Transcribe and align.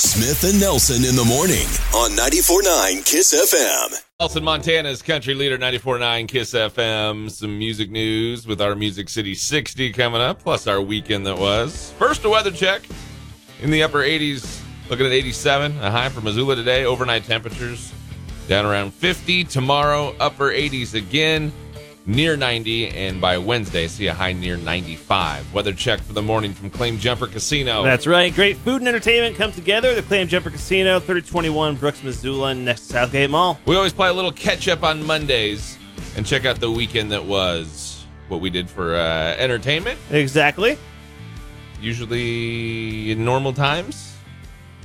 Smith 0.00 0.50
and 0.50 0.58
Nelson 0.58 1.04
in 1.04 1.14
the 1.14 1.24
morning 1.26 1.66
on 1.94 2.12
94.9 2.12 3.04
Kiss 3.04 3.34
FM. 3.34 4.02
Nelson, 4.18 4.42
Montana's 4.42 5.02
country 5.02 5.34
leader, 5.34 5.58
94.9 5.58 6.26
Kiss 6.26 6.54
FM. 6.54 7.30
Some 7.30 7.58
music 7.58 7.90
news 7.90 8.46
with 8.46 8.62
our 8.62 8.74
Music 8.74 9.10
City 9.10 9.34
60 9.34 9.92
coming 9.92 10.22
up, 10.22 10.42
plus 10.42 10.66
our 10.66 10.80
weekend 10.80 11.26
that 11.26 11.36
was. 11.36 11.92
First, 11.98 12.24
a 12.24 12.30
weather 12.30 12.50
check 12.50 12.80
in 13.60 13.70
the 13.70 13.82
upper 13.82 13.98
80s, 13.98 14.62
looking 14.88 15.04
at 15.04 15.12
87, 15.12 15.78
a 15.80 15.90
high 15.90 16.08
for 16.08 16.22
Missoula 16.22 16.56
today. 16.56 16.86
Overnight 16.86 17.24
temperatures 17.24 17.92
down 18.48 18.64
around 18.64 18.94
50. 18.94 19.44
Tomorrow, 19.44 20.16
upper 20.18 20.48
80s 20.50 20.94
again 20.94 21.52
near 22.06 22.36
90, 22.36 22.88
and 22.88 23.20
by 23.20 23.38
Wednesday, 23.38 23.86
see 23.86 24.06
a 24.08 24.14
high 24.14 24.32
near 24.32 24.56
95. 24.56 25.52
Weather 25.54 25.72
check 25.72 26.00
for 26.00 26.12
the 26.12 26.22
morning 26.22 26.52
from 26.52 26.70
Claim 26.70 26.98
Jumper 26.98 27.26
Casino. 27.26 27.82
That's 27.82 28.06
right. 28.06 28.34
Great 28.34 28.56
food 28.58 28.80
and 28.80 28.88
entertainment 28.88 29.36
come 29.36 29.52
together. 29.52 29.94
The 29.94 30.02
Claim 30.02 30.26
Jumper 30.28 30.50
Casino, 30.50 30.98
3021 30.98 31.76
Brooks, 31.76 32.02
Missoula, 32.02 32.54
next 32.54 32.82
to 32.88 32.92
Southgate 32.94 33.30
Mall. 33.30 33.58
We 33.66 33.76
always 33.76 33.92
play 33.92 34.08
a 34.08 34.12
little 34.12 34.32
catch 34.32 34.66
up 34.68 34.82
on 34.82 35.04
Mondays 35.06 35.76
and 36.16 36.26
check 36.26 36.44
out 36.44 36.58
the 36.60 36.70
weekend 36.70 37.12
that 37.12 37.24
was. 37.24 37.96
What 38.28 38.40
we 38.40 38.48
did 38.48 38.70
for 38.70 38.94
uh, 38.94 39.34
entertainment, 39.38 39.98
Exactly. 40.12 40.78
usually 41.80 43.10
in 43.10 43.24
normal 43.24 43.52
times. 43.52 44.14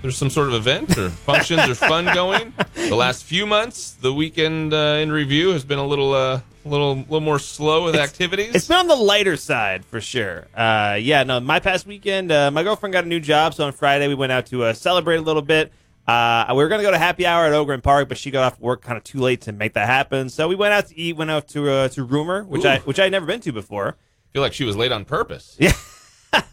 There's 0.02 0.18
some 0.18 0.30
sort 0.32 0.48
of 0.48 0.56
event 0.56 0.98
or 0.98 1.10
functions 1.30 1.62
or 1.70 1.76
fun 1.76 2.06
going. 2.06 2.54
The 2.74 2.96
last 2.96 3.24
few 3.24 3.46
months, 3.46 3.92
the 3.92 4.12
weekend 4.14 4.74
uh, 4.74 4.98
in 5.00 5.12
review 5.12 5.50
has 5.50 5.64
been 5.64 5.78
a 5.80 5.86
little, 5.86 6.14
uh, 6.14 6.42
a 6.66 6.70
little, 6.70 6.96
little 6.96 7.22
more 7.22 7.40
slow 7.40 7.86
with 7.86 7.96
activities. 7.96 8.56
It's 8.56 8.68
been 8.68 8.78
on 8.78 8.88
the 8.88 8.96
lighter 8.96 9.38
side 9.38 9.86
for 9.86 10.02
sure. 10.02 10.48
Uh, 10.56 10.98
yeah, 11.00 11.24
no, 11.24 11.40
my 11.40 11.60
past 11.60 11.86
weekend, 11.86 12.32
uh, 12.32 12.50
my 12.52 12.64
girlfriend 12.64 12.94
got 12.94 13.04
a 13.04 13.08
new 13.08 13.20
job, 13.20 13.54
so 13.54 13.66
on 13.66 13.72
Friday 13.72 14.08
we 14.08 14.16
went 14.16 14.32
out 14.32 14.48
to 14.48 14.64
uh, 14.64 14.74
celebrate 14.74 15.18
a 15.18 15.22
little 15.22 15.42
bit. 15.44 15.72
Uh, 16.08 16.46
we 16.50 16.56
were 16.58 16.68
going 16.68 16.80
to 16.80 16.84
go 16.86 16.92
to 16.92 16.98
happy 16.98 17.26
hour 17.26 17.46
at 17.46 17.54
Ogren 17.54 17.82
Park, 17.82 18.10
but 18.10 18.18
she 18.18 18.30
got 18.32 18.44
off 18.54 18.60
work 18.60 18.82
kind 18.82 18.98
of 18.98 19.04
too 19.04 19.20
late 19.20 19.42
to 19.42 19.52
make 19.52 19.74
that 19.74 19.88
happen. 19.88 20.30
So 20.30 20.48
we 20.48 20.56
went 20.56 20.74
out 20.74 20.88
to 20.88 20.98
eat, 21.00 21.16
went 21.18 21.32
out 21.32 21.48
to 21.50 21.70
uh, 21.70 21.88
to 21.90 22.04
Rumor, 22.04 22.44
which 22.44 22.64
I 22.66 22.78
which 22.80 23.00
I 23.00 23.04
had 23.04 23.12
never 23.12 23.26
been 23.26 23.40
to 23.42 23.52
before. 23.52 23.90
I 23.98 24.28
feel 24.34 24.42
like 24.44 24.54
she 24.54 24.66
was 24.66 24.76
late 24.76 24.92
on 24.92 25.06
purpose. 25.06 25.56
Yeah. 25.60 25.72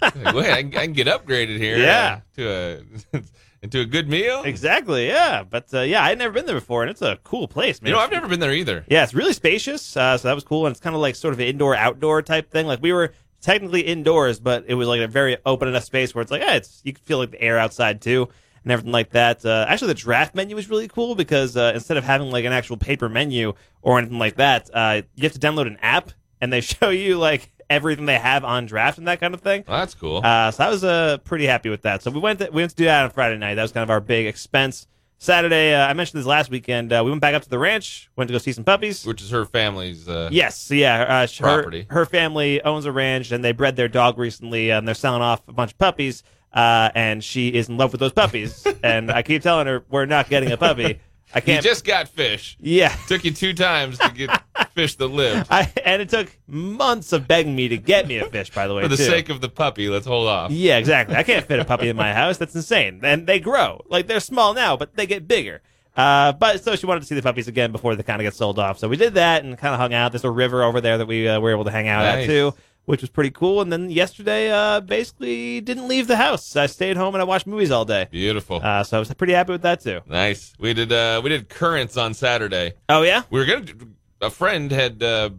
Like, 0.01 0.35
wait, 0.35 0.51
I, 0.51 0.63
can- 0.63 0.77
I 0.77 0.85
can 0.85 0.93
get 0.93 1.07
upgraded 1.09 1.59
here. 1.59 1.77
Yeah. 1.77 2.21
uh, 2.21 2.37
to 2.37 2.79
a 3.19 3.23
into 3.63 3.81
a 3.81 3.85
good 3.87 4.09
meal. 4.09 4.43
Exactly, 4.43 5.07
yeah. 5.07 5.45
But 5.45 5.73
uh, 5.73 5.81
yeah, 5.81 6.03
I'd 6.05 6.19
never 6.19 6.33
been 6.33 6.47
there 6.47 6.57
before, 6.57 6.83
and 6.83 6.91
it's 6.91 7.03
a 7.03 7.19
cool 7.23 7.47
place, 7.49 7.81
man. 7.81 7.91
You 7.91 7.95
know, 7.95 8.01
I've 8.01 8.11
never 8.11 8.29
been 8.29 8.41
there 8.41 8.53
either. 8.53 8.85
Yeah, 8.89 9.05
it's 9.05 9.15
really 9.15 9.33
spacious, 9.33 9.97
uh, 9.97 10.19
so 10.19 10.29
that 10.29 10.35
was 10.35 10.45
cool, 10.45 10.67
and 10.67 10.73
it's 10.73 10.81
kind 10.81 10.95
of 10.97 11.01
like 11.01 11.15
sort 11.15 11.33
of 11.33 11.41
an 11.41 11.47
indoor 11.47 11.75
outdoor 11.75 12.23
type 12.23 12.51
thing. 12.51 12.67
Like 12.67 12.83
we 12.83 12.93
were 12.93 13.13
technically 13.41 13.83
indoors, 13.83 14.41
but 14.41 14.65
it 14.67 14.75
was 14.75 14.89
like 14.89 15.01
a 15.01 15.09
very 15.09 15.37
open 15.47 15.69
enough 15.69 15.85
space 15.85 16.15
where 16.15 16.23
it's 16.23 16.31
like, 16.31 16.43
yeah, 16.43 16.55
it's 16.55 16.81
you 16.85 16.93
can 16.93 17.05
feel 17.05 17.19
like 17.19 17.31
the 17.31 17.41
air 17.41 17.59
outside 17.59 18.03
too, 18.03 18.29
and 18.65 18.73
everything 18.73 18.93
like 18.93 19.11
that. 19.11 19.45
Uh, 19.45 19.65
actually, 19.69 19.89
the 19.89 19.95
draft 19.95 20.35
menu 20.35 20.57
was 20.57 20.69
really 20.69 20.89
cool 20.89 21.15
because 21.15 21.57
uh, 21.57 21.73
instead 21.75 21.97
of 21.97 22.05
having 22.05 22.31
like 22.31 22.45
an 22.45 22.53
actual 22.53 22.77
paper 22.77 23.09
menu 23.09 23.53
or 23.81 23.99
anything 23.99 24.19
like 24.19 24.37
that, 24.37 24.71
uh, 24.75 25.03
you 25.15 25.23
have 25.23 25.33
to 25.33 25.39
download 25.39 25.69
an 25.69 25.79
app, 25.83 26.11
and 26.41 26.53
they 26.53 26.61
show 26.63 26.91
you 26.91 27.19
like 27.19 27.53
everything 27.73 28.07
they 28.07 28.19
have 28.19 28.45
on 28.45 28.67
draft 28.67 28.99
and 28.99 29.09
that 29.09 29.21
kind 29.21 29.35
of 29.35 29.41
thing. 29.41 29.65
Well, 29.67 29.79
that's 29.79 29.95
cool. 29.95 30.21
Uh, 30.25 30.51
so 30.51 30.65
I 30.65 30.69
was 30.69 30.85
uh, 30.85 31.19
pretty 31.25 31.47
happy 31.47 31.69
with 31.69 31.83
that. 31.83 32.03
So 32.03 32.11
we 32.11 32.21
went 32.21 32.39
to, 32.41 32.47
we 32.51 32.63
went 32.63 32.71
to 32.71 32.77
do 32.77 32.85
that 32.85 33.05
on 33.05 33.11
Friday 33.11 33.39
night. 33.39 33.55
That 33.55 33.63
was 33.63 33.73
kind 33.73 33.83
of 33.83 33.91
our 33.91 34.01
big 34.01 34.27
expense. 34.27 34.87
Saturday, 35.19 35.73
uh, 35.73 35.87
I 35.87 35.93
mentioned 35.93 36.19
this 36.19 36.27
last 36.27 36.51
weekend. 36.51 36.93
Uh, 36.93 37.03
we 37.05 37.11
went 37.11 37.21
back 37.21 37.35
up 37.35 37.43
to 37.43 37.49
the 37.49 37.59
ranch, 37.59 38.11
went 38.17 38.27
to 38.27 38.33
go 38.33 38.39
see 38.39 38.51
some 38.53 38.65
puppies. 38.65 39.07
Which 39.07 39.23
is 39.23 39.31
her 39.31 39.45
family's. 39.45 40.09
Uh, 40.09 40.29
Yes, 40.33 40.69
yeah. 40.71 41.03
Uh, 41.03 41.27
her, 41.45 41.59
Property. 41.63 41.87
her 41.91 42.05
family 42.07 42.61
owns 42.63 42.87
a 42.87 42.93
ranch, 42.93 43.31
and 43.31 43.45
they 43.45 43.53
bred 43.53 43.77
their 43.77 43.87
dog 43.87 44.19
recently, 44.19 44.71
and 44.71 44.87
they're 44.87 44.97
selling 44.97 45.23
off 45.23 45.41
a 45.47 45.53
bunch 45.53 45.71
of 45.73 45.79
puppies. 45.79 46.25
Uh, 46.53 46.91
and 46.97 47.23
she 47.23 47.49
is 47.49 47.69
in 47.69 47.77
love 47.79 47.93
with 47.93 48.01
those 48.01 48.13
puppies, 48.13 48.67
and 48.83 49.11
I 49.13 49.23
keep 49.23 49.43
telling 49.43 49.67
her 49.69 49.85
we're 49.89 50.07
not 50.07 50.29
getting 50.29 50.51
a 50.51 50.57
puppy. 50.57 50.99
I 51.35 51.39
You 51.39 51.43
can't. 51.43 51.65
just 51.65 51.85
got 51.85 52.09
fish. 52.09 52.57
yeah. 52.61 52.95
Took 53.09 53.25
you 53.25 53.31
two 53.33 53.55
times 53.55 53.99
to 53.99 54.11
get 54.11 54.43
fish 54.75 54.97
that 54.97 55.07
lived. 55.09 55.47
I, 55.51 55.73
and 55.85 56.03
it 56.03 56.09
took 56.11 56.37
months 56.47 57.13
of 57.13 57.27
begging 57.27 57.57
me 57.57 57.69
to 57.69 57.79
get 57.79 58.07
me 58.07 58.19
a 58.19 58.27
fish. 58.29 58.51
By 58.51 58.67
the 58.67 58.75
way, 58.75 58.83
For 58.83 58.89
the 58.89 58.97
too. 58.97 59.05
sake 59.05 59.29
of 59.31 59.41
the 59.41 59.49
puppy, 59.49 59.89
let's 59.89 60.07
hold 60.07 60.29
off. 60.29 60.51
Yeah, 60.51 60.77
exactly. 60.79 61.17
I 61.17 61.23
can't 61.23 61.45
fit 61.47 61.59
a 61.59 61.65
puppy 61.65 61.89
in 61.89 61.97
my 61.97 62.13
house. 62.15 62.39
That's 62.39 62.55
insane. 62.55 63.01
And 63.03 63.27
they 63.27 63.41
grow. 63.41 63.81
Like 63.89 64.07
they're 64.07 64.21
small 64.21 64.53
now, 64.55 64.77
but 64.77 64.95
they 64.97 65.07
get 65.07 65.27
bigger. 65.27 65.63
Uh, 65.97 66.33
but 66.33 66.65
so 66.65 66.75
she 66.75 66.87
wanted 66.87 67.01
to 67.01 67.07
see 67.07 67.15
the 67.15 67.21
puppies 67.23 67.49
again 67.49 67.71
before 67.71 67.95
they 67.97 68.03
kind 68.03 68.21
of 68.21 68.25
get 68.25 68.35
sold 68.35 68.59
off. 68.59 68.79
So 68.79 68.89
we 68.89 68.97
did 68.97 69.15
that 69.15 69.45
and 69.45 69.59
kind 69.59 69.75
of 69.75 69.81
hung 69.81 69.93
out. 69.93 70.13
There's 70.13 70.25
a 70.25 70.31
river 70.31 70.63
over 70.63 70.81
there 70.81 70.97
that 70.99 71.07
we 71.07 71.29
uh, 71.29 71.39
were 71.39 71.51
able 71.51 71.65
to 71.65 71.71
hang 71.71 71.87
out 71.87 72.03
Nice. 72.05 72.25
at 72.25 72.27
too, 72.27 72.55
which 72.85 73.01
was 73.01 73.11
pretty 73.11 73.31
cool. 73.31 73.61
And 73.61 73.73
then 73.73 73.91
yesterday, 73.91 74.51
uh, 74.51 74.81
basically 74.81 75.61
didn't 75.61 75.87
leave 75.89 76.07
the 76.09 76.17
house. 76.17 76.57
I 76.57 76.67
stayed 76.67 76.97
home 76.97 77.15
and 77.15 77.23
I 77.23 77.25
watched 77.25 77.47
movies 77.47 77.71
all 77.71 77.85
day. 77.85 78.09
Beautiful. 78.11 78.61
Uh, 78.63 78.83
so 78.83 78.97
I 78.97 79.01
was 79.01 79.13
pretty 79.15 79.33
happy 79.35 79.53
with 79.53 79.63
that 79.63 79.81
too. 79.81 80.01
nice. 80.07 80.53
We 80.59 80.75
did. 80.75 80.93
Uh, 80.93 81.21
we 81.23 81.31
did 81.31 81.49
currents 81.49 81.97
on 81.97 82.15
Saturday. 82.15 82.75
Oh 82.89 83.03
yeah, 83.03 83.23
We 83.31 83.39
were 83.41 83.47
gonna. 83.47 83.61
do- 83.63 83.89
A 84.21 84.31
friend 84.31 84.71
had 84.71 85.03
uh, 85.03 85.31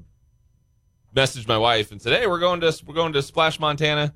messaged 1.16 1.48
my 1.48 1.58
wife 1.58 1.92
and 1.92 2.02
said, 2.02 2.14
"Hey, 2.20 2.28
we're 2.28 2.40
going 2.40 2.62
to 2.62 2.84
we're 2.86 2.94
going 2.96 3.14
to 3.14 3.22
Splash, 3.22 3.60
Montana. 3.60 4.14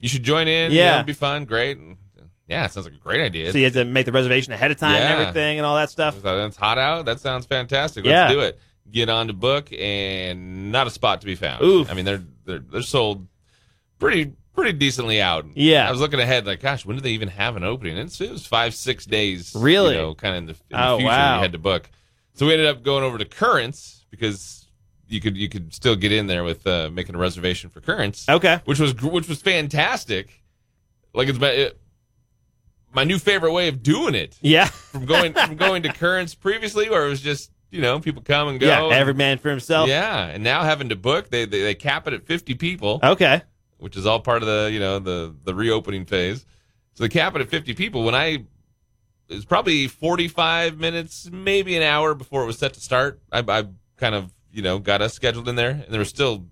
You 0.00 0.08
should 0.08 0.22
join 0.22 0.48
in. 0.48 0.70
You 0.72 0.78
know, 0.78 0.84
Yeah. 0.84 0.94
it'd 0.96 1.06
be 1.06 1.12
fun. 1.14 1.44
Great. 1.44 1.78
And, 1.78 1.96
yeah, 2.46 2.66
it 2.66 2.72
sounds 2.72 2.84
like 2.86 2.94
a 2.94 2.98
great 2.98 3.22
idea. 3.22 3.50
so 3.52 3.56
you 3.58 3.64
had 3.64 3.72
to 3.72 3.86
make 3.86 4.04
the 4.04 4.12
reservation 4.12 4.52
ahead 4.52 4.70
of 4.70 4.76
time 4.76 4.96
and 4.96 5.20
everything 5.20 5.56
and 5.58 5.64
all 5.64 5.76
that 5.76 5.88
stuff. 5.88 6.14
It's 6.22 6.56
hot 6.58 6.76
out. 6.76 7.06
That 7.06 7.18
sounds 7.20 7.46
fantastic. 7.46 8.04
Let's 8.04 8.12
Yeah. 8.12 8.28
do 8.30 8.40
it. 8.40 8.58
Get 8.90 9.08
on 9.08 9.26
to 9.28 9.32
book 9.32 9.68
and 9.72 10.70
not 10.70 10.86
a 10.86 10.90
spot 10.90 11.20
to 11.22 11.26
be 11.26 11.34
found. 11.34 11.64
Oof. 11.64 11.90
I 11.90 11.94
mean, 11.94 12.04
they're 12.04 12.22
they're 12.44 12.58
they're 12.60 12.82
sold 12.82 13.26
pretty 13.98 14.32
pretty 14.54 14.72
decently 14.72 15.20
out. 15.20 15.46
Yeah. 15.54 15.88
I 15.88 15.90
was 15.90 16.00
looking 16.00 16.20
ahead, 16.20 16.46
like, 16.46 16.60
gosh, 16.60 16.84
when 16.86 16.96
do 16.96 17.02
they 17.02 17.10
even 17.10 17.28
have 17.28 17.56
an 17.56 17.64
opening? 17.64 17.98
And 17.98 18.08
it 18.20 18.30
was 18.30 18.46
five 18.46 18.74
six 18.74 19.04
days. 19.04 19.52
Really? 19.56 19.94
You 19.96 20.00
know, 20.02 20.14
kind 20.14 20.34
of 20.36 20.38
in 20.38 20.46
the, 20.46 20.52
in 20.52 20.80
Oh, 20.80 20.96
future 20.98 21.08
wow. 21.08 21.36
you 21.36 21.42
had 21.42 21.52
to 21.52 21.58
book. 21.58 21.90
So 22.34 22.46
we 22.46 22.52
ended 22.52 22.68
up 22.68 22.82
going 22.82 23.02
over 23.04 23.18
to 23.18 23.24
Currents 23.24 24.04
because 24.10 24.68
you 25.08 25.20
could 25.20 25.36
you 25.36 25.48
could 25.48 25.72
still 25.74 25.96
get 25.96 26.12
in 26.12 26.26
there 26.28 26.44
with 26.44 26.66
uh, 26.66 26.90
making 26.92 27.14
a 27.14 27.18
reservation 27.18 27.70
for 27.70 27.80
Currents 27.80 28.28
Okay. 28.28 28.60
which 28.64 28.78
was 28.78 28.94
which 29.02 29.28
was 29.28 29.40
fantastic. 29.42 30.42
Like 31.14 31.28
it's 31.28 31.38
my 31.38 31.48
it, 31.48 31.80
my 32.94 33.04
new 33.04 33.18
favorite 33.18 33.52
way 33.52 33.68
of 33.68 33.82
doing 33.82 34.14
it 34.14 34.38
Yeah. 34.40 34.66
from 34.66 35.04
going 35.06 35.32
from 35.34 35.56
going 35.56 35.82
to 35.84 35.92
currents 35.92 36.34
previously, 36.34 36.88
where 36.90 37.06
it 37.06 37.08
was 37.08 37.20
just 37.20 37.50
you 37.74 37.80
know 37.82 37.98
people 38.00 38.22
come 38.22 38.48
and 38.48 38.60
go. 38.60 38.66
Yeah. 38.66 38.96
Every 38.96 39.14
man 39.14 39.38
for 39.38 39.50
himself. 39.50 39.88
yeah, 39.88 40.26
and 40.26 40.42
now 40.44 40.62
having 40.62 40.88
to 40.90 40.96
book, 40.96 41.30
they, 41.30 41.44
they 41.44 41.62
they 41.62 41.74
cap 41.74 42.06
it 42.06 42.14
at 42.14 42.24
fifty 42.26 42.54
people, 42.54 43.00
Okay. 43.02 43.42
which 43.78 43.96
is 43.96 44.06
all 44.06 44.20
part 44.20 44.42
of 44.42 44.48
the 44.48 44.70
you 44.72 44.78
know 44.80 44.98
the 44.98 45.34
the 45.44 45.54
reopening 45.54 46.04
phase. 46.06 46.46
So 46.94 47.04
they 47.04 47.08
cap 47.08 47.34
it 47.34 47.40
at 47.40 47.48
fifty 47.48 47.74
people. 47.74 48.04
When 48.04 48.14
I 48.14 48.44
it 49.28 49.34
was 49.34 49.44
probably 49.44 49.88
forty 49.88 50.28
five 50.28 50.78
minutes, 50.78 51.28
maybe 51.32 51.76
an 51.76 51.82
hour 51.82 52.14
before 52.14 52.42
it 52.42 52.46
was 52.46 52.58
set 52.58 52.74
to 52.74 52.80
start. 52.80 53.20
I, 53.32 53.40
I 53.46 53.64
kind 53.96 54.14
of 54.14 54.32
you 54.52 54.62
know 54.62 54.78
got 54.78 55.02
us 55.02 55.12
scheduled 55.14 55.48
in 55.48 55.56
there, 55.56 55.70
and 55.70 55.86
there 55.88 55.98
were 55.98 56.04
still 56.04 56.46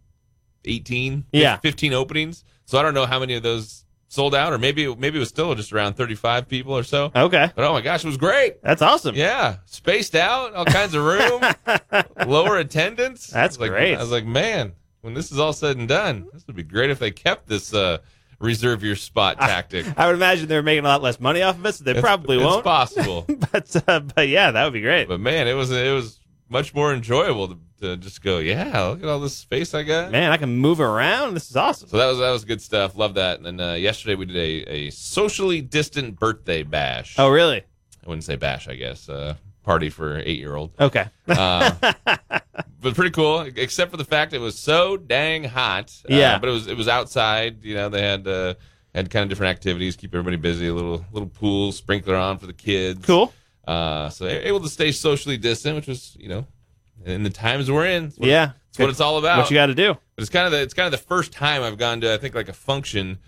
18, 0.64 1.24
Yeah. 1.32 1.56
15 1.58 1.92
openings. 1.92 2.44
So 2.66 2.78
I 2.78 2.82
don't 2.82 2.94
know 2.94 3.06
how 3.06 3.18
many 3.18 3.34
of 3.34 3.42
those 3.42 3.84
sold 4.12 4.34
out, 4.34 4.52
or 4.52 4.58
maybe 4.58 4.94
maybe 4.94 5.16
it 5.16 5.20
was 5.20 5.30
still 5.30 5.54
just 5.54 5.72
around 5.72 5.94
thirty 5.94 6.14
five 6.14 6.46
people 6.46 6.76
or 6.76 6.82
so. 6.82 7.10
Okay. 7.16 7.50
But 7.56 7.64
oh 7.64 7.72
my 7.72 7.80
gosh, 7.80 8.04
it 8.04 8.06
was 8.06 8.18
great. 8.18 8.62
That's 8.62 8.82
awesome. 8.82 9.14
Yeah, 9.14 9.56
spaced 9.64 10.14
out, 10.14 10.52
all 10.52 10.66
kinds 10.66 10.92
of 10.94 11.02
room, 11.04 11.40
lower 12.28 12.58
attendance. 12.58 13.28
That's 13.28 13.56
I 13.56 13.62
like, 13.62 13.70
great. 13.70 13.94
I 13.96 14.00
was 14.00 14.10
like, 14.10 14.26
man, 14.26 14.72
when 15.00 15.14
this 15.14 15.32
is 15.32 15.38
all 15.38 15.54
said 15.54 15.78
and 15.78 15.88
done, 15.88 16.28
this 16.32 16.46
would 16.46 16.56
be 16.56 16.62
great 16.62 16.90
if 16.90 16.98
they 16.98 17.10
kept 17.10 17.48
this 17.48 17.72
uh, 17.72 17.98
reserve 18.38 18.82
your 18.84 18.96
spot 18.96 19.38
tactic. 19.38 19.86
I 19.96 20.06
would 20.08 20.16
imagine 20.16 20.46
they're 20.46 20.62
making 20.62 20.84
a 20.84 20.88
lot 20.88 21.00
less 21.02 21.18
money 21.18 21.40
off 21.42 21.56
of 21.56 21.64
it, 21.64 21.72
so 21.74 21.84
they 21.84 21.92
It's- 21.92 22.02
probably 22.02 22.36
won't. 22.36 22.64
possible, 22.82 23.24
but 23.50 23.82
uh, 23.88 24.00
but 24.00 24.28
yeah, 24.28 24.50
that 24.50 24.64
would 24.64 24.72
be 24.74 24.82
great. 24.82 25.08
but 25.08 25.20
man, 25.20 25.48
it 25.48 25.54
was 25.54 25.70
it 25.70 25.92
was 25.92 26.20
much 26.50 26.74
more 26.74 26.92
enjoyable 26.92 27.48
to, 27.48 27.58
to 27.82 27.96
just 27.98 28.22
go. 28.22 28.38
Yeah, 28.38 28.88
look 28.88 29.02
at 29.02 29.08
all 29.08 29.20
this 29.20 29.36
space 29.36 29.74
I 29.74 29.82
got. 29.82 30.10
Man, 30.10 30.32
I 30.32 30.36
can 30.38 30.56
move 30.56 30.80
around. 30.80 31.34
This 31.34 31.50
is 31.50 31.56
awesome. 31.56 31.88
So 31.88 31.98
that 31.98 32.06
was 32.06 32.18
that 32.18 32.30
was 32.30 32.44
good 32.44 32.62
stuff. 32.62 32.96
Love 32.96 33.14
that. 33.14 33.36
And 33.38 33.46
then 33.46 33.60
uh, 33.60 33.74
yesterday 33.74 34.14
we 34.14 34.24
did 34.26 34.36
a, 34.36 34.72
a 34.72 34.90
socially 34.90 35.60
distant 35.60 36.18
birthday 36.18 36.62
bash. 36.62 37.16
Oh, 37.18 37.28
really? 37.28 37.58
I 37.58 38.08
wouldn't 38.08 38.24
say 38.24 38.36
bash, 38.36 38.66
I 38.68 38.74
guess. 38.74 39.08
Uh, 39.08 39.34
party 39.62 39.90
for 39.90 40.18
eight 40.18 40.38
year 40.38 40.56
old. 40.56 40.72
Okay. 40.80 41.06
Uh, 41.28 41.72
but 42.80 42.94
pretty 42.94 43.10
cool, 43.10 43.40
except 43.42 43.90
for 43.90 43.96
the 43.96 44.04
fact 44.04 44.32
it 44.32 44.38
was 44.40 44.58
so 44.58 44.96
dang 44.96 45.44
hot. 45.44 45.92
Uh, 46.10 46.14
Yeah. 46.14 46.38
but 46.38 46.48
it 46.48 46.52
was 46.52 46.66
it 46.66 46.76
was 46.76 46.88
outside. 46.88 47.62
You 47.64 47.74
know, 47.76 47.88
they 47.88 48.02
had 48.02 48.26
uh, 48.26 48.54
had 48.94 49.10
kind 49.10 49.22
of 49.22 49.28
different 49.28 49.50
activities, 49.50 49.96
keep 49.96 50.14
everybody 50.14 50.36
busy. 50.36 50.66
A 50.68 50.74
little 50.74 51.04
little 51.12 51.28
pool, 51.28 51.72
sprinkler 51.72 52.16
on 52.16 52.38
for 52.38 52.46
the 52.46 52.52
kids. 52.52 53.04
Cool. 53.06 53.32
Uh, 53.66 54.08
so 54.08 54.26
able 54.26 54.58
to 54.60 54.68
stay 54.68 54.90
socially 54.90 55.36
distant, 55.36 55.76
which 55.76 55.86
was 55.86 56.16
you 56.18 56.28
know, 56.28 56.44
in 57.04 57.22
the 57.22 57.30
times 57.30 57.70
we're 57.70 57.86
in. 57.86 58.04
It's 58.06 58.18
what, 58.18 58.28
Yeah. 58.28 58.50
it's 58.70 58.78
what 58.78 58.90
it's 58.90 59.00
all 59.00 59.18
about. 59.18 59.38
What 59.38 59.50
you 59.50 59.54
got 59.54 59.66
to 59.66 59.74
do? 59.74 59.94
But 60.16 60.22
it's 60.22 60.30
kind 60.30 60.46
of 60.46 60.52
the 60.52 60.60
it's 60.62 60.74
kind 60.74 60.86
of 60.86 60.92
the 60.92 61.06
first 61.06 61.32
time 61.32 61.62
I've 61.62 61.78
gone 61.78 62.00
to 62.02 62.12
I 62.14 62.18
think 62.18 62.34
like 62.34 62.48
a 62.48 62.52
function 62.52 63.18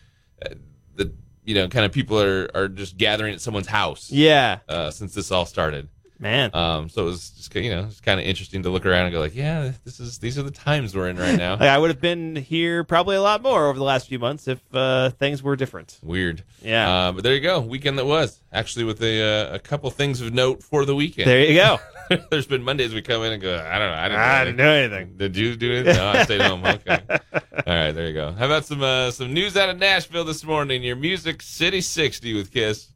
uh, 0.44 0.50
that 0.96 1.12
you 1.44 1.54
know 1.54 1.68
kind 1.68 1.84
of 1.84 1.92
people 1.92 2.20
are 2.20 2.48
are 2.54 2.68
just 2.68 2.96
gathering 2.96 3.34
at 3.34 3.40
someone's 3.40 3.66
house 3.68 4.10
Yeah. 4.10 4.58
uh, 4.68 4.90
since 4.90 5.14
this 5.14 5.30
all 5.30 5.46
started. 5.46 5.88
Man. 6.18 6.50
Um, 6.54 6.88
so 6.88 7.02
it 7.02 7.06
was 7.06 7.30
just 7.30 7.54
you 7.54 7.70
know 7.70 7.84
it's 7.84 8.00
kind 8.00 8.20
of 8.20 8.26
interesting 8.26 8.62
to 8.62 8.70
look 8.70 8.86
around 8.86 9.06
and 9.06 9.12
go 9.12 9.20
like, 9.20 9.34
yeah, 9.34 9.72
this 9.84 10.00
is 10.00 10.18
these 10.18 10.38
are 10.38 10.42
the 10.42 10.50
times 10.50 10.94
we're 10.94 11.08
in 11.08 11.16
right 11.16 11.36
now. 11.36 11.52
Like, 11.52 11.62
I 11.68 11.78
would 11.78 11.90
have 11.90 12.00
been 12.00 12.36
here 12.36 12.84
probably 12.84 13.16
a 13.16 13.22
lot 13.22 13.42
more 13.42 13.66
over 13.68 13.78
the 13.78 13.84
last 13.84 14.08
few 14.08 14.18
months 14.18 14.46
if 14.48 14.60
uh, 14.72 15.10
things 15.10 15.42
were 15.42 15.56
different. 15.56 15.98
Weird. 16.02 16.44
Yeah. 16.62 16.90
Uh, 17.08 17.12
but 17.12 17.24
there 17.24 17.34
you 17.34 17.40
go. 17.40 17.60
Weekend 17.60 17.98
that 17.98 18.06
was 18.06 18.40
actually 18.52 18.84
with 18.84 19.02
a 19.02 19.50
uh, 19.50 19.54
a 19.54 19.58
couple 19.58 19.90
things 19.90 20.20
of 20.20 20.32
note 20.32 20.62
for 20.62 20.84
the 20.84 20.94
weekend. 20.94 21.28
There 21.28 21.40
you 21.44 21.54
go. 21.54 21.78
There's 22.30 22.46
been 22.46 22.62
Mondays 22.62 22.92
we 22.94 23.02
come 23.02 23.22
in 23.22 23.32
and 23.32 23.42
go, 23.42 23.54
I 23.56 23.78
don't 23.78 23.90
know, 23.90 23.96
I 23.96 24.08
didn't, 24.08 24.20
I 24.20 24.44
do 24.44 24.50
didn't 24.50 24.58
do 24.58 24.96
anything. 24.96 25.16
Did 25.16 25.36
you 25.36 25.56
do 25.56 25.72
anything? 25.72 25.96
No, 25.96 26.08
I 26.08 26.24
stayed 26.24 26.40
home. 26.42 26.64
Okay. 26.64 26.98
All 27.10 27.18
right, 27.66 27.92
there 27.92 28.08
you 28.08 28.12
go. 28.14 28.32
How 28.32 28.44
about 28.46 28.66
some 28.66 28.82
uh, 28.82 29.10
some 29.10 29.32
news 29.32 29.56
out 29.56 29.68
of 29.70 29.78
Nashville 29.78 30.24
this 30.24 30.44
morning? 30.44 30.82
Your 30.82 30.96
Music 30.96 31.40
City 31.42 31.80
60 31.80 32.34
with 32.34 32.52
Kiss. 32.52 32.88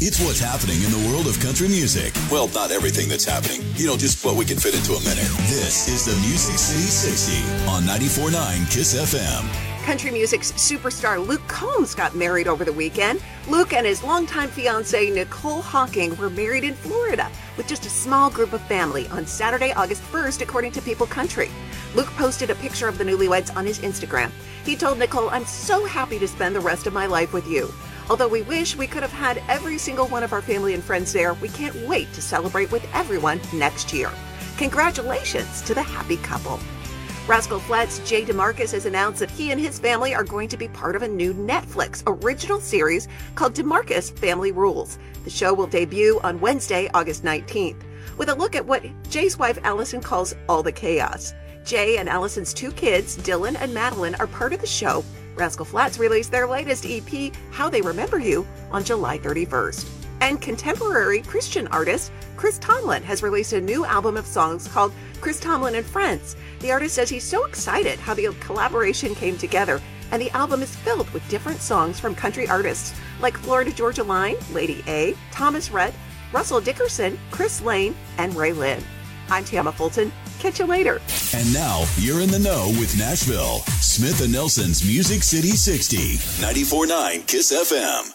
It's 0.00 0.20
what's 0.20 0.40
happening 0.40 0.82
in 0.82 0.90
the 0.90 1.08
world 1.08 1.26
of 1.26 1.38
country 1.40 1.68
music. 1.68 2.14
Well, 2.30 2.48
not 2.48 2.70
everything 2.70 3.08
that's 3.08 3.24
happening. 3.24 3.62
You 3.76 3.86
know, 3.86 3.96
just 3.96 4.24
what 4.24 4.36
we 4.36 4.44
can 4.44 4.58
fit 4.58 4.74
into 4.74 4.92
a 4.92 5.00
minute. 5.00 5.28
This 5.48 5.88
is 5.88 6.06
the 6.06 6.16
Music 6.26 6.56
City 6.58 6.88
60 6.88 7.68
on 7.68 7.82
94.9 7.84 8.70
KISS 8.70 9.14
FM. 9.14 9.84
Country 9.84 10.10
music's 10.10 10.52
superstar 10.52 11.24
Luke 11.24 11.46
Combs 11.46 11.94
got 11.94 12.14
married 12.16 12.48
over 12.48 12.64
the 12.64 12.72
weekend. 12.72 13.20
Luke 13.48 13.74
and 13.74 13.86
his 13.86 14.02
longtime 14.02 14.48
fiancee 14.48 15.10
Nicole 15.10 15.60
Hocking 15.60 16.16
were 16.16 16.30
married 16.30 16.64
in 16.64 16.74
Florida 16.74 17.30
with 17.58 17.68
just 17.68 17.84
a 17.84 17.90
small 17.90 18.30
group 18.30 18.54
of 18.54 18.62
family 18.62 19.06
on 19.08 19.26
Saturday, 19.26 19.72
August 19.74 20.02
1st, 20.04 20.40
according 20.40 20.72
to 20.72 20.80
People 20.80 21.06
Country. 21.06 21.50
Luke 21.94 22.10
posted 22.16 22.48
a 22.48 22.54
picture 22.54 22.88
of 22.88 22.96
the 22.96 23.04
newlyweds 23.04 23.54
on 23.54 23.66
his 23.66 23.80
Instagram. 23.80 24.30
He 24.64 24.74
told 24.76 24.98
Nicole, 24.98 25.28
I'm 25.28 25.44
so 25.44 25.84
happy 25.84 26.18
to 26.18 26.26
spend 26.26 26.56
the 26.56 26.60
rest 26.60 26.86
of 26.86 26.94
my 26.94 27.04
life 27.04 27.34
with 27.34 27.46
you. 27.46 27.70
Although 28.10 28.28
we 28.28 28.42
wish 28.42 28.76
we 28.76 28.86
could 28.86 29.02
have 29.02 29.12
had 29.12 29.42
every 29.48 29.78
single 29.78 30.06
one 30.08 30.22
of 30.22 30.32
our 30.32 30.42
family 30.42 30.74
and 30.74 30.82
friends 30.82 31.12
there, 31.12 31.34
we 31.34 31.48
can't 31.48 31.76
wait 31.88 32.12
to 32.12 32.20
celebrate 32.20 32.70
with 32.70 32.86
everyone 32.92 33.40
next 33.52 33.92
year. 33.92 34.10
Congratulations 34.58 35.62
to 35.62 35.74
the 35.74 35.82
happy 35.82 36.18
couple. 36.18 36.60
Rascal 37.26 37.58
Flatts 37.58 38.00
Jay 38.00 38.22
DeMarcus 38.22 38.72
has 38.72 38.84
announced 38.84 39.20
that 39.20 39.30
he 39.30 39.50
and 39.50 39.58
his 39.58 39.78
family 39.78 40.14
are 40.14 40.24
going 40.24 40.46
to 40.50 40.58
be 40.58 40.68
part 40.68 40.94
of 40.94 41.02
a 41.02 41.08
new 41.08 41.32
Netflix 41.32 42.02
original 42.06 42.60
series 42.60 43.08
called 43.34 43.54
DeMarcus 43.54 44.16
Family 44.18 44.52
Rules. 44.52 44.98
The 45.24 45.30
show 45.30 45.54
will 45.54 45.66
debut 45.66 46.20
on 46.22 46.38
Wednesday, 46.38 46.90
August 46.92 47.24
19th, 47.24 47.80
with 48.18 48.28
a 48.28 48.34
look 48.34 48.54
at 48.54 48.66
what 48.66 48.84
Jay's 49.08 49.38
wife 49.38 49.58
Allison 49.62 50.02
calls 50.02 50.34
all 50.50 50.62
the 50.62 50.70
chaos. 50.70 51.32
Jay 51.64 51.96
and 51.96 52.10
Allison's 52.10 52.52
two 52.52 52.70
kids, 52.72 53.16
Dylan 53.16 53.56
and 53.58 53.72
Madeline, 53.72 54.16
are 54.16 54.26
part 54.26 54.52
of 54.52 54.60
the 54.60 54.66
show. 54.66 55.02
Rascal 55.36 55.64
Flatts 55.64 55.98
released 55.98 56.30
their 56.30 56.46
latest 56.46 56.86
EP, 56.86 57.34
How 57.50 57.68
They 57.68 57.82
Remember 57.82 58.18
You, 58.18 58.46
on 58.70 58.84
July 58.84 59.18
31st. 59.18 59.88
And 60.20 60.40
contemporary 60.40 61.20
Christian 61.22 61.66
artist 61.68 62.12
Chris 62.36 62.58
Tomlin 62.58 63.02
has 63.02 63.22
released 63.22 63.52
a 63.52 63.60
new 63.60 63.84
album 63.84 64.16
of 64.16 64.26
songs 64.26 64.68
called 64.68 64.92
Chris 65.20 65.40
Tomlin 65.40 65.74
and 65.74 65.84
Friends. 65.84 66.36
The 66.60 66.70
artist 66.70 66.94
says 66.94 67.10
he's 67.10 67.24
so 67.24 67.44
excited 67.46 67.98
how 67.98 68.14
the 68.14 68.28
collaboration 68.40 69.14
came 69.14 69.36
together, 69.36 69.80
and 70.10 70.20
the 70.20 70.30
album 70.30 70.62
is 70.62 70.76
filled 70.76 71.10
with 71.10 71.28
different 71.28 71.60
songs 71.60 71.98
from 71.98 72.14
country 72.14 72.48
artists 72.48 72.94
like 73.20 73.36
Florida 73.36 73.72
Georgia 73.72 74.02
Line, 74.02 74.36
Lady 74.52 74.82
A, 74.86 75.14
Thomas 75.30 75.70
Rhett, 75.70 75.94
Russell 76.32 76.60
Dickerson, 76.60 77.18
Chris 77.30 77.60
Lane, 77.60 77.94
and 78.18 78.32
RaeLynn. 78.34 78.82
I'm 79.30 79.44
Tama 79.44 79.72
Fulton. 79.72 80.12
Catch 80.44 80.58
you 80.58 80.66
later. 80.66 81.00
And 81.32 81.54
now 81.54 81.86
you're 81.96 82.20
in 82.20 82.30
the 82.30 82.38
know 82.38 82.66
with 82.78 82.98
Nashville. 82.98 83.60
Smith 83.80 84.20
and 84.22 84.30
Nelson's 84.30 84.84
Music 84.84 85.22
City 85.22 85.52
60, 85.52 86.18
94.9 86.44 87.26
KISS 87.26 87.50
FM. 87.50 88.14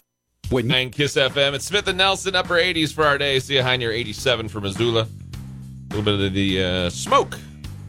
With 0.51 0.65
9 0.65 0.91
Kiss 0.91 1.15
FM. 1.15 1.55
It's 1.55 1.65
Smith 1.65 1.87
and 1.87 1.97
Nelson, 1.97 2.35
upper 2.35 2.53
80s 2.53 2.93
for 2.93 3.03
our 3.03 3.17
day. 3.17 3.39
See 3.39 3.55
you 3.55 3.63
high 3.63 3.77
near 3.77 3.91
87 3.91 4.47
for 4.47 4.61
Missoula. 4.61 5.07
A 5.07 5.95
little 5.95 6.03
bit 6.03 6.23
of 6.23 6.33
the 6.33 6.63
uh, 6.63 6.89
smoke 6.91 7.35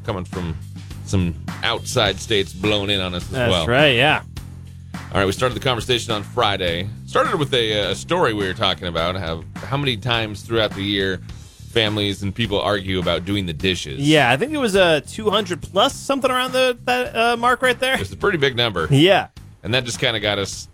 coming 0.04 0.24
from 0.24 0.56
some 1.04 1.34
outside 1.62 2.18
states 2.18 2.54
blown 2.54 2.88
in 2.88 3.02
on 3.02 3.14
us 3.14 3.24
as 3.24 3.30
That's 3.32 3.50
well. 3.50 3.66
That's 3.66 3.68
right. 3.68 3.94
Yeah. 3.94 4.22
All 4.94 5.18
right, 5.18 5.26
we 5.26 5.32
started 5.32 5.54
the 5.54 5.60
conversation 5.60 6.14
on 6.14 6.22
Friday. 6.22 6.88
Started 7.04 7.38
with 7.38 7.52
a, 7.52 7.90
a 7.90 7.94
story 7.94 8.32
we 8.32 8.46
were 8.46 8.54
talking 8.54 8.88
about 8.88 9.16
how 9.16 9.44
how 9.56 9.76
many 9.76 9.98
times 9.98 10.40
throughout 10.40 10.70
the 10.70 10.82
year 10.82 11.20
families 11.70 12.22
and 12.22 12.34
people 12.34 12.60
argue 12.60 12.98
about 12.98 13.24
doing 13.24 13.46
the 13.46 13.52
dishes. 13.52 14.00
Yeah. 14.00 14.30
I 14.30 14.36
think 14.36 14.52
it 14.52 14.58
was 14.58 14.74
a 14.74 14.82
uh, 14.82 15.00
200 15.00 15.62
plus 15.62 15.94
something 15.94 16.30
around 16.30 16.52
the 16.52 16.78
that 16.84 17.16
uh, 17.16 17.36
mark 17.36 17.62
right 17.62 17.78
there. 17.78 18.00
It's 18.00 18.12
a 18.12 18.16
pretty 18.16 18.38
big 18.38 18.56
number. 18.56 18.88
Yeah. 18.90 19.28
And 19.62 19.72
that 19.74 19.84
just 19.84 20.00
kind 20.00 20.16
of 20.16 20.22
got 20.22 20.38
us 20.38 20.68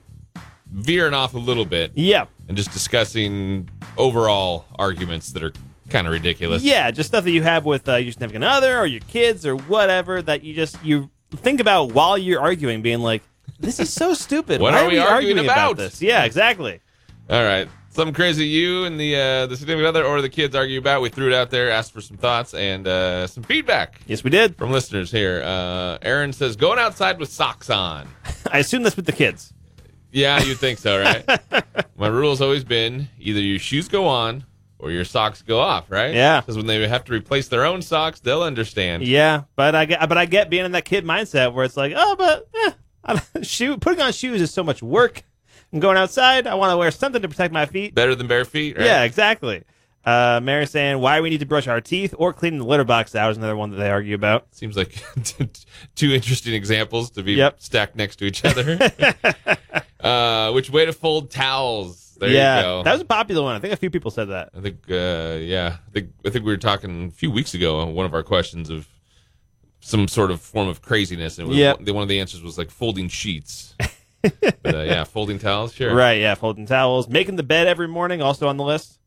veering 0.71 1.15
off 1.15 1.35
a 1.35 1.39
little 1.39 1.65
bit 1.65 1.93
Yeah. 1.95 2.27
and 2.49 2.57
just 2.57 2.73
discussing 2.73 3.69
overall 3.97 4.65
arguments 4.79 5.33
that 5.33 5.43
are 5.43 5.53
kind 5.91 6.07
of 6.07 6.13
ridiculous. 6.13 6.63
Yeah, 6.63 6.91
just 6.91 7.09
stuff 7.09 7.25
that 7.25 7.31
you 7.31 7.43
have 7.43 7.65
with 7.65 7.89
uh, 7.89 7.97
your 7.97 8.13
significant 8.13 8.45
other 8.45 8.79
or 8.79 8.87
your 8.87 9.01
kids 9.03 9.47
or 9.47 9.57
whatever 9.57 10.21
that 10.23 10.43
you 10.43 10.55
just 10.55 10.83
you 10.85 11.11
think 11.37 11.61
about 11.61 11.93
while 11.93 12.19
you're 12.19 12.41
arguing, 12.41 12.83
being 12.83 12.99
like, 13.01 13.23
"This 13.61 13.79
is 13.79 13.93
so 13.93 14.13
stupid. 14.15 14.61
What 14.61 14.73
Why 14.73 14.85
are 14.85 14.89
we 14.89 14.99
arguing 14.99 15.39
about?" 15.45 15.77
this?" 15.77 16.03
Yeah, 16.03 16.25
exactly. 16.25 16.81
All 17.31 17.43
right. 17.43 17.69
Something 17.97 18.13
crazy 18.15 18.47
you 18.47 18.85
and 18.85 19.01
the 19.01 19.17
uh, 19.17 19.47
the 19.47 19.57
significant 19.57 19.87
other 19.89 20.05
or 20.05 20.21
the 20.21 20.29
kids 20.29 20.55
argue 20.55 20.79
about. 20.79 21.01
We 21.01 21.09
threw 21.09 21.29
it 21.29 21.33
out 21.33 21.49
there, 21.51 21.71
asked 21.71 21.93
for 21.93 22.03
some 22.03 22.19
thoughts 22.19 22.53
and 22.53 22.87
uh, 22.87 23.27
some 23.27 23.43
feedback 23.43 24.03
Yes, 24.07 24.23
we 24.23 24.29
did. 24.29 24.55
from 24.57 24.71
listeners 24.71 25.11
here. 25.11 25.43
Uh, 25.43 25.97
Aaron 26.03 26.35
says, 26.35 26.57
going 26.57 26.79
outside 26.79 27.19
with 27.19 27.31
socks 27.33 27.71
on. 27.71 28.07
I 28.53 28.59
assume 28.59 28.83
that's 28.83 28.97
with 28.97 29.07
the 29.07 29.13
kids. 29.13 29.55
Yeah, 30.13 30.43
you'd 30.43 30.59
think 30.59 30.79
so, 30.79 31.01
right? 31.01 31.41
My 31.97 32.09
rule's 32.09 32.43
always 32.43 32.65
been 32.65 33.09
either 33.19 33.41
your 33.41 33.59
shoes 33.59 33.89
go 33.89 34.07
on 34.07 34.45
or 34.79 34.91
your 34.91 35.07
socks 35.07 35.41
go 35.41 35.59
off, 35.59 35.91
right? 35.91 36.15
Yeah. 36.15 36.43
Because 36.43 36.59
when 36.59 36.67
they 36.67 36.87
have 36.87 37.05
to 37.05 37.13
replace 37.15 37.49
their 37.49 37.65
own 37.65 37.81
socks, 37.81 38.21
they'll 38.21 38.43
understand. 38.43 39.05
Yeah, 39.05 39.45
but 39.57 39.75
I 39.75 39.87
get, 39.87 40.07
but 40.07 40.19
I 40.19 40.27
get 40.27 40.51
being 40.51 40.67
in 40.67 40.73
that 40.73 40.85
kid 40.85 41.07
mindset 41.07 41.55
where 41.55 41.65
it's 41.65 41.79
like, 41.79 41.95
oh, 41.97 42.15
but 42.17 42.47
eh, 43.09 43.21
shoe 43.43 43.79
putting 43.79 44.03
on 44.03 44.13
shoes 44.13 44.43
is 44.43 44.53
so 44.53 44.63
much 44.63 44.83
work. 44.83 45.23
I'm 45.73 45.81
going 45.81 45.97
outside. 45.97 46.47
I 46.47 46.55
want 46.55 46.71
to 46.73 46.77
wear 46.77 46.91
something 46.91 47.21
to 47.23 47.29
protect 47.29 47.53
my 47.53 47.67
feet. 47.67 47.95
Better 47.95 48.15
than 48.15 48.27
bare 48.27 48.45
feet, 48.45 48.77
right? 48.77 48.87
Yeah, 48.87 49.03
exactly. 49.03 49.65
Uh, 50.05 50.39
Mary 50.41 50.67
saying 50.67 51.01
why 51.01 51.21
we 51.21 51.31
need 51.31 51.41
to 51.41 51.47
brush 51.47 51.67
our 51.67 51.81
teeth 51.81 52.15
or 52.17 52.33
cleaning 52.33 52.61
the 52.61 52.65
litter 52.65 52.85
box 52.85 53.17
out 53.17 53.33
is 53.33 53.37
another 53.37 53.57
one 53.57 53.71
that 53.73 53.77
they 53.79 53.91
argue 53.91 54.15
about. 54.15 54.47
Seems 54.55 54.77
like 54.77 55.03
two 55.97 56.13
interesting 56.13 56.55
examples 56.55 57.11
to 57.11 57.25
be 57.25 57.33
Yep. 57.33 57.57
stacked 57.61 57.97
next 57.97 58.17
to 58.17 58.25
each 58.25 58.45
other. 58.45 58.79
uh, 60.01 60.53
which 60.53 60.71
way 60.71 60.85
to 60.87 60.93
fold 60.93 61.31
towels? 61.33 62.17
There 62.19 62.31
yeah, 62.31 62.57
you 62.59 62.63
go. 62.63 62.83
that 62.85 62.93
was 62.93 63.01
a 63.03 63.05
popular 63.05 63.43
one. 63.43 63.57
I 63.57 63.59
think 63.59 63.75
a 63.75 63.77
few 63.77 63.91
people 63.91 64.11
said 64.11 64.27
that. 64.29 64.51
I 64.57 64.61
think, 64.61 64.79
uh, 64.89 65.39
yeah, 65.41 65.77
I 65.87 65.91
think 65.91 66.13
I 66.25 66.31
think 66.31 66.47
we 66.47 66.53
were 66.53 66.57
talking 66.57 67.09
a 67.09 67.11
few 67.11 67.31
weeks 67.31 67.53
ago 67.53 67.81
on 67.81 67.95
one 67.95 68.07
of 68.07 68.15
our 68.15 68.23
questions 68.23 68.71
of 68.71 68.89
some 69.81 70.09
sort 70.09 70.31
of 70.31 70.41
form 70.41 70.67
of 70.69 70.81
craziness, 70.81 71.39
and 71.39 71.49
was- 71.49 71.59
Yep. 71.59 71.81
one 71.91 72.03
of 72.03 72.09
the 72.09 72.21
answers 72.21 72.43
was 72.43 72.57
like 72.57 72.71
folding 72.71 73.09
sheets. 73.09 73.75
but, 74.23 74.75
uh, 74.75 74.83
yeah, 74.83 75.05
folding 75.05 75.39
towels, 75.39 75.73
sure. 75.73 75.95
Right, 75.95 76.21
yeah, 76.21 76.35
folding 76.35 76.67
towels, 76.67 77.09
making 77.09 77.37
the 77.37 77.43
bed 77.43 77.67
every 77.67 77.89
morning, 77.89 78.23
also 78.23 78.49
on 78.49 78.57
the 78.57 78.65
list. 78.65 78.99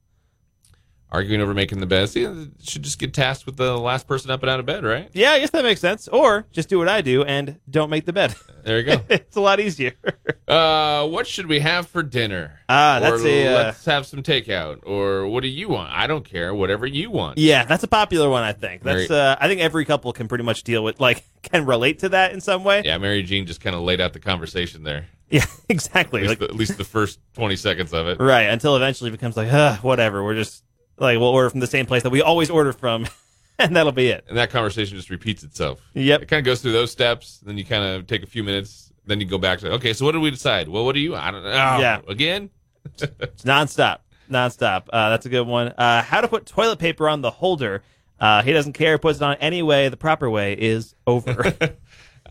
Arguing 1.12 1.42
over 1.42 1.56
making 1.56 1.80
the 1.80 1.88
bed. 1.88 2.08
See, 2.10 2.22
should 2.62 2.84
just 2.84 3.00
get 3.00 3.16
tasked 3.16 3.48
with 3.48 3.58
the 3.58 3.76
last 3.80 4.08
person 4.08 4.30
up 4.30 4.44
and 4.44 4.50
out 4.50 4.60
of 4.60 4.68
bed, 4.68 4.84
right? 4.84 5.10
Yeah, 5.14 5.32
I 5.32 5.40
guess 5.40 5.50
that 5.50 5.64
makes 5.64 5.82
sense. 5.82 6.08
Or 6.08 6.46
just 6.52 6.70
do 6.70 6.78
what 6.78 6.88
I 6.88 7.02
do 7.02 7.24
and 7.24 7.60
don't 7.68 7.90
make 7.90 8.06
the 8.06 8.14
bed. 8.14 8.36
There 8.64 8.78
you 8.80 8.86
go. 8.86 9.02
it's 9.10 9.36
a 9.36 9.42
lot 9.42 9.60
easier. 9.60 9.94
uh, 10.48 11.08
what 11.08 11.26
should 11.26 11.48
we 11.48 11.62
have 11.62 11.88
for 11.88 12.04
dinner? 12.04 12.60
Ah, 12.70 13.00
that's 13.02 13.24
or 13.24 13.28
a, 13.28 13.48
uh, 13.48 13.52
let's 13.54 13.86
have 13.86 14.06
some 14.06 14.22
takeout. 14.22 14.86
Or 14.86 15.26
what 15.28 15.42
do 15.42 15.48
you 15.48 15.68
want? 15.70 15.92
I 15.92 16.06
don't 16.06 16.24
care. 16.24 16.54
Whatever 16.54 16.86
you 16.86 17.10
want. 17.10 17.40
yeah, 17.40 17.64
that's 17.66 17.84
a 17.84 17.88
popular 17.88 18.30
one. 18.30 18.44
I 18.44 18.54
think 18.54 18.84
that's. 18.84 19.08
Very- 19.08 19.20
Uh, 19.20 19.36
I 19.40 19.48
think 19.48 19.62
every 19.62 19.86
couple 19.86 20.14
can 20.14 20.28
pretty 20.28 20.44
much 20.44 20.62
deal 20.64 20.84
with, 20.84 21.00
like, 21.00 21.24
can 21.42 21.66
relate 21.66 22.00
to 22.00 22.10
that 22.10 22.34
in 22.34 22.42
some 22.42 22.64
way. 22.64 22.84
Yeah, 22.86 23.00
Mary 23.00 23.24
Jean 23.24 23.48
just 23.48 23.62
kind 23.62 23.76
of 23.76 23.82
laid 23.82 24.00
out 24.00 24.14
the 24.14 24.20
conversation 24.20 24.84
there. 24.84 25.08
Yeah, 25.32 25.42
At 25.44 25.50
exactly. 25.70 26.22
least, 26.22 26.30
Like, 26.30 26.40
the, 26.40 26.46
at 26.46 26.56
least 26.56 26.78
the 26.78 26.84
first 26.84 27.20
twenty 27.34 27.56
seconds 27.56 27.94
of 27.94 28.08
it. 28.08 28.20
right 28.20 28.44
until 28.50 28.76
eventually 28.76 29.08
it 29.10 29.12
becomes 29.14 29.38
like, 29.38 29.84
whatever. 29.84 30.24
We're 30.24 30.36
just 30.36 30.64
like 31.00 31.18
we'll 31.20 31.30
order 31.30 31.50
from 31.50 31.60
the 31.60 31.68
same 31.68 31.86
place 31.86 32.04
that 32.04 32.10
we 32.10 32.22
always 32.22 32.50
order 32.50 32.74
from, 32.74 33.08
and 33.60 33.76
that'll 33.76 33.92
be 33.92 34.10
it. 34.10 34.26
And 34.28 34.38
that 34.38 34.50
conversation 34.50 34.98
just 34.98 35.10
repeats 35.10 35.44
itself. 35.44 35.82
Yep. 35.94 36.24
It 36.24 36.26
kind 36.28 36.40
of 36.40 36.46
goes 36.46 36.62
through 36.62 36.74
those 36.74 36.92
steps. 36.92 37.40
Then 37.46 37.58
you 37.58 37.66
kind 37.66 37.84
of 37.84 38.08
take 38.08 38.24
a 38.24 38.28
few 38.28 38.44
minutes. 38.44 38.92
Then 39.06 39.20
you 39.20 39.26
go 39.26 39.38
back 39.38 39.60
to 39.60 39.72
okay. 39.74 39.94
So 39.94 40.06
what 40.06 40.12
did 40.12 40.20
we 40.22 40.30
decide? 40.32 40.68
Well, 40.68 40.86
what 40.86 40.94
do 40.94 41.00
you? 41.02 41.16
I 41.16 41.32
don't 41.32 41.44
know. 41.44 41.50
Yeah. 41.50 42.02
Again. 42.08 42.50
It's 42.98 43.44
nonstop, 43.44 44.00
nonstop. 44.32 44.84
Uh, 44.92 45.10
that's 45.10 45.26
a 45.26 45.30
good 45.30 45.46
one. 45.46 45.68
Uh, 45.78 46.02
how 46.02 46.22
to 46.22 46.28
put 46.28 46.46
toilet 46.46 46.80
paper 46.80 47.08
on 47.10 47.22
the 47.22 47.30
holder. 47.30 47.84
Uh, 48.20 48.42
he 48.42 48.52
doesn't 48.54 48.74
care. 48.74 48.98
Puts 48.98 49.20
it 49.20 49.24
on 49.24 49.36
any 49.36 49.62
way. 49.62 49.90
The 49.90 49.98
proper 49.98 50.30
way 50.30 50.54
is 50.54 50.96
over. 51.08 51.54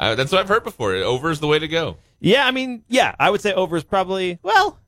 Uh, 0.01 0.15
that's 0.15 0.31
what 0.31 0.41
I've 0.41 0.49
heard 0.49 0.63
before. 0.63 0.95
Over 0.95 1.29
is 1.33 1.41
the 1.41 1.49
way 1.49 1.59
to 1.59 1.67
go. 1.67 1.97
yeah, 2.21 2.47
I 2.47 2.53
mean, 2.53 2.85
yeah, 2.87 3.17
I 3.19 3.31
would 3.31 3.41
say 3.41 3.53
over 3.53 3.77
is 3.77 3.83
probably 3.83 4.39
well. 4.45 4.79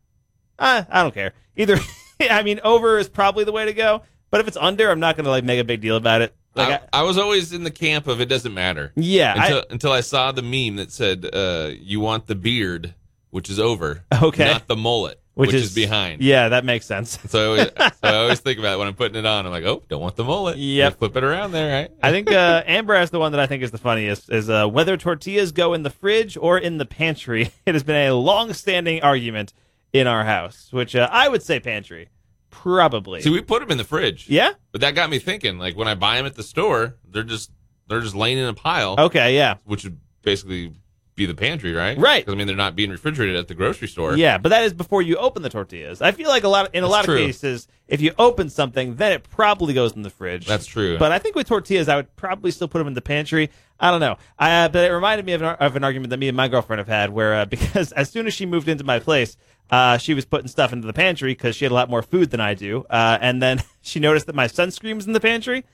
Uh, 0.56 0.84
I 0.88 1.02
don't 1.02 1.12
care 1.12 1.32
either. 1.56 1.78
I 2.30 2.42
mean, 2.42 2.60
over 2.64 2.98
is 2.98 3.08
probably 3.08 3.44
the 3.44 3.52
way 3.52 3.66
to 3.66 3.72
go. 3.72 4.02
But 4.30 4.40
if 4.40 4.48
it's 4.48 4.56
under, 4.56 4.90
I'm 4.90 5.00
not 5.00 5.16
going 5.16 5.24
to 5.24 5.30
like 5.30 5.44
make 5.44 5.60
a 5.60 5.64
big 5.64 5.80
deal 5.80 5.96
about 5.96 6.22
it. 6.22 6.34
Like, 6.54 6.82
I, 6.92 7.00
I, 7.00 7.02
was 7.02 7.16
always 7.16 7.52
in 7.52 7.62
the 7.62 7.70
camp 7.70 8.08
of 8.08 8.20
it 8.20 8.26
doesn't 8.26 8.52
matter. 8.52 8.92
yeah, 8.96 9.34
I- 9.36 9.44
Until, 9.46 9.64
until 9.70 9.92
I 9.92 10.00
saw 10.00 10.32
the 10.32 10.42
meme 10.42 10.76
that 10.76 10.90
said 10.90 11.28
uh, 11.32 11.70
you 11.78 12.00
want 12.00 12.26
the 12.26 12.34
beard, 12.34 12.94
which 13.30 13.48
is 13.48 13.60
over, 13.60 14.02
Okay. 14.22 14.46
not 14.46 14.66
the 14.66 14.74
mullet. 14.76 15.20
which, 15.34 15.54
is, 15.54 15.72
behind. 15.74 16.20
Yeah, 16.22 16.48
that 16.50 16.64
makes 16.64 16.86
sense. 16.86 17.18
So 17.28 17.38
I, 17.38 17.46
always, 17.46 17.70
so 17.78 17.92
I 18.02 18.14
always 18.16 18.40
think 18.40 18.58
about 18.58 18.74
it 18.74 18.78
when 18.78 18.88
I'm 18.88 18.94
putting 18.94 19.16
it 19.16 19.24
on. 19.26 19.46
I'm 19.46 19.52
like, 19.52 19.64
oh, 19.64 19.82
don't 19.88 20.02
want 20.02 20.16
the 20.16 20.24
mullet. 20.24 20.58
Yeah, 20.58 20.90
Flip 20.90 21.16
it 21.16 21.22
around 21.22 21.52
there, 21.52 21.82
right? 21.82 21.90
I 22.02 22.10
think 22.10 22.30
uh, 22.30 22.62
Amber 22.66 22.96
has 22.96 23.10
the 23.10 23.20
one 23.20 23.30
that 23.32 23.40
I 23.40 23.46
think 23.46 23.62
is 23.62 23.70
the 23.70 23.78
funniest 23.78 24.28
is 24.30 24.50
uh, 24.50 24.66
whether 24.66 24.96
tortillas 24.96 25.52
go 25.52 25.72
in 25.72 25.84
the 25.84 25.90
fridge 25.90 26.36
or 26.36 26.58
in 26.58 26.78
the 26.78 26.86
pantry. 26.86 27.52
It 27.64 27.74
has 27.74 27.84
been 27.84 28.08
a 28.08 28.12
long-standing 28.14 29.02
argument 29.02 29.52
in 29.92 30.06
our 30.06 30.25
house, 30.25 30.68
which 30.70 30.94
uh, 30.97 31.09
I 31.11 31.28
would 31.28 31.42
say 31.42 31.61
pantry, 31.61 32.09
probably. 32.50 33.20
See, 33.23 33.30
we 33.30 33.40
put 33.42 33.61
them 33.61 33.70
in 33.70 33.78
the 33.78 33.85
fridge. 33.85 34.28
yeah. 34.28 34.52
But 34.73 34.80
that 34.82 34.94
got 34.94 35.11
me 35.11 35.18
thinking. 35.18 35.59
Like 35.59 35.76
when 35.76 35.88
I 35.88 35.94
buy 35.94 36.16
them 36.16 36.26
at 36.26 36.35
the 36.35 36.42
store, 36.42 36.97
they're 37.09 37.23
just 37.23 37.50
they're 37.88 38.00
just 38.00 38.14
laying 38.14 38.38
in 38.38 38.44
a 38.44 38.54
pile, 38.54 38.94
Okay. 38.99 39.35
Yeah. 39.35 39.56
which 39.64 39.85
would 39.85 39.99
basically 40.23 40.73
be 41.16 41.26
the 41.26 41.34
pantry, 41.34 41.72
right? 41.74 41.98
Right. 41.98 42.24
'Cause, 42.24 42.32
I 42.34 42.36
mean, 42.36 42.46
they're 42.46 42.56
not 42.56 42.74
being 42.76 42.90
refrigerated 42.90 43.36
at 43.36 43.48
the 43.48 43.54
grocery 43.54 43.88
store. 43.88 44.16
Yeah, 44.16 44.38
but 44.38 44.48
that 44.50 44.62
is 44.64 44.72
before 44.72 45.02
you 45.02 45.16
open 45.16 45.42
the 45.42 45.50
tortillas. 45.50 46.00
I 46.00 46.12
feel 46.12 46.28
like 46.28 46.44
a 46.44 46.48
lot 46.48 46.66
of, 46.68 46.74
in 46.74 46.82
a 46.82 46.86
That's 46.86 46.90
lot 46.92 47.04
true. 47.04 47.16
of 47.20 47.26
cases, 47.26 47.68
if 47.88 48.00
you 48.00 48.12
open 48.18 48.48
something, 48.48 48.94
then 48.96 49.12
it 49.12 49.28
probably 49.28 49.74
goes 49.74 49.92
in 49.92 50.02
the 50.02 50.10
fridge. 50.10 50.46
That's 50.46 50.66
true. 50.66 50.96
But 50.98 51.12
I 51.12 51.18
think 51.18 51.34
with 51.34 51.48
tortillas, 51.48 51.88
I 51.88 51.96
would 51.96 52.14
probably 52.16 52.50
still 52.52 52.68
put 52.68 52.78
them 52.78 52.86
in 52.86 52.94
the 52.94 53.02
pantry. 53.02 53.50
I 53.78 53.90
don't 53.90 54.00
know. 54.00 54.16
I, 54.38 54.64
uh, 54.64 54.68
but 54.68 54.84
it 54.88 54.92
reminded 54.94 55.26
me 55.26 55.32
of 55.32 55.42
an, 55.42 55.48
of 55.48 55.76
an 55.76 55.84
argument 55.84 56.10
that 56.10 56.18
me 56.18 56.28
and 56.28 56.36
my 56.36 56.48
girlfriend 56.48 56.78
have 56.78 56.88
had, 56.88 57.10
where 57.10 57.34
uh, 57.34 57.44
because 57.56 57.92
as 57.92 58.08
soon 58.10 58.26
as 58.26 58.32
she 58.34 58.46
moved 58.46 58.68
into 58.68 58.84
my 58.84 58.98
place, 58.98 59.36
uh, 59.70 59.98
she 59.98 60.14
was 60.14 60.24
putting 60.24 60.48
stuff 60.48 60.72
into 60.72 60.86
the 60.86 60.92
pantry 60.92 61.32
because 61.32 61.54
she 61.54 61.64
had 61.64 61.72
a 61.72 61.74
lot 61.74 61.90
more 61.90 62.02
food 62.02 62.30
than 62.30 62.40
I 62.40 62.54
do, 62.54 62.84
uh, 62.90 63.18
and 63.20 63.42
then 63.42 63.62
she 63.82 64.00
noticed 64.00 64.26
that 64.26 64.34
my 64.34 64.46
sunscreen 64.48 64.96
was 64.96 65.06
in 65.06 65.12
the 65.12 65.20
pantry, 65.20 65.64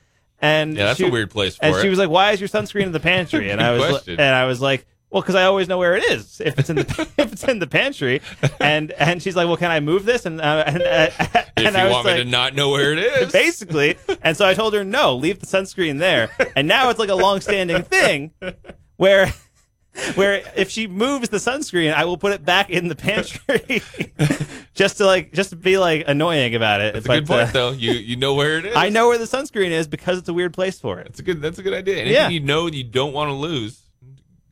and 0.41 0.75
Yeah, 0.75 0.85
that's 0.87 0.99
she- 0.99 1.07
a 1.07 1.11
weird 1.11 1.31
place 1.31 1.55
for 1.55 1.65
And 1.65 1.75
it. 1.75 1.81
she 1.81 1.89
was 1.89 1.97
like, 1.99 2.09
"Why 2.09 2.31
is 2.31 2.39
your 2.41 2.47
sunscreen 2.49 2.83
in 2.83 2.91
the 2.91 2.99
pantry?" 2.99 3.49
And 3.51 3.61
I 3.61 3.71
was, 3.71 3.85
question. 3.87 4.19
and 4.19 4.35
I 4.35 4.45
was 4.45 4.59
like. 4.61 4.85
Well, 5.09 5.21
because 5.21 5.35
I 5.35 5.45
always 5.45 5.69
know 5.69 5.77
where 5.77 5.95
it 5.95 6.03
is 6.03 6.41
if 6.41 6.59
it's 6.59 6.69
in 6.69 6.75
the 6.77 7.07
if 7.17 7.31
it's 7.31 7.43
in 7.45 7.59
the 7.59 7.67
pantry, 7.67 8.21
and 8.59 8.91
and 8.91 9.23
she's 9.23 9.35
like, 9.37 9.47
"Well, 9.47 9.55
can 9.57 9.71
I 9.71 9.79
move 9.79 10.03
this?" 10.05 10.25
And 10.25 10.41
uh, 10.41 10.63
and, 10.67 10.81
uh, 10.83 11.09
if 11.19 11.51
and 11.57 11.75
you 11.75 11.81
I 11.81 11.85
was 11.85 11.93
want 11.93 12.05
like, 12.07 12.17
me 12.17 12.23
to 12.25 12.29
not 12.29 12.55
know 12.55 12.69
where 12.71 12.91
it 12.91 12.99
is, 13.23 13.31
basically. 13.31 13.95
And 14.21 14.35
so 14.35 14.45
I 14.45 14.53
told 14.53 14.73
her, 14.73 14.83
no, 14.83 15.15
leave 15.15 15.39
the 15.39 15.45
sunscreen 15.45 15.99
there. 15.99 16.29
And 16.57 16.67
now 16.67 16.89
it's 16.89 16.99
like 16.99 17.09
a 17.09 17.15
long-standing 17.15 17.83
thing 17.83 18.31
where 18.97 19.33
where 20.15 20.43
if 20.55 20.69
she 20.69 20.87
moves 20.87 21.29
the 21.29 21.37
sunscreen, 21.37 21.93
I 21.93 22.03
will 22.05 22.17
put 22.17 22.33
it 22.33 22.43
back 22.45 22.69
in 22.69 22.87
the 22.89 22.95
pantry 22.95 23.81
just 24.75 24.97
to 24.97 25.05
like 25.05 25.31
just 25.33 25.51
to 25.51 25.55
be 25.55 25.77
like 25.77 26.03
annoying 26.07 26.53
about 26.53 26.81
it. 26.81 26.93
That's 26.93 27.05
a 27.05 27.09
good 27.09 27.27
point, 27.27 27.49
uh, 27.49 27.51
though. 27.51 27.71
You 27.71 27.93
you 27.93 28.15
know 28.17 28.33
where 28.35 28.57
it 28.59 28.65
is. 28.65 28.75
I 28.75 28.89
know 28.89 29.07
where 29.07 29.17
the 29.17 29.23
sunscreen 29.25 29.69
is 29.71 29.87
because 29.87 30.17
it's 30.19 30.29
a 30.29 30.33
weird 30.33 30.53
place 30.53 30.79
for 30.79 30.99
it. 30.99 31.05
That's 31.05 31.19
a 31.19 31.23
good. 31.23 31.41
That's 31.41 31.59
a 31.59 31.63
good 31.63 31.73
idea. 31.73 31.95
Anything 31.95 32.13
Yeah. 32.13 32.29
you 32.29 32.41
know 32.41 32.67
you 32.67 32.83
don't 32.83 33.13
want 33.13 33.29
to 33.29 33.33
lose, 33.33 33.81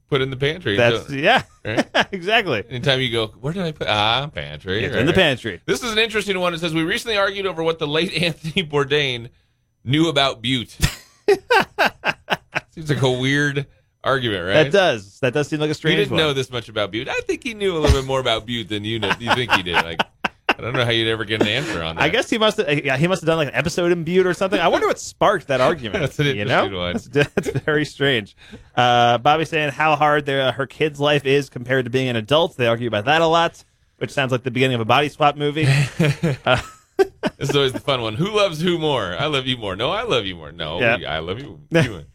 put 0.09 0.21
in 0.21 0.29
the 0.29 0.37
pantry. 0.37 0.75
That's 0.77 1.07
So- 1.07 1.13
yeah, 1.13 1.43
right? 1.63 1.87
exactly. 2.11 2.63
Anytime 2.69 3.01
you 3.01 3.11
go, 3.11 3.27
where 3.27 3.53
did 3.53 3.63
I 3.63 3.71
put? 3.71 3.87
Ah, 3.87 4.27
pantry. 4.33 4.83
It's 4.83 4.93
right, 4.93 4.99
in 5.01 5.05
the 5.05 5.11
right. 5.11 5.15
pantry. 5.15 5.61
This 5.65 5.83
is 5.83 5.91
an 5.91 5.97
interesting 5.97 6.39
one. 6.39 6.53
It 6.53 6.59
says 6.59 6.73
we 6.73 6.83
recently 6.83 7.17
argued 7.17 7.45
over 7.45 7.63
what 7.63 7.79
the 7.79 7.87
late 7.87 8.13
Anthony 8.21 8.63
Bourdain 8.65 9.29
knew 9.83 10.07
about 10.09 10.41
Butte. 10.41 10.77
Seems 12.71 12.89
like 12.89 13.01
a 13.01 13.11
weird 13.11 13.67
argument, 14.03 14.45
right? 14.45 14.63
That 14.63 14.71
does 14.71 15.19
that 15.21 15.33
does 15.33 15.47
seem 15.47 15.59
like 15.59 15.69
a 15.69 15.73
strange. 15.73 15.93
he 15.93 16.03
didn't 16.03 16.11
one. 16.11 16.19
know 16.19 16.33
this 16.33 16.51
much 16.51 16.67
about 16.69 16.91
Butte. 16.91 17.07
I 17.07 17.21
think 17.21 17.43
he 17.43 17.53
knew 17.53 17.77
a 17.77 17.79
little 17.79 17.99
bit 18.01 18.05
more 18.05 18.19
about 18.19 18.45
Butte 18.45 18.67
than 18.69 18.83
you 18.83 18.99
know. 18.99 19.11
You 19.19 19.33
think 19.33 19.51
he 19.53 19.63
did? 19.63 19.75
Like, 19.75 20.01
I 20.57 20.61
don't 20.61 20.73
know 20.73 20.85
how 20.85 20.91
you'd 20.91 21.07
ever 21.07 21.25
get 21.25 21.41
an 21.41 21.47
answer 21.47 21.83
on 21.83 21.95
that. 21.97 22.01
I 22.03 22.09
guess 22.09 22.29
he 22.29 22.37
must 22.37 22.57
have. 22.57 22.83
Yeah, 22.85 22.97
he 22.97 23.07
must 23.07 23.21
have 23.21 23.27
done 23.27 23.37
like 23.37 23.49
an 23.49 23.55
episode 23.55 23.91
in 23.91 24.03
Butte 24.03 24.25
or 24.25 24.33
something. 24.33 24.59
I 24.59 24.67
wonder 24.69 24.87
what 24.87 24.99
sparked 24.99 25.47
that 25.47 25.61
argument. 25.61 25.99
That's 26.01 26.19
an 26.19 26.35
you 26.35 26.45
know, 26.45 26.67
one. 26.69 26.93
That's, 26.93 27.07
that's 27.35 27.49
very 27.61 27.85
strange. 27.85 28.35
Uh, 28.75 29.17
Bobby 29.17 29.45
saying 29.45 29.71
how 29.71 29.95
hard 29.95 30.25
their, 30.25 30.41
uh, 30.47 30.51
her 30.53 30.65
kid's 30.67 30.99
life 30.99 31.25
is 31.25 31.49
compared 31.49 31.85
to 31.85 31.91
being 31.91 32.07
an 32.09 32.15
adult. 32.15 32.57
They 32.57 32.67
argue 32.67 32.87
about 32.87 33.05
that 33.05 33.21
a 33.21 33.27
lot, 33.27 33.63
which 33.97 34.11
sounds 34.11 34.31
like 34.31 34.43
the 34.43 34.51
beginning 34.51 34.75
of 34.75 34.81
a 34.81 34.85
body 34.85 35.09
swap 35.09 35.35
movie. 35.35 35.65
Uh, 36.45 36.61
this 37.37 37.49
is 37.49 37.55
always 37.55 37.73
the 37.73 37.79
fun 37.81 38.01
one. 38.01 38.15
Who 38.15 38.29
loves 38.29 38.61
who 38.61 38.77
more? 38.79 39.17
I 39.19 39.25
love 39.25 39.45
you 39.47 39.57
more. 39.57 39.75
No, 39.75 39.91
I 39.91 40.03
love 40.03 40.25
you 40.25 40.35
more. 40.35 40.51
No, 40.53 40.79
Yeah. 40.79 40.97
we- 40.97 41.05
I 41.05 41.19
love 41.19 41.39
you. 41.39 41.59
you 41.71 42.05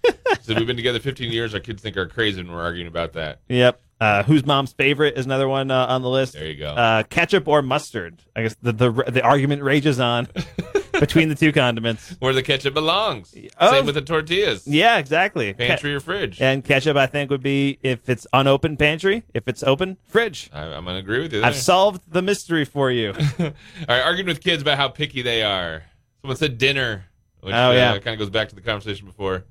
so 0.40 0.54
we've 0.54 0.66
been 0.66 0.76
together 0.76 0.98
15 1.00 1.30
years. 1.30 1.52
Our 1.52 1.60
kids 1.60 1.82
think 1.82 1.96
are 1.98 2.06
crazy 2.06 2.40
and 2.40 2.50
we're 2.50 2.62
arguing 2.62 2.86
about 2.88 3.12
that. 3.12 3.40
yep. 3.48 3.80
Uh, 4.00 4.22
who's 4.22 4.46
mom's 4.46 4.72
favorite 4.72 5.18
is 5.18 5.26
another 5.26 5.46
one 5.46 5.70
uh, 5.70 5.84
on 5.86 6.00
the 6.00 6.08
list. 6.08 6.32
There 6.32 6.46
you 6.46 6.54
go. 6.56 6.68
Uh, 6.70 7.02
ketchup 7.02 7.46
or 7.46 7.60
mustard? 7.60 8.22
I 8.34 8.42
guess 8.44 8.56
the 8.62 8.72
the, 8.72 8.90
the 8.90 9.22
argument 9.22 9.62
rages 9.62 10.00
on 10.00 10.26
between 10.98 11.28
the 11.28 11.34
two 11.34 11.52
condiments. 11.52 12.16
Where 12.18 12.32
the 12.32 12.42
ketchup 12.42 12.72
belongs. 12.72 13.34
Oh. 13.60 13.70
Same 13.72 13.84
with 13.84 13.96
the 13.96 14.00
tortillas. 14.00 14.66
Yeah, 14.66 14.96
exactly. 14.96 15.52
Ke- 15.52 15.58
Pantry 15.58 15.94
or 15.94 16.00
fridge. 16.00 16.40
and 16.40 16.64
ketchup, 16.64 16.96
I 16.96 17.06
think, 17.08 17.30
would 17.30 17.42
be 17.42 17.78
if 17.82 18.08
it's 18.08 18.26
unopened 18.32 18.78
pantry. 18.78 19.22
If 19.34 19.46
it's 19.48 19.62
open, 19.62 19.98
fridge. 20.06 20.48
I, 20.50 20.62
I'm 20.62 20.84
going 20.84 20.94
to 20.96 21.00
agree 21.00 21.20
with 21.20 21.34
you 21.34 21.40
there. 21.40 21.48
I've 21.48 21.56
solved 21.56 22.10
the 22.10 22.22
mystery 22.22 22.64
for 22.64 22.90
you. 22.90 23.12
All 23.38 23.52
right, 23.86 24.00
arguing 24.00 24.28
with 24.28 24.42
kids 24.42 24.62
about 24.62 24.78
how 24.78 24.88
picky 24.88 25.20
they 25.20 25.42
are. 25.42 25.82
Someone 26.22 26.38
said 26.38 26.56
dinner, 26.56 27.04
which 27.40 27.54
Oh, 27.54 27.72
yeah. 27.72 27.92
uh, 27.92 27.98
kind 27.98 28.14
of 28.14 28.18
goes 28.18 28.30
back 28.30 28.48
to 28.48 28.54
the 28.54 28.62
conversation 28.62 29.04
before. 29.06 29.44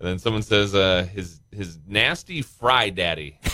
And 0.00 0.08
then 0.08 0.18
someone 0.18 0.42
says 0.42 0.74
uh, 0.74 1.06
his 1.12 1.40
his 1.52 1.78
nasty 1.86 2.42
fry 2.42 2.90
daddy. 2.90 3.38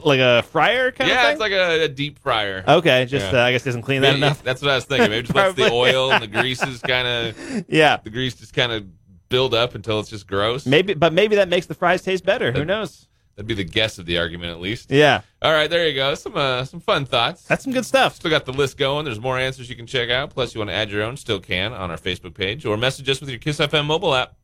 like 0.04 0.20
a 0.20 0.42
fryer 0.42 0.90
kind 0.92 1.10
of 1.10 1.14
yeah, 1.16 1.22
thing. 1.24 1.32
it's 1.32 1.40
like 1.40 1.52
a, 1.52 1.84
a 1.84 1.88
deep 1.88 2.18
fryer. 2.18 2.64
okay, 2.66 3.04
just 3.06 3.32
Yeah. 3.32 3.40
uh, 3.42 3.44
I 3.44 3.52
guess 3.52 3.64
he 3.64 3.68
doesn't 3.68 3.82
clean 3.82 4.02
that 4.02 4.08
Maybe- 4.14 4.18
enough. 4.18 4.42
That's 4.42 4.62
what 4.62 4.70
I 4.70 4.74
was 4.76 4.84
thinking. 4.84 5.10
Maybe 5.10 5.22
just 5.26 5.34
lets 5.36 5.54
the 5.54 5.62
Probably. 5.68 5.78
oil 5.94 6.12
and 6.12 6.22
the 6.22 6.26
greases 6.28 6.80
kind 6.80 7.06
of 7.06 7.64
Yeah, 7.68 7.98
the 8.02 8.10
grease 8.10 8.34
just 8.34 8.54
kind 8.54 8.72
of 8.72 8.86
build 9.28 9.54
up 9.54 9.74
until 9.74 10.00
it's 10.00 10.10
just 10.10 10.26
gross. 10.26 10.66
maybe, 10.66 10.94
but 10.94 11.12
maybe 11.12 11.36
that 11.36 11.48
makes 11.48 11.66
the 11.66 11.74
fries 11.74 12.02
taste 12.02 12.24
better. 12.24 12.52
Who 12.52 12.64
knows? 12.64 13.08
That'd 13.36 13.48
be 13.48 13.54
the 13.54 13.64
guess 13.64 13.98
of 13.98 14.06
the 14.06 14.18
argument 14.18 14.52
at 14.52 14.60
least. 14.60 14.92
Yeah, 14.92 15.22
All 15.42 15.52
right, 15.52 15.68
there 15.68 15.88
you 15.88 15.94
go. 15.96 16.14
Some 16.14 16.36
uh, 16.36 16.64
some 16.66 16.78
fun 16.78 17.04
thoughts. 17.04 17.42
that's 17.42 17.64
some 17.64 17.72
good 17.72 17.84
stuff. 17.84 18.14
Still 18.14 18.30
got 18.30 18.44
the 18.44 18.52
list 18.52 18.76
going. 18.78 19.04
There's 19.06 19.18
more 19.18 19.36
answers 19.36 19.68
you 19.68 19.74
can 19.74 19.88
check 19.88 20.08
out. 20.08 20.30
Plus, 20.30 20.54
you 20.54 20.60
want 20.60 20.70
to 20.70 20.74
add 20.74 20.88
your 20.90 21.02
own, 21.02 21.16
still 21.16 21.40
can 21.40 21.72
on 21.72 21.90
our 21.90 21.96
Facebook 21.96 22.34
page 22.34 22.64
or 22.64 22.76
message 22.76 23.08
us 23.08 23.18
with 23.20 23.28
your 23.30 23.40
Kiss 23.40 23.58
FM 23.58 23.86
mobile 23.86 24.14
app. 24.14 24.36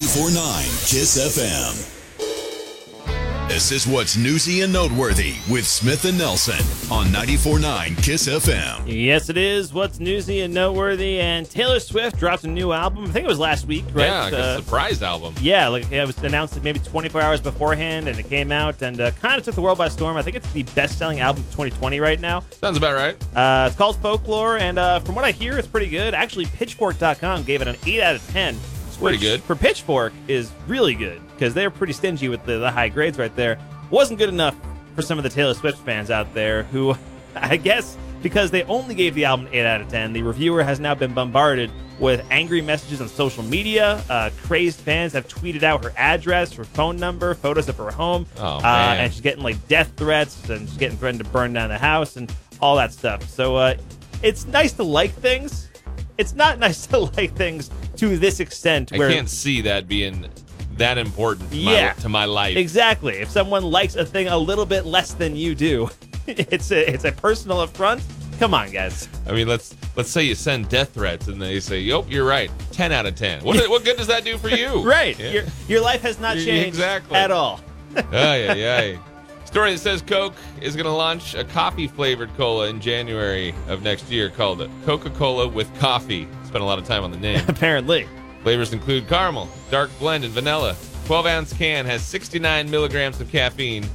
49 0.00 0.64
Kiss 0.64 1.18
FM. 1.18 2.03
This 3.48 3.70
is 3.70 3.86
what's 3.86 4.16
newsy 4.16 4.62
and 4.62 4.72
noteworthy 4.72 5.34
with 5.48 5.64
Smith 5.66 6.04
and 6.06 6.18
Nelson 6.18 6.58
on 6.90 7.06
94.9 7.08 8.02
Kiss 8.02 8.26
FM. 8.26 8.82
Yes, 8.86 9.28
it 9.28 9.36
is. 9.36 9.72
What's 9.72 10.00
newsy 10.00 10.40
and 10.40 10.52
noteworthy? 10.52 11.20
And 11.20 11.48
Taylor 11.48 11.78
Swift 11.78 12.18
dropped 12.18 12.42
a 12.44 12.48
new 12.48 12.72
album. 12.72 13.04
I 13.04 13.08
think 13.08 13.24
it 13.24 13.28
was 13.28 13.38
last 13.38 13.66
week, 13.66 13.84
right? 13.92 14.06
Yeah, 14.06 14.22
like 14.24 14.32
Uh, 14.32 14.36
a 14.36 14.56
surprise 14.56 15.02
album. 15.02 15.34
Yeah, 15.40 15.68
like 15.68 15.90
it 15.92 16.04
was 16.04 16.18
announced 16.18 16.60
maybe 16.64 16.80
24 16.80 17.20
hours 17.20 17.40
beforehand, 17.40 18.08
and 18.08 18.18
it 18.18 18.28
came 18.28 18.50
out 18.50 18.82
and 18.82 19.00
uh, 19.00 19.10
kind 19.12 19.38
of 19.38 19.44
took 19.44 19.54
the 19.54 19.62
world 19.62 19.78
by 19.78 19.88
storm. 19.88 20.16
I 20.16 20.22
think 20.22 20.36
it's 20.36 20.50
the 20.52 20.64
best-selling 20.74 21.20
album 21.20 21.42
of 21.42 21.50
2020 21.50 22.00
right 22.00 22.18
now. 22.20 22.42
Sounds 22.60 22.76
about 22.76 22.94
right. 22.94 23.14
Uh, 23.36 23.66
it's 23.68 23.76
called 23.76 23.96
Folklore, 23.98 24.56
and 24.58 24.78
uh, 24.78 24.98
from 25.00 25.14
what 25.14 25.24
I 25.24 25.30
hear, 25.30 25.58
it's 25.58 25.68
pretty 25.68 25.90
good. 25.90 26.12
Actually, 26.14 26.46
Pitchfork.com 26.46 27.44
gave 27.44 27.62
it 27.62 27.68
an 27.68 27.76
8 27.86 28.00
out 28.02 28.16
of 28.16 28.26
10. 28.30 28.56
Pretty 29.10 29.24
good. 29.24 29.42
For 29.42 29.54
Pitchfork 29.54 30.12
is 30.28 30.50
really 30.66 30.94
good 30.94 31.20
because 31.34 31.54
they're 31.54 31.70
pretty 31.70 31.92
stingy 31.92 32.28
with 32.28 32.44
the, 32.44 32.58
the 32.58 32.70
high 32.70 32.88
grades 32.88 33.18
right 33.18 33.34
there. 33.36 33.58
Wasn't 33.90 34.18
good 34.18 34.28
enough 34.28 34.56
for 34.94 35.02
some 35.02 35.18
of 35.18 35.24
the 35.24 35.30
Taylor 35.30 35.54
Swift 35.54 35.78
fans 35.78 36.10
out 36.10 36.32
there 36.34 36.64
who, 36.64 36.94
I 37.34 37.56
guess, 37.56 37.96
because 38.22 38.50
they 38.50 38.62
only 38.64 38.94
gave 38.94 39.14
the 39.14 39.26
album 39.26 39.48
8 39.52 39.66
out 39.66 39.80
of 39.82 39.88
10, 39.88 40.12
the 40.14 40.22
reviewer 40.22 40.62
has 40.62 40.80
now 40.80 40.94
been 40.94 41.12
bombarded 41.12 41.70
with 41.98 42.24
angry 42.30 42.62
messages 42.62 43.00
on 43.00 43.08
social 43.08 43.42
media. 43.42 44.02
Uh, 44.08 44.30
crazed 44.42 44.80
fans 44.80 45.12
have 45.12 45.28
tweeted 45.28 45.62
out 45.62 45.84
her 45.84 45.92
address, 45.96 46.52
her 46.54 46.64
phone 46.64 46.96
number, 46.96 47.34
photos 47.34 47.68
of 47.68 47.76
her 47.76 47.90
home. 47.90 48.26
Oh, 48.38 48.56
uh, 48.58 48.96
and 48.98 49.12
she's 49.12 49.20
getting 49.20 49.42
like 49.42 49.68
death 49.68 49.92
threats 49.96 50.48
and 50.48 50.68
she's 50.68 50.78
getting 50.78 50.96
threatened 50.96 51.22
to 51.22 51.30
burn 51.30 51.52
down 51.52 51.68
the 51.68 51.78
house 51.78 52.16
and 52.16 52.34
all 52.60 52.76
that 52.76 52.92
stuff. 52.92 53.28
So 53.28 53.56
uh, 53.56 53.74
it's 54.22 54.46
nice 54.46 54.72
to 54.72 54.84
like 54.84 55.12
things. 55.12 55.63
It's 56.18 56.34
not 56.34 56.58
nice 56.66 56.86
to 56.88 56.98
like 56.98 57.34
things 57.34 57.70
to 57.96 58.16
this 58.18 58.40
extent. 58.40 58.92
I 58.92 58.98
can't 58.98 59.28
see 59.28 59.60
that 59.62 59.88
being 59.88 60.28
that 60.76 60.98
important 60.98 61.50
to, 61.50 61.56
Yeah. 61.56 61.94
my, 61.96 62.02
to 62.02 62.08
my 62.08 62.24
life. 62.24 62.56
exactly, 62.56 63.14
if 63.18 63.30
someone 63.30 63.62
likes 63.62 63.94
a 63.96 64.04
thing 64.04 64.26
a 64.28 64.36
little 64.38 64.66
bit 64.66 64.84
less 64.84 65.14
than 65.14 65.36
you 65.36 65.54
do, 65.54 65.88
it's 66.26 66.70
a 66.72 66.92
it's 66.92 67.04
a 67.04 67.12
personal 67.12 67.60
affront. 67.62 68.02
Come 68.40 68.52
on, 68.52 68.70
guys. 68.72 69.08
I 69.28 69.32
mean, 69.32 69.46
let's 69.46 69.76
let's 69.94 70.10
say 70.10 70.24
you 70.24 70.34
send 70.34 70.68
death 70.68 70.92
threats 70.94 71.28
and 71.28 71.40
they 71.40 71.60
say, 71.60 71.78
"Yep, 71.80 72.06
you're 72.08 72.24
right, 72.26 72.50
ten 72.72 72.90
out 72.90 73.06
of 73.06 73.14
10. 73.14 73.44
What 73.44 73.68
what 73.70 73.84
good 73.84 73.96
does 73.96 74.08
that 74.08 74.24
do 74.24 74.36
for 74.38 74.48
you? 74.48 74.82
Right, 74.84 75.16
Yeah. 75.18 75.30
your 75.30 75.44
your 75.68 75.80
life 75.80 76.02
has 76.02 76.18
not 76.18 76.34
changed 76.36 76.66
exactly. 76.68 77.16
at 77.16 77.30
all. 77.30 77.60
Ay, 77.96 78.48
ay, 78.48 78.68
ay. 78.78 78.98
Story 79.54 79.70
that 79.70 79.78
says 79.78 80.02
Coke 80.02 80.34
is 80.60 80.74
going 80.74 80.84
to 80.86 80.90
launch 80.90 81.36
a 81.36 81.44
coffee 81.44 81.86
flavored 81.86 82.28
cola 82.36 82.66
in 82.66 82.80
January 82.80 83.54
of 83.68 83.82
next 83.84 84.10
year 84.10 84.28
called 84.28 84.68
Coca 84.84 85.10
Cola 85.10 85.46
with 85.46 85.72
Coffee. 85.78 86.26
Spent 86.42 86.60
a 86.60 86.66
lot 86.66 86.80
of 86.80 86.84
time 86.84 87.04
on 87.04 87.12
the 87.12 87.16
name. 87.18 87.40
Apparently, 87.48 88.08
Flavors 88.42 88.72
include 88.72 89.06
caramel, 89.08 89.48
dark 89.70 89.90
blend, 90.00 90.24
and 90.24 90.32
vanilla. 90.34 90.74
12 91.06 91.26
ounce 91.26 91.52
can 91.52 91.86
has 91.86 92.02
69 92.02 92.68
milligrams 92.68 93.20
of 93.20 93.30
caffeine. 93.30 93.86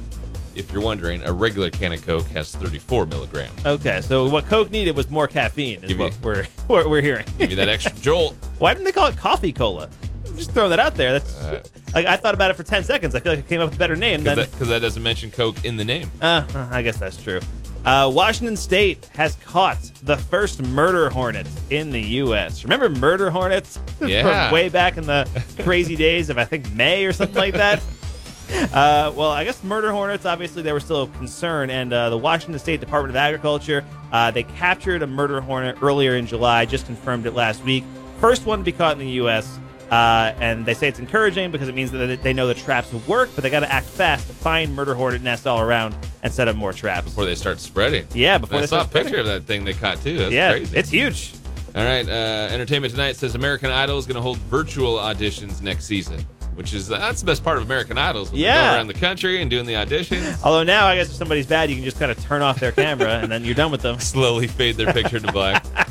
If 0.54 0.72
you're 0.72 0.80
wondering, 0.82 1.22
a 1.24 1.32
regular 1.32 1.68
can 1.68 1.92
of 1.92 2.04
Coke 2.06 2.26
has 2.28 2.54
34 2.56 3.04
milligrams. 3.04 3.66
okay. 3.66 4.00
So 4.00 4.30
what 4.30 4.46
Coke 4.46 4.70
needed 4.70 4.96
was 4.96 5.10
more 5.10 5.28
caffeine, 5.28 5.84
is 5.84 5.88
Give 5.90 5.98
what 5.98 6.12
me- 6.12 6.18
we're 6.22 6.44
what 6.68 6.88
we're 6.88 7.02
hearing. 7.02 7.26
Give 7.38 7.50
you 7.50 7.56
that 7.56 7.68
extra 7.68 7.92
jolt. 8.00 8.34
Why 8.58 8.72
didn't 8.72 8.86
they 8.86 8.92
call 8.92 9.08
it 9.08 9.16
coffee 9.18 9.52
cola? 9.52 9.90
Just 10.36 10.52
throwing 10.52 10.70
that 10.70 10.78
out 10.78 10.94
there. 10.94 11.12
That's 11.12 11.94
like 11.94 12.06
I 12.06 12.16
thought 12.16 12.34
about 12.34 12.50
it 12.50 12.54
for 12.54 12.62
ten 12.62 12.84
seconds. 12.84 13.14
I 13.14 13.20
feel 13.20 13.32
like 13.32 13.44
I 13.44 13.48
came 13.48 13.60
up 13.60 13.66
with 13.70 13.76
a 13.76 13.78
better 13.78 13.96
name 13.96 14.20
Because 14.22 14.36
than. 14.36 14.50
that, 14.50 14.58
'cause 14.58 14.68
that 14.68 14.80
doesn't 14.80 15.02
mention 15.02 15.30
Coke 15.30 15.64
in 15.64 15.76
the 15.76 15.84
name. 15.84 16.10
Uh, 16.22 16.44
uh, 16.54 16.68
I 16.70 16.82
guess 16.82 16.96
that's 16.98 17.22
true. 17.22 17.40
Uh, 17.84 18.10
Washington 18.12 18.56
State 18.58 19.08
has 19.14 19.36
caught 19.46 19.78
the 20.02 20.16
first 20.16 20.62
murder 20.62 21.08
hornet 21.08 21.46
in 21.70 21.90
the 21.90 22.00
U.S. 22.00 22.62
Remember 22.64 22.90
murder 22.90 23.30
hornets 23.30 23.78
Yeah. 24.00 24.48
from 24.48 24.54
way 24.54 24.68
back 24.68 24.98
in 24.98 25.06
the 25.06 25.26
crazy 25.60 25.96
days 25.96 26.28
of 26.30 26.36
I 26.38 26.44
think 26.44 26.70
May 26.74 27.04
or 27.06 27.12
something 27.12 27.36
like 27.38 27.54
that. 27.54 27.80
Uh, 28.72 29.12
well, 29.14 29.30
I 29.30 29.44
guess 29.44 29.62
murder 29.62 29.92
hornets. 29.92 30.26
Obviously, 30.26 30.60
they 30.62 30.72
were 30.72 30.80
still 30.80 31.02
a 31.04 31.06
concern, 31.06 31.70
and 31.70 31.92
uh, 31.92 32.10
the 32.10 32.18
Washington 32.18 32.58
State 32.58 32.80
Department 32.80 33.10
of 33.10 33.16
Agriculture 33.16 33.84
uh, 34.10 34.32
they 34.32 34.42
captured 34.42 35.02
a 35.02 35.06
murder 35.06 35.40
hornet 35.40 35.76
earlier 35.80 36.16
in 36.16 36.26
July. 36.26 36.64
Just 36.64 36.86
confirmed 36.86 37.26
it 37.26 37.34
last 37.34 37.62
week. 37.62 37.84
First 38.20 38.46
one 38.46 38.58
to 38.58 38.64
be 38.64 38.72
caught 38.72 38.94
in 38.94 38.98
the 38.98 39.12
U.S. 39.22 39.60
Uh, 39.90 40.32
and 40.38 40.64
they 40.64 40.74
say 40.74 40.86
it's 40.86 41.00
encouraging 41.00 41.50
because 41.50 41.68
it 41.68 41.74
means 41.74 41.90
that 41.90 42.22
they 42.22 42.32
know 42.32 42.46
the 42.46 42.54
traps 42.54 42.92
work, 43.08 43.28
but 43.34 43.42
they 43.42 43.50
got 43.50 43.60
to 43.60 43.72
act 43.72 43.86
fast 43.86 44.26
to 44.28 44.32
find 44.32 44.74
murder 44.74 44.94
hornet 44.94 45.20
nests 45.20 45.46
all 45.46 45.60
around 45.60 45.96
and 46.22 46.32
set 46.32 46.46
up 46.46 46.54
more 46.54 46.72
traps. 46.72 47.06
Before 47.06 47.24
they 47.24 47.34
start 47.34 47.58
spreading. 47.58 48.06
Yeah, 48.14 48.38
before 48.38 48.58
I 48.58 48.60
they 48.60 48.66
saw 48.68 48.76
a 48.76 48.78
start 48.80 48.90
spreading. 48.90 49.06
picture 49.12 49.20
of 49.20 49.26
that 49.26 49.44
thing 49.44 49.64
they 49.64 49.74
caught 49.74 50.00
too. 50.02 50.16
That's 50.18 50.32
yeah, 50.32 50.52
crazy. 50.52 50.76
it's 50.76 50.90
huge. 50.90 51.34
All 51.74 51.84
right, 51.84 52.08
uh, 52.08 52.48
Entertainment 52.52 52.92
Tonight 52.92 53.16
says 53.16 53.34
American 53.34 53.70
Idol 53.70 53.98
is 53.98 54.06
going 54.06 54.16
to 54.16 54.20
hold 54.22 54.38
virtual 54.38 54.96
auditions 54.96 55.60
next 55.62 55.86
season, 55.86 56.20
which 56.54 56.72
is 56.74 56.88
that's 56.88 57.20
the 57.20 57.26
best 57.26 57.42
part 57.44 57.58
of 57.58 57.64
American 57.64 57.96
Idols. 57.98 58.32
Yeah. 58.32 58.60
going 58.60 58.74
around 58.76 58.86
the 58.88 58.94
country 58.94 59.40
and 59.40 59.50
doing 59.50 59.66
the 59.66 59.74
auditions. 59.74 60.40
Although 60.44 60.64
now, 60.64 60.86
I 60.86 60.96
guess 60.96 61.08
if 61.10 61.14
somebody's 61.16 61.46
bad, 61.46 61.68
you 61.68 61.76
can 61.76 61.84
just 61.84 61.98
kind 61.98 62.10
of 62.10 62.20
turn 62.24 62.42
off 62.42 62.58
their 62.60 62.72
camera 62.72 63.18
and 63.20 63.30
then 63.30 63.44
you're 63.44 63.54
done 63.54 63.70
with 63.72 63.82
them. 63.82 63.98
Slowly 64.00 64.46
fade 64.46 64.76
their 64.76 64.92
picture 64.92 65.20
to 65.20 65.32
black. 65.32 65.64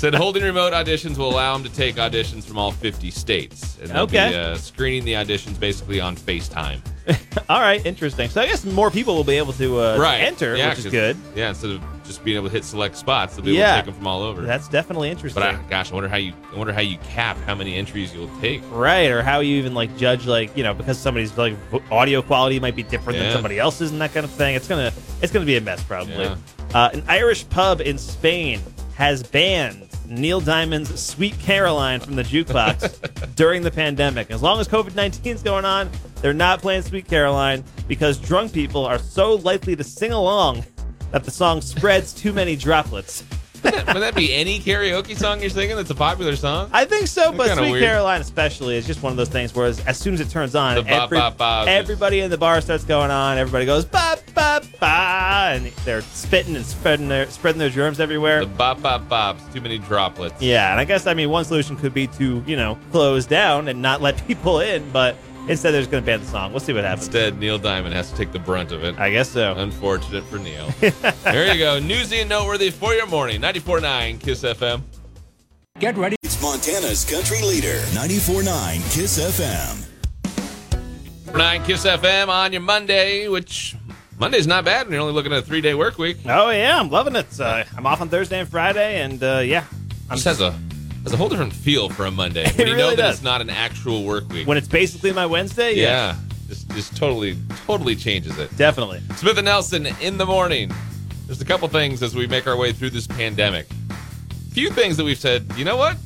Said 0.00 0.14
holding 0.14 0.42
remote 0.42 0.72
auditions 0.72 1.18
will 1.18 1.28
allow 1.28 1.52
them 1.52 1.62
to 1.62 1.76
take 1.76 1.96
auditions 1.96 2.44
from 2.44 2.56
all 2.56 2.72
50 2.72 3.10
states. 3.10 3.76
And 3.82 3.90
they'll 3.90 4.04
Okay. 4.04 4.30
be 4.30 4.34
uh, 4.34 4.54
screening 4.56 5.04
the 5.04 5.12
auditions 5.12 5.60
basically 5.60 6.00
on 6.00 6.16
FaceTime. 6.16 6.80
All 7.50 7.60
right, 7.60 7.84
interesting. 7.84 8.30
So 8.30 8.40
I 8.40 8.46
guess 8.46 8.64
more 8.64 8.90
people 8.90 9.14
will 9.14 9.24
be 9.24 9.36
able 9.36 9.52
to 9.54 9.78
uh, 9.78 9.98
right. 9.98 10.20
enter, 10.22 10.56
Yeah, 10.56 10.70
which 10.70 10.78
is 10.78 10.84
'cause- 10.84 10.92
good. 10.92 11.16
Yeah, 11.36 11.50
instead 11.50 11.72
of 11.72 11.82
just 12.06 12.24
being 12.24 12.38
able 12.38 12.46
to 12.46 12.52
hit 12.52 12.64
select 12.64 12.96
spots, 12.96 13.36
they'll 13.36 13.44
be 13.44 13.50
able 13.50 13.58
Yeah. 13.58 13.72
to 13.72 13.76
take 13.82 13.84
them 13.86 13.94
from 13.94 14.06
all 14.06 14.22
over. 14.22 14.40
That's 14.40 14.68
definitely 14.68 15.10
interesting. 15.10 15.42
but 15.42 15.54
I, 15.54 15.58
gosh, 15.68 15.90
I 15.92 15.94
wonder 15.94 16.08
how 16.08 16.16
you 16.16 16.32
I 16.50 16.56
wonder 16.56 16.72
how 16.72 16.80
you 16.80 16.96
cap 17.10 17.36
how 17.44 17.54
many 17.54 17.74
entries 17.76 18.14
you'll 18.14 18.30
take. 18.40 18.62
Right, 18.70 19.10
or 19.10 19.22
how 19.22 19.40
you 19.40 19.56
even 19.58 19.74
like 19.74 19.94
judge 19.98 20.24
like 20.26 20.56
you 20.56 20.62
know 20.62 20.72
because 20.72 20.98
somebody's 20.98 21.36
like 21.36 21.56
audio 21.90 22.22
quality 22.22 22.58
might 22.58 22.74
be 22.74 22.84
different 22.84 23.18
Yeah. 23.18 23.24
than 23.24 23.32
somebody 23.34 23.58
else's 23.58 23.90
and 23.90 24.00
that 24.00 24.14
kind 24.14 24.24
of 24.24 24.30
thing. 24.30 24.54
It's 24.54 24.66
gonna 24.66 24.94
it's 25.20 25.30
gonna 25.30 25.44
be 25.44 25.58
a 25.58 25.60
mess 25.60 25.82
probably. 25.82 26.24
Yeah. 26.24 26.36
Uh, 26.72 26.88
an 26.94 27.02
Irish 27.06 27.46
pub 27.50 27.82
in 27.82 27.98
Spain 27.98 28.60
has 28.94 29.22
banned 29.22 29.88
Neil 30.10 30.40
Diamond's 30.40 31.00
"Sweet 31.00 31.38
Caroline" 31.38 32.00
from 32.00 32.16
the 32.16 32.22
jukebox 32.24 33.34
during 33.36 33.62
the 33.62 33.70
pandemic. 33.70 34.30
As 34.30 34.42
long 34.42 34.58
as 34.60 34.66
COVID 34.66 34.94
19 34.94 35.36
is 35.36 35.42
going 35.42 35.64
on, 35.64 35.88
they're 36.20 36.34
not 36.34 36.60
playing 36.60 36.82
"Sweet 36.82 37.06
Caroline" 37.06 37.64
because 37.86 38.18
drunk 38.18 38.52
people 38.52 38.84
are 38.84 38.98
so 38.98 39.36
likely 39.36 39.76
to 39.76 39.84
sing 39.84 40.12
along 40.12 40.64
that 41.12 41.24
the 41.24 41.30
song 41.30 41.60
spreads 41.60 42.12
too 42.12 42.32
many 42.32 42.56
droplets. 42.56 43.24
Would 43.64 44.02
that 44.02 44.14
be 44.14 44.32
any 44.34 44.58
karaoke 44.60 45.16
song 45.16 45.40
you're 45.40 45.50
singing 45.50 45.76
that's 45.76 45.90
a 45.90 45.94
popular 45.94 46.36
song? 46.36 46.70
I 46.72 46.84
think 46.84 47.06
so, 47.06 47.32
but 47.32 47.56
Sweet 47.56 47.70
weird. 47.72 47.82
Caroline 47.84 48.20
especially 48.20 48.76
is 48.76 48.86
just 48.86 49.02
one 49.02 49.10
of 49.12 49.16
those 49.16 49.28
things 49.28 49.54
where 49.54 49.66
as, 49.66 49.84
as 49.86 49.98
soon 49.98 50.14
as 50.14 50.20
it 50.20 50.30
turns 50.30 50.54
on, 50.54 50.78
every- 50.88 51.18
ba- 51.18 51.34
ba- 51.36 51.64
everybody 51.68 52.20
in 52.20 52.30
the 52.30 52.38
bar 52.38 52.60
starts 52.60 52.84
going 52.84 53.10
on. 53.10 53.38
Everybody 53.38 53.66
goes 53.66 53.84
ba 53.84 54.18
ba 54.34 54.62
ba, 54.78 55.50
and 55.52 55.66
they're 55.84 56.02
spitting 56.02 56.56
and 56.56 56.64
spreading 56.64 57.08
their 57.08 57.28
spreading 57.30 57.58
their 57.58 57.70
germs 57.70 58.00
everywhere. 58.00 58.40
The 58.40 58.46
bop 58.46 58.80
bop 58.80 59.08
bops, 59.08 59.52
too 59.52 59.60
many 59.60 59.78
droplets. 59.78 60.40
yeah, 60.40 60.70
and 60.70 60.80
I 60.80 60.84
guess 60.84 61.06
I 61.06 61.14
mean 61.14 61.30
one 61.30 61.44
solution 61.44 61.76
could 61.76 61.92
be 61.94 62.06
to 62.08 62.42
you 62.46 62.56
know 62.56 62.78
close 62.92 63.26
down 63.26 63.68
and 63.68 63.82
not 63.82 64.00
let 64.00 64.26
people 64.26 64.60
in, 64.60 64.88
but 64.90 65.16
instead 65.48 65.72
they're 65.72 65.80
just 65.80 65.90
going 65.90 66.02
to 66.02 66.06
ban 66.06 66.20
the 66.20 66.26
song. 66.26 66.52
We'll 66.52 66.60
see 66.60 66.72
what 66.72 66.84
happens. 66.84 67.06
Instead, 67.06 67.38
Neil 67.38 67.58
Diamond 67.58 67.94
has 67.94 68.10
to 68.10 68.16
take 68.16 68.32
the 68.32 68.38
brunt 68.38 68.72
of 68.72 68.84
it. 68.84 68.98
I 68.98 69.10
guess 69.10 69.30
so. 69.30 69.54
Unfortunate 69.56 70.24
for 70.24 70.38
Neil. 70.38 70.66
there 71.22 71.52
you 71.52 71.58
go. 71.58 71.78
Newsy 71.78 72.20
and 72.20 72.28
noteworthy 72.28 72.70
for 72.70 72.94
your 72.94 73.06
morning. 73.06 73.40
94.9 73.40 74.20
Kiss 74.20 74.42
FM. 74.42 74.82
Get 75.78 75.96
ready. 75.96 76.16
It's 76.22 76.40
Montana's 76.42 77.04
country 77.04 77.40
leader, 77.42 77.78
94.9 77.92 78.94
Kiss 78.94 79.18
FM. 79.18 79.86
9 81.36 81.64
Kiss 81.64 81.86
FM 81.86 82.28
on 82.28 82.52
your 82.52 82.60
Monday, 82.60 83.28
which 83.28 83.76
Monday's 84.18 84.46
not 84.46 84.64
bad 84.64 84.86
when 84.86 84.92
you're 84.92 85.00
only 85.00 85.14
looking 85.14 85.32
at 85.32 85.38
a 85.38 85.42
three 85.42 85.60
day 85.60 85.74
work 85.74 85.96
week. 85.96 86.18
Oh 86.26 86.50
yeah, 86.50 86.78
I'm 86.78 86.90
loving 86.90 87.16
it. 87.16 87.40
Uh, 87.40 87.64
I'm 87.76 87.86
off 87.86 88.00
on 88.02 88.08
Thursday 88.08 88.40
and 88.40 88.48
Friday, 88.48 89.00
and 89.00 89.22
uh, 89.22 89.38
yeah, 89.38 89.64
I'm 90.10 90.16
Just 90.16 90.24
has 90.26 90.40
a 90.42 90.54
has 91.04 91.12
a 91.12 91.16
whole 91.16 91.28
different 91.28 91.52
feel 91.52 91.88
for 91.88 92.04
a 92.06 92.10
Monday. 92.10 92.50
When 92.56 92.66
you 92.66 92.74
know 92.76 92.84
really 92.84 92.96
that 92.96 93.02
does. 93.02 93.14
it's 93.16 93.24
not 93.24 93.40
an 93.40 93.50
actual 93.50 94.04
work 94.04 94.28
week. 94.30 94.46
when 94.46 94.56
it's 94.58 94.68
basically 94.68 95.12
my 95.12 95.26
Wednesday. 95.26 95.74
yeah. 95.74 96.16
Just, 96.48 96.68
just 96.70 96.96
totally, 96.96 97.36
totally 97.64 97.94
changes 97.94 98.36
it. 98.38 98.54
definitely. 98.56 99.00
Smith 99.14 99.38
and 99.38 99.44
Nelson 99.44 99.86
in 100.00 100.18
the 100.18 100.26
morning. 100.26 100.72
There's 101.26 101.40
a 101.40 101.44
couple 101.44 101.68
things 101.68 102.02
as 102.02 102.16
we 102.16 102.26
make 102.26 102.48
our 102.48 102.56
way 102.56 102.72
through 102.72 102.90
this 102.90 103.06
pandemic. 103.06 103.66
Few 104.50 104.68
things 104.70 104.96
that 104.96 105.04
we've 105.04 105.16
said, 105.18 105.46
you 105.56 105.64
know 105.64 105.76
what? 105.76 105.96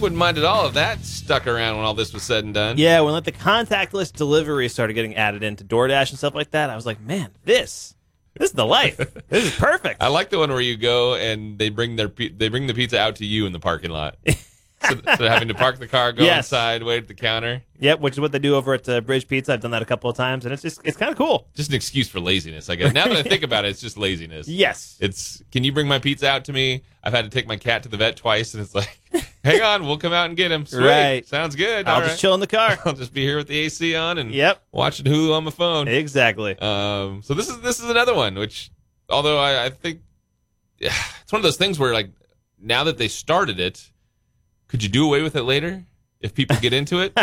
Wouldn't 0.00 0.18
mind 0.18 0.36
at 0.36 0.44
all 0.44 0.66
if 0.66 0.74
that 0.74 1.04
stuck 1.04 1.46
around 1.46 1.76
when 1.76 1.84
all 1.84 1.94
this 1.94 2.12
was 2.12 2.24
said 2.24 2.42
and 2.42 2.52
done. 2.52 2.76
Yeah, 2.76 3.00
when 3.02 3.12
like 3.12 3.22
the 3.22 3.30
contactless 3.30 4.12
delivery 4.12 4.68
started 4.68 4.94
getting 4.94 5.14
added 5.14 5.44
into 5.44 5.62
DoorDash 5.62 6.10
and 6.10 6.18
stuff 6.18 6.34
like 6.34 6.50
that, 6.50 6.70
I 6.70 6.74
was 6.74 6.86
like, 6.86 7.00
man, 7.00 7.30
this, 7.44 7.93
this 8.38 8.50
is 8.50 8.54
the 8.54 8.66
life. 8.66 8.96
this 9.28 9.44
is 9.44 9.54
perfect. 9.56 10.02
I 10.02 10.08
like 10.08 10.30
the 10.30 10.38
one 10.38 10.50
where 10.50 10.60
you 10.60 10.76
go 10.76 11.14
and 11.14 11.58
they 11.58 11.68
bring 11.70 11.96
their 11.96 12.08
they 12.08 12.48
bring 12.48 12.66
the 12.66 12.74
pizza 12.74 12.98
out 12.98 13.16
to 13.16 13.24
you 13.26 13.46
in 13.46 13.52
the 13.52 13.60
parking 13.60 13.90
lot. 13.90 14.16
so, 14.26 14.98
of 14.98 15.18
having 15.18 15.48
to 15.48 15.54
park 15.54 15.78
the 15.78 15.88
car, 15.88 16.12
go 16.12 16.24
Yes. 16.24 16.46
inside, 16.46 16.82
wait 16.82 16.98
at 16.98 17.08
the 17.08 17.14
counter. 17.14 17.62
Yep, 17.78 18.00
which 18.00 18.14
is 18.14 18.20
what 18.20 18.32
they 18.32 18.38
do 18.38 18.54
over 18.54 18.74
at 18.74 18.86
uh, 18.86 19.00
Bridge 19.00 19.26
Pizza. 19.26 19.54
I've 19.54 19.60
done 19.60 19.70
that 19.70 19.80
a 19.80 19.86
couple 19.86 20.10
of 20.10 20.16
times, 20.16 20.44
and 20.44 20.52
it's 20.52 20.60
just 20.62 20.80
it's 20.84 20.96
kind 20.96 21.10
of 21.10 21.16
cool. 21.16 21.46
Just 21.54 21.70
an 21.70 21.76
excuse 21.76 22.08
for 22.08 22.20
laziness, 22.20 22.68
I 22.68 22.74
guess. 22.76 22.92
Now 22.92 23.06
that 23.08 23.16
I 23.16 23.22
think 23.22 23.42
about 23.42 23.64
it, 23.64 23.68
it's 23.68 23.80
just 23.80 23.96
laziness. 23.96 24.46
Yes. 24.54 24.98
It's 25.00 25.42
can 25.52 25.64
you 25.64 25.72
bring 25.72 25.88
my 25.88 25.98
pizza 25.98 26.28
out 26.28 26.44
to 26.46 26.52
me? 26.52 26.82
I've 27.02 27.12
had 27.14 27.24
to 27.24 27.30
take 27.30 27.46
my 27.46 27.56
cat 27.56 27.82
to 27.84 27.88
the 27.88 27.96
vet 27.96 28.16
twice, 28.16 28.52
and 28.54 28.62
it's 28.62 28.74
like, 28.74 29.00
hang 29.44 29.60
on, 29.62 29.86
we'll 29.86 29.98
come 29.98 30.12
out 30.12 30.26
and 30.28 30.36
get 30.36 30.50
him. 30.50 30.66
Sweet. 30.66 30.84
Right. 30.84 31.26
Sounds 31.26 31.54
good. 31.54 31.86
I'll 31.86 31.96
All 31.96 32.00
just 32.00 32.12
right. 32.12 32.18
chill 32.18 32.34
in 32.34 32.40
the 32.40 32.46
car. 32.46 32.78
I'll 32.84 32.94
just 32.94 33.12
be 33.14 33.22
here 33.22 33.36
with 33.36 33.46
the 33.48 33.58
AC 33.58 33.94
on 33.94 34.18
and 34.18 34.32
Yep. 34.32 34.62
watching 34.72 35.06
Hulu 35.06 35.32
on 35.36 35.44
my 35.44 35.50
phone. 35.50 35.86
exactly. 35.88 36.58
Um, 36.58 37.22
so 37.22 37.34
this 37.34 37.48
is 37.48 37.60
this 37.60 37.80
is 37.82 37.88
another 37.90 38.14
one, 38.14 38.34
which 38.36 38.70
although 39.08 39.38
I, 39.38 39.66
I 39.66 39.70
think 39.70 40.00
yeah, 40.80 40.92
it's 41.22 41.30
one 41.32 41.38
of 41.38 41.44
those 41.44 41.56
things 41.56 41.78
where 41.78 41.92
like 41.94 42.10
now 42.60 42.84
that 42.84 42.98
they 42.98 43.08
started 43.08 43.60
it, 43.60 43.90
could 44.68 44.82
you 44.82 44.88
do 44.88 45.04
away 45.06 45.22
with 45.22 45.36
it 45.36 45.42
later 45.42 45.84
if 46.20 46.34
people 46.34 46.56
get 46.56 46.72
into 46.72 46.98
it? 47.00 47.12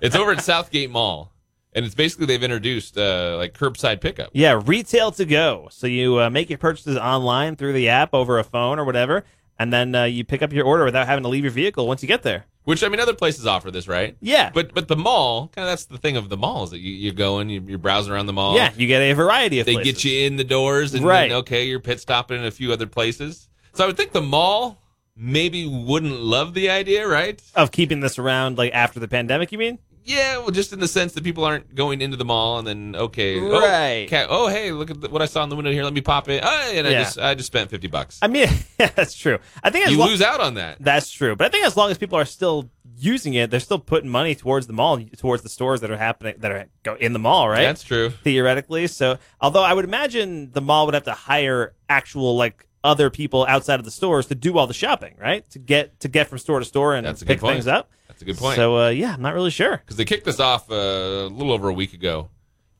it's 0.00 0.14
over 0.16 0.32
at 0.32 0.42
Southgate 0.42 0.90
Mall, 0.90 1.32
and 1.72 1.84
it's 1.84 1.94
basically 1.94 2.26
they've 2.26 2.42
introduced 2.42 2.96
uh, 2.96 3.36
like 3.36 3.52
curbside 3.54 4.00
pickup. 4.00 4.30
Yeah, 4.32 4.60
retail 4.64 5.10
to 5.12 5.24
go. 5.24 5.68
So 5.72 5.86
you 5.88 6.20
uh, 6.20 6.30
make 6.30 6.48
your 6.48 6.58
purchases 6.58 6.96
online 6.96 7.56
through 7.56 7.72
the 7.74 7.88
app 7.88 8.14
over 8.14 8.38
a 8.38 8.44
phone 8.44 8.78
or 8.78 8.84
whatever, 8.84 9.24
and 9.58 9.72
then 9.72 9.94
uh, 9.94 10.04
you 10.04 10.24
pick 10.24 10.42
up 10.42 10.52
your 10.52 10.64
order 10.66 10.84
without 10.84 11.06
having 11.06 11.22
to 11.22 11.28
leave 11.28 11.44
your 11.44 11.52
vehicle 11.52 11.86
once 11.86 12.02
you 12.02 12.08
get 12.08 12.22
there. 12.22 12.44
Which 12.64 12.82
I 12.82 12.88
mean, 12.88 12.98
other 12.98 13.14
places 13.14 13.46
offer 13.46 13.70
this, 13.70 13.86
right? 13.86 14.16
Yeah. 14.20 14.50
But 14.52 14.74
but 14.74 14.88
the 14.88 14.96
mall, 14.96 15.48
kind 15.54 15.66
of 15.66 15.70
that's 15.70 15.84
the 15.84 15.98
thing 15.98 16.16
of 16.16 16.28
the 16.28 16.36
mall 16.36 16.64
is 16.64 16.70
that 16.70 16.80
you, 16.80 16.92
you're 16.92 17.14
going, 17.14 17.48
you, 17.48 17.62
you're 17.66 17.78
browsing 17.78 18.12
around 18.12 18.26
the 18.26 18.32
mall. 18.32 18.56
yeah, 18.56 18.72
you 18.76 18.86
get 18.88 19.02
a 19.02 19.12
variety 19.12 19.60
of 19.60 19.66
they 19.66 19.74
places. 19.74 20.02
get 20.02 20.04
you 20.04 20.26
in 20.26 20.36
the 20.36 20.44
doors, 20.44 20.92
and 20.94 21.04
Right. 21.04 21.28
then, 21.28 21.38
okay, 21.38 21.64
you're 21.64 21.78
pit 21.80 22.00
stopping 22.00 22.40
in 22.40 22.44
a 22.44 22.50
few 22.50 22.72
other 22.72 22.86
places. 22.88 23.48
So 23.72 23.84
I 23.84 23.86
would 23.86 23.96
think 23.96 24.10
the 24.12 24.22
mall 24.22 24.78
maybe 25.16 25.66
wouldn't 25.66 26.20
love 26.20 26.54
the 26.54 26.68
idea, 26.70 27.06
right? 27.06 27.40
of 27.54 27.70
keeping 27.70 28.00
this 28.00 28.18
around 28.18 28.58
like 28.58 28.72
after 28.74 28.98
the 29.00 29.08
pandemic. 29.08 29.52
You 29.52 29.58
mean? 29.58 29.78
Yeah, 30.06 30.38
well, 30.38 30.50
just 30.50 30.72
in 30.72 30.78
the 30.78 30.86
sense 30.86 31.14
that 31.14 31.24
people 31.24 31.44
aren't 31.44 31.74
going 31.74 32.00
into 32.00 32.16
the 32.16 32.24
mall 32.24 32.58
and 32.58 32.66
then 32.66 32.94
okay, 32.96 33.40
oh, 33.40 33.60
Right. 33.60 34.02
Oh, 34.02 34.04
okay, 34.04 34.26
oh 34.28 34.46
hey, 34.48 34.70
look 34.70 34.90
at 34.90 35.00
the, 35.00 35.08
what 35.08 35.20
I 35.20 35.26
saw 35.26 35.42
in 35.42 35.48
the 35.48 35.56
window 35.56 35.72
here. 35.72 35.82
Let 35.82 35.92
me 35.92 36.00
pop 36.00 36.28
it. 36.28 36.42
Oh, 36.44 36.70
and 36.72 36.86
I 36.86 36.90
Yeah. 36.90 37.02
just 37.02 37.18
I 37.18 37.34
just 37.34 37.48
spent 37.48 37.70
fifty 37.70 37.88
bucks. 37.88 38.18
I 38.22 38.28
mean, 38.28 38.48
yeah, 38.78 38.90
that's 38.94 39.14
true. 39.14 39.38
I 39.64 39.70
think 39.70 39.86
as 39.86 39.92
You 39.92 39.98
lo- 39.98 40.06
lose 40.06 40.22
out 40.22 40.40
on 40.40 40.54
that. 40.54 40.76
That's 40.80 41.10
true, 41.10 41.34
but 41.34 41.46
I 41.46 41.50
think 41.50 41.66
as 41.66 41.76
long 41.76 41.90
as 41.90 41.98
people 41.98 42.16
are 42.18 42.24
still 42.24 42.70
using 42.98 43.34
it, 43.34 43.50
they're 43.50 43.60
still 43.60 43.78
putting 43.80 44.08
money 44.08 44.34
towards 44.34 44.66
the 44.68 44.72
mall, 44.72 44.98
towards 45.18 45.42
the 45.42 45.48
stores 45.50 45.80
that 45.82 45.90
are 45.90 45.96
happening 45.98 46.34
that 46.38 46.50
are 46.52 46.66
go 46.84 46.94
in 46.94 47.12
the 47.12 47.18
mall, 47.18 47.48
right? 47.48 47.62
That's 47.64 47.82
true. 47.82 48.10
theoretically. 48.10 48.86
So, 48.86 49.18
although 49.40 49.64
I 49.64 49.74
would 49.74 49.84
imagine 49.84 50.52
the 50.52 50.60
mall 50.62 50.86
would 50.86 50.94
have 50.94 51.04
to 51.04 51.12
hire 51.12 51.74
actual 51.88 52.36
like 52.36 52.66
other 52.84 53.10
people 53.10 53.44
outside 53.48 53.80
of 53.80 53.84
the 53.84 53.90
stores 53.90 54.26
to 54.26 54.34
do 54.36 54.56
all 54.56 54.68
the 54.68 54.72
shopping, 54.74 55.16
right? 55.20 55.48
To 55.50 55.58
get 55.58 55.98
to 56.00 56.08
get 56.08 56.28
from 56.28 56.38
store 56.38 56.60
to 56.60 56.64
store 56.64 56.94
and 56.94 57.04
That's 57.06 57.22
a 57.22 57.24
good 57.24 57.34
pick 57.34 57.40
point. 57.40 57.54
things 57.56 57.66
up. 57.66 57.90
That's 58.16 58.22
a 58.22 58.24
good 58.24 58.38
point. 58.38 58.56
So, 58.56 58.78
uh, 58.78 58.88
yeah, 58.88 59.12
I'm 59.12 59.20
not 59.20 59.34
really 59.34 59.50
sure. 59.50 59.76
because 59.76 59.96
they 59.96 60.06
kicked 60.06 60.24
this 60.24 60.40
off 60.40 60.70
uh, 60.70 60.74
a 60.74 61.28
little 61.28 61.52
over 61.52 61.68
a 61.68 61.72
week 61.74 61.92
ago, 61.92 62.30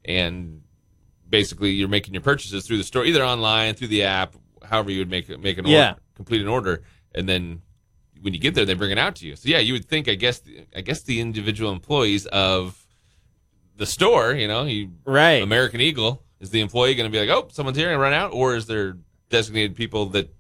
and 0.03 0.63
basically 1.29 1.73
you're 1.73 1.89
making 1.89 2.15
your 2.15 2.23
purchases 2.23 2.67
through 2.67 2.79
the 2.79 2.85
store, 2.85 3.05
either 3.05 3.23
online 3.23 3.75
through 3.75 3.89
the 3.89 4.05
app, 4.05 4.35
however 4.65 4.91
you 4.91 5.01
would 5.01 5.11
make 5.11 5.29
make 5.39 5.59
an 5.59 5.67
Yeah. 5.67 5.89
order, 5.91 6.01
complete 6.15 6.41
an 6.41 6.49
order, 6.49 6.83
and 7.15 7.29
then 7.29 7.61
when 8.23 8.33
you 8.33 8.41
get 8.41 8.55
there, 8.55 8.65
they 8.65 8.73
bring 8.73 8.91
it 8.93 8.99
out 8.99 9.15
to 9.17 9.27
you. 9.27 9.37
So 9.37 9.49
yeah, 9.51 9.59
you 9.59 9.75
would 9.75 9.85
think, 9.85 10.09
I 10.09 10.15
guess, 10.15 10.41
I 10.75 10.81
guess 10.81 11.03
the 11.03 11.21
individual 11.21 11.71
employees 11.71 12.25
of 12.27 12.87
the 13.77 13.85
store, 13.85 14.33
you 14.33 14.49
know, 14.49 14.65
you 14.65 14.93
Right. 15.05 15.43
American 15.43 15.83
Eagle 15.83 16.23
is 16.41 16.49
the 16.49 16.63
employee 16.63 16.95
going 16.95 17.11
to 17.11 17.15
be 17.15 17.21
like, 17.25 17.29
oh, 17.29 17.49
someone's 17.53 17.77
here 17.77 17.93
and 17.93 18.01
run 18.01 18.15
out, 18.15 18.33
or 18.33 18.57
is 18.57 18.67
there 18.67 18.97
designated 19.29 19.77
people 19.77 20.07
that 20.07 20.35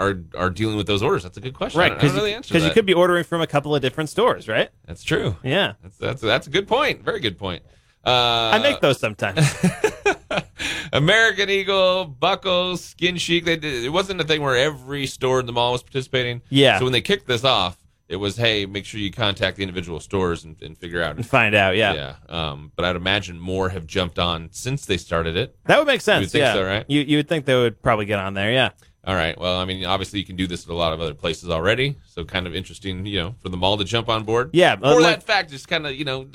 are 0.00 0.22
are 0.34 0.50
dealing 0.50 0.76
with 0.76 0.86
those 0.86 1.02
orders? 1.02 1.22
That's 1.22 1.36
a 1.36 1.40
good 1.40 1.54
question. 1.54 1.78
Right, 1.78 1.92
I 1.92 1.94
don't, 1.94 1.98
I 1.98 2.00
don't 2.00 2.08
because 2.08 2.50
really 2.52 2.62
you, 2.62 2.68
you 2.68 2.74
could 2.74 2.86
be 2.86 2.94
ordering 2.94 3.22
from 3.22 3.40
a 3.42 3.46
couple 3.46 3.74
of 3.74 3.82
different 3.82 4.10
stores, 4.10 4.48
right? 4.48 4.70
That's 4.86 5.04
true. 5.04 5.36
Yeah, 5.44 5.74
That's 5.82 5.98
that's 5.98 6.22
that's 6.22 6.46
a 6.46 6.50
good 6.50 6.66
point. 6.66 7.04
Very 7.04 7.20
good 7.20 7.38
point. 7.38 7.62
Uh, 8.04 8.50
I 8.54 8.58
make 8.58 8.80
those 8.80 8.98
sometimes. 8.98 9.54
American 10.92 11.50
Eagle, 11.50 12.06
Buckle, 12.06 12.76
Skin 12.76 13.16
Chic. 13.16 13.44
They 13.44 13.56
did, 13.56 13.84
it 13.84 13.90
wasn't 13.90 14.20
a 14.20 14.24
thing 14.24 14.42
where 14.42 14.56
every 14.56 15.06
store 15.06 15.38
in 15.40 15.46
the 15.46 15.52
mall 15.52 15.72
was 15.72 15.82
participating. 15.82 16.40
Yeah. 16.48 16.78
So 16.78 16.84
when 16.84 16.92
they 16.92 17.02
kicked 17.02 17.26
this 17.26 17.44
off, 17.44 17.76
it 18.08 18.16
was, 18.16 18.36
hey, 18.36 18.66
make 18.66 18.86
sure 18.86 18.98
you 18.98 19.12
contact 19.12 19.56
the 19.56 19.62
individual 19.62 20.00
stores 20.00 20.44
and, 20.44 20.60
and 20.62 20.76
figure 20.76 21.02
out. 21.02 21.16
And 21.16 21.24
find 21.24 21.54
out. 21.54 21.76
Yeah. 21.76 21.94
Yeah. 21.94 22.14
Um, 22.28 22.72
but 22.74 22.84
I'd 22.84 22.96
imagine 22.96 23.38
more 23.38 23.68
have 23.68 23.86
jumped 23.86 24.18
on 24.18 24.48
since 24.50 24.86
they 24.86 24.96
started 24.96 25.36
it. 25.36 25.56
That 25.66 25.78
would 25.78 25.86
make 25.86 26.00
sense. 26.00 26.22
You 26.22 26.28
think 26.28 26.42
yeah. 26.42 26.54
so, 26.54 26.64
right? 26.64 26.84
You 26.88 27.02
you 27.02 27.18
would 27.18 27.28
think 27.28 27.44
they 27.44 27.54
would 27.54 27.80
probably 27.82 28.06
get 28.06 28.18
on 28.18 28.34
there. 28.34 28.50
Yeah. 28.50 28.70
All 29.04 29.14
right. 29.14 29.38
Well, 29.38 29.58
I 29.58 29.64
mean, 29.64 29.84
obviously 29.84 30.18
you 30.18 30.26
can 30.26 30.36
do 30.36 30.46
this 30.46 30.64
at 30.64 30.70
a 30.70 30.74
lot 30.74 30.92
of 30.92 31.00
other 31.00 31.14
places 31.14 31.48
already. 31.48 31.96
So 32.06 32.24
kind 32.24 32.46
of 32.46 32.54
interesting, 32.54 33.06
you 33.06 33.18
know, 33.20 33.34
for 33.40 33.48
the 33.48 33.56
mall 33.56 33.78
to 33.78 33.84
jump 33.84 34.08
on 34.08 34.24
board. 34.24 34.50
Yeah, 34.52 34.76
For 34.76 34.84
uh, 34.84 34.94
that 34.96 35.00
like- 35.00 35.22
fact, 35.22 35.50
just 35.50 35.68
kind 35.68 35.86
of, 35.86 35.94
you 35.94 36.04
know, 36.04 36.26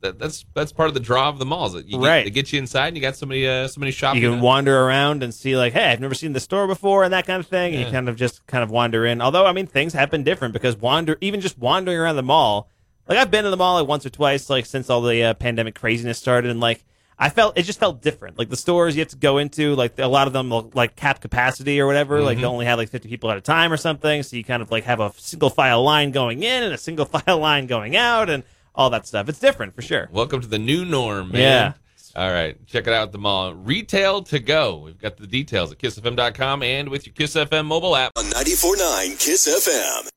that, 0.00 0.18
that's 0.18 0.44
that's 0.52 0.72
part 0.72 0.88
of 0.88 0.94
the 0.94 1.00
draw 1.00 1.28
of 1.28 1.38
the 1.38 1.46
malls. 1.46 1.76
You 1.76 1.82
get, 1.82 2.00
Right. 2.00 2.24
They 2.24 2.30
get 2.30 2.52
you 2.52 2.58
inside 2.58 2.88
and 2.88 2.96
you 2.96 3.00
got 3.00 3.14
somebody 3.14 3.46
uh, 3.46 3.68
somebody 3.68 3.92
shopping. 3.92 4.20
You 4.20 4.32
can 4.32 4.40
wander 4.40 4.76
around 4.84 5.22
and 5.22 5.32
see 5.32 5.56
like, 5.56 5.74
hey, 5.74 5.92
I've 5.92 6.00
never 6.00 6.14
seen 6.14 6.32
the 6.32 6.40
store 6.40 6.66
before 6.66 7.04
and 7.04 7.12
that 7.12 7.24
kind 7.24 7.38
of 7.38 7.46
thing. 7.46 7.74
And 7.76 7.84
you 7.84 7.90
kind 7.92 8.08
of 8.08 8.16
just 8.16 8.44
kind 8.48 8.64
of 8.64 8.70
wander 8.72 9.06
in. 9.06 9.20
Although 9.22 9.46
I 9.46 9.52
mean, 9.52 9.68
things 9.68 9.92
have 9.92 10.10
been 10.10 10.24
different 10.24 10.54
because 10.54 10.76
wander 10.76 11.16
even 11.20 11.40
just 11.40 11.56
wandering 11.56 11.98
around 11.98 12.16
the 12.16 12.24
mall. 12.24 12.68
Like 13.08 13.18
I've 13.18 13.30
been 13.30 13.44
to 13.44 13.50
the 13.50 13.56
mall 13.56 13.78
like 13.80 13.86
once 13.88 14.04
or 14.04 14.10
twice, 14.10 14.50
like 14.50 14.66
since 14.66 14.90
all 14.90 15.02
the 15.02 15.22
uh, 15.22 15.34
pandemic 15.34 15.76
craziness 15.76 16.18
started, 16.18 16.50
and 16.50 16.58
like 16.58 16.84
I 17.18 17.28
felt 17.28 17.56
it 17.58 17.62
just 17.62 17.78
felt 17.78 18.02
different. 18.02 18.38
Like 18.38 18.48
the 18.48 18.56
stores 18.56 18.96
you 18.96 19.00
have 19.00 19.08
to 19.08 19.16
go 19.16 19.38
into, 19.38 19.74
like 19.74 19.98
a 19.98 20.06
lot 20.06 20.26
of 20.26 20.32
them 20.32 20.50
will, 20.50 20.70
like 20.74 20.96
cap 20.96 21.20
capacity 21.20 21.80
or 21.80 21.86
whatever. 21.86 22.20
Like 22.20 22.38
they 22.38 22.42
mm-hmm. 22.42 22.52
only 22.52 22.66
have 22.66 22.78
like 22.78 22.88
fifty 22.88 23.08
people 23.08 23.30
at 23.30 23.36
a 23.36 23.40
time 23.40 23.72
or 23.72 23.76
something. 23.76 24.22
So 24.22 24.36
you 24.36 24.44
kind 24.44 24.62
of 24.62 24.70
like 24.70 24.84
have 24.84 25.00
a 25.00 25.12
single 25.16 25.50
file 25.50 25.82
line 25.82 26.10
going 26.10 26.42
in 26.42 26.62
and 26.62 26.72
a 26.72 26.78
single 26.78 27.04
file 27.06 27.38
line 27.38 27.66
going 27.66 27.96
out 27.96 28.30
and 28.30 28.42
all 28.74 28.90
that 28.90 29.06
stuff. 29.06 29.28
It's 29.28 29.38
different 29.38 29.74
for 29.74 29.82
sure. 29.82 30.08
Welcome 30.10 30.40
to 30.40 30.48
the 30.48 30.58
new 30.58 30.84
norm, 30.84 31.32
man. 31.32 31.40
Yeah. 31.40 31.72
All 32.14 32.30
right. 32.30 32.64
Check 32.66 32.86
it 32.86 32.92
out 32.92 33.04
at 33.04 33.12
the 33.12 33.18
mall. 33.18 33.54
Retail 33.54 34.22
to 34.24 34.38
go. 34.38 34.76
We've 34.78 34.98
got 34.98 35.16
the 35.16 35.26
details 35.26 35.72
at 35.72 35.78
kissfm.com 35.78 36.62
and 36.62 36.88
with 36.90 37.06
your 37.06 37.14
Kiss 37.14 37.34
FM 37.34 37.66
mobile 37.66 37.96
app. 37.96 38.12
On 38.16 38.24
94.9 38.24 39.18
Kiss 39.18 39.48
FM. 39.48 40.10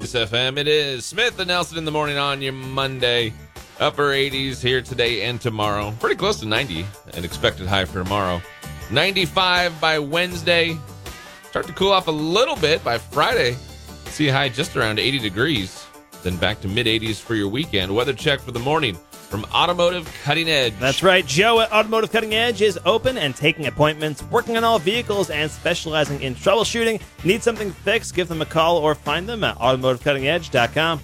Kiss 0.00 0.14
FM 0.14 0.56
it 0.56 0.66
is. 0.66 1.04
Smith 1.04 1.38
and 1.38 1.48
Nelson 1.48 1.78
in 1.78 1.84
the 1.84 1.92
morning 1.92 2.18
on 2.18 2.42
your 2.42 2.52
Monday. 2.52 3.32
Upper 3.80 4.10
80s 4.10 4.60
here 4.60 4.82
today 4.82 5.22
and 5.22 5.40
tomorrow. 5.40 5.94
Pretty 6.00 6.16
close 6.16 6.38
to 6.40 6.46
90. 6.46 6.84
An 7.14 7.24
expected 7.24 7.66
high 7.66 7.86
for 7.86 8.02
tomorrow. 8.04 8.42
95 8.90 9.80
by 9.80 9.98
Wednesday. 9.98 10.76
Start 11.48 11.66
to 11.66 11.72
cool 11.72 11.90
off 11.90 12.06
a 12.06 12.12
little 12.12 12.56
bit 12.56 12.84
by 12.84 12.98
Friday. 12.98 13.56
See 14.06 14.28
a 14.28 14.32
high 14.32 14.50
just 14.50 14.76
around 14.76 14.98
80 14.98 15.18
degrees. 15.20 15.86
Then 16.22 16.36
back 16.36 16.60
to 16.60 16.68
mid 16.68 16.86
80s 16.86 17.20
for 17.20 17.34
your 17.34 17.48
weekend. 17.48 17.94
Weather 17.94 18.12
check 18.12 18.40
for 18.40 18.52
the 18.52 18.58
morning 18.58 18.98
from 19.12 19.44
Automotive 19.54 20.12
Cutting 20.24 20.50
Edge. 20.50 20.74
That's 20.78 21.02
right. 21.02 21.24
Joe 21.24 21.60
at 21.60 21.72
Automotive 21.72 22.12
Cutting 22.12 22.34
Edge 22.34 22.60
is 22.60 22.78
open 22.84 23.16
and 23.16 23.34
taking 23.34 23.66
appointments, 23.66 24.22
working 24.24 24.58
on 24.58 24.64
all 24.64 24.78
vehicles, 24.78 25.30
and 25.30 25.50
specializing 25.50 26.20
in 26.20 26.34
troubleshooting. 26.34 27.00
Need 27.24 27.42
something 27.42 27.70
fixed? 27.70 28.14
Give 28.14 28.28
them 28.28 28.42
a 28.42 28.46
call 28.46 28.76
or 28.76 28.94
find 28.94 29.26
them 29.26 29.42
at 29.44 29.56
automotivecuttingedge.com. 29.56 31.00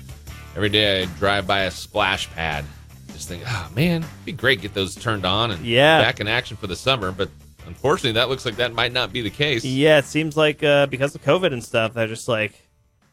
Every 0.57 0.71
day 0.71 1.03
I 1.03 1.05
drive 1.19 1.47
by 1.47 1.61
a 1.65 1.71
splash 1.71 2.31
pad. 2.31 2.65
Just 3.13 3.29
think, 3.29 3.43
oh 3.47 3.71
man, 3.77 4.03
it'd 4.03 4.25
be 4.25 4.33
great 4.33 4.57
to 4.57 4.63
get 4.63 4.73
those 4.75 4.95
turned 4.95 5.27
on 5.27 5.51
and 5.51 5.65
Yeah. 5.65 6.01
back 6.01 6.19
in 6.19 6.29
action 6.29 6.57
for 6.57 6.67
the 6.67 6.75
summer. 6.77 7.13
But 7.13 7.29
unfortunately, 7.67 8.13
that 8.13 8.31
looks 8.31 8.47
like 8.47 8.57
that 8.57 8.73
might 8.73 8.93
not 8.93 9.13
be 9.13 9.21
the 9.21 9.31
case. 9.31 9.65
Yeah, 9.67 9.99
it 9.99 10.07
seems 10.07 10.35
like 10.37 10.63
uh, 10.63 10.87
because 10.87 11.15
of 11.15 11.23
COVID 11.23 11.53
and 11.53 11.63
stuff, 11.63 11.93
they're 11.93 12.07
just 12.07 12.27
like, 12.27 12.55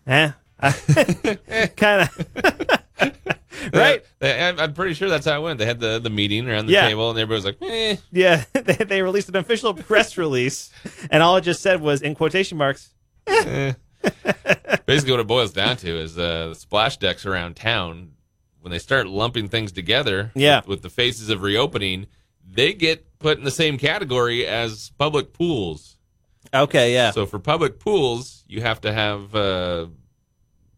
eh. 0.07 0.31
kind 1.75 2.09
of. 2.09 2.27
right? 3.73 4.03
I'm 4.21 4.73
pretty 4.73 4.93
sure 4.93 5.09
that's 5.09 5.25
how 5.25 5.39
it 5.39 5.43
went. 5.43 5.59
They 5.59 5.65
had 5.65 5.79
the, 5.79 5.99
the 5.99 6.09
meeting 6.09 6.49
around 6.49 6.67
the 6.67 6.73
Yeah. 6.73 6.87
table, 6.87 7.09
and 7.09 7.19
everybody 7.19 7.35
was 7.37 7.45
like, 7.45 7.57
eh. 7.61 7.97
Yeah, 8.11 8.43
they, 8.53 8.75
they 8.85 9.01
released 9.01 9.29
an 9.29 9.35
official 9.35 9.73
press 9.73 10.17
release, 10.17 10.71
and 11.11 11.21
all 11.21 11.37
it 11.37 11.41
just 11.41 11.61
said 11.61 11.81
was, 11.81 12.01
in 12.01 12.15
quotation 12.15 12.57
marks, 12.57 12.89
Basically, 14.85 15.11
what 15.11 15.19
it 15.19 15.27
boils 15.27 15.51
down 15.53 15.77
to 15.77 15.97
is 15.97 16.17
uh, 16.17 16.49
the 16.49 16.55
splash 16.55 16.97
decks 16.97 17.25
around 17.25 17.55
town, 17.55 18.11
when 18.61 18.71
they 18.71 18.79
start 18.79 19.07
lumping 19.07 19.47
things 19.49 19.71
together 19.71 20.31
Yeah. 20.35 20.57
with, 20.59 20.67
with 20.67 20.81
the 20.83 20.89
faces 20.89 21.29
of 21.29 21.41
reopening, 21.41 22.07
they 22.49 22.73
get 22.73 23.19
put 23.19 23.37
in 23.37 23.43
the 23.43 23.51
same 23.51 23.77
category 23.77 24.45
as 24.45 24.91
public 24.97 25.33
pools. 25.33 25.97
okay, 26.53 26.93
yeah. 26.93 27.11
So 27.11 27.25
for 27.25 27.39
public 27.39 27.79
pools, 27.79 28.43
you 28.47 28.61
have 28.61 28.81
to 28.81 28.91
have 28.93 29.33
uh, 29.35 29.87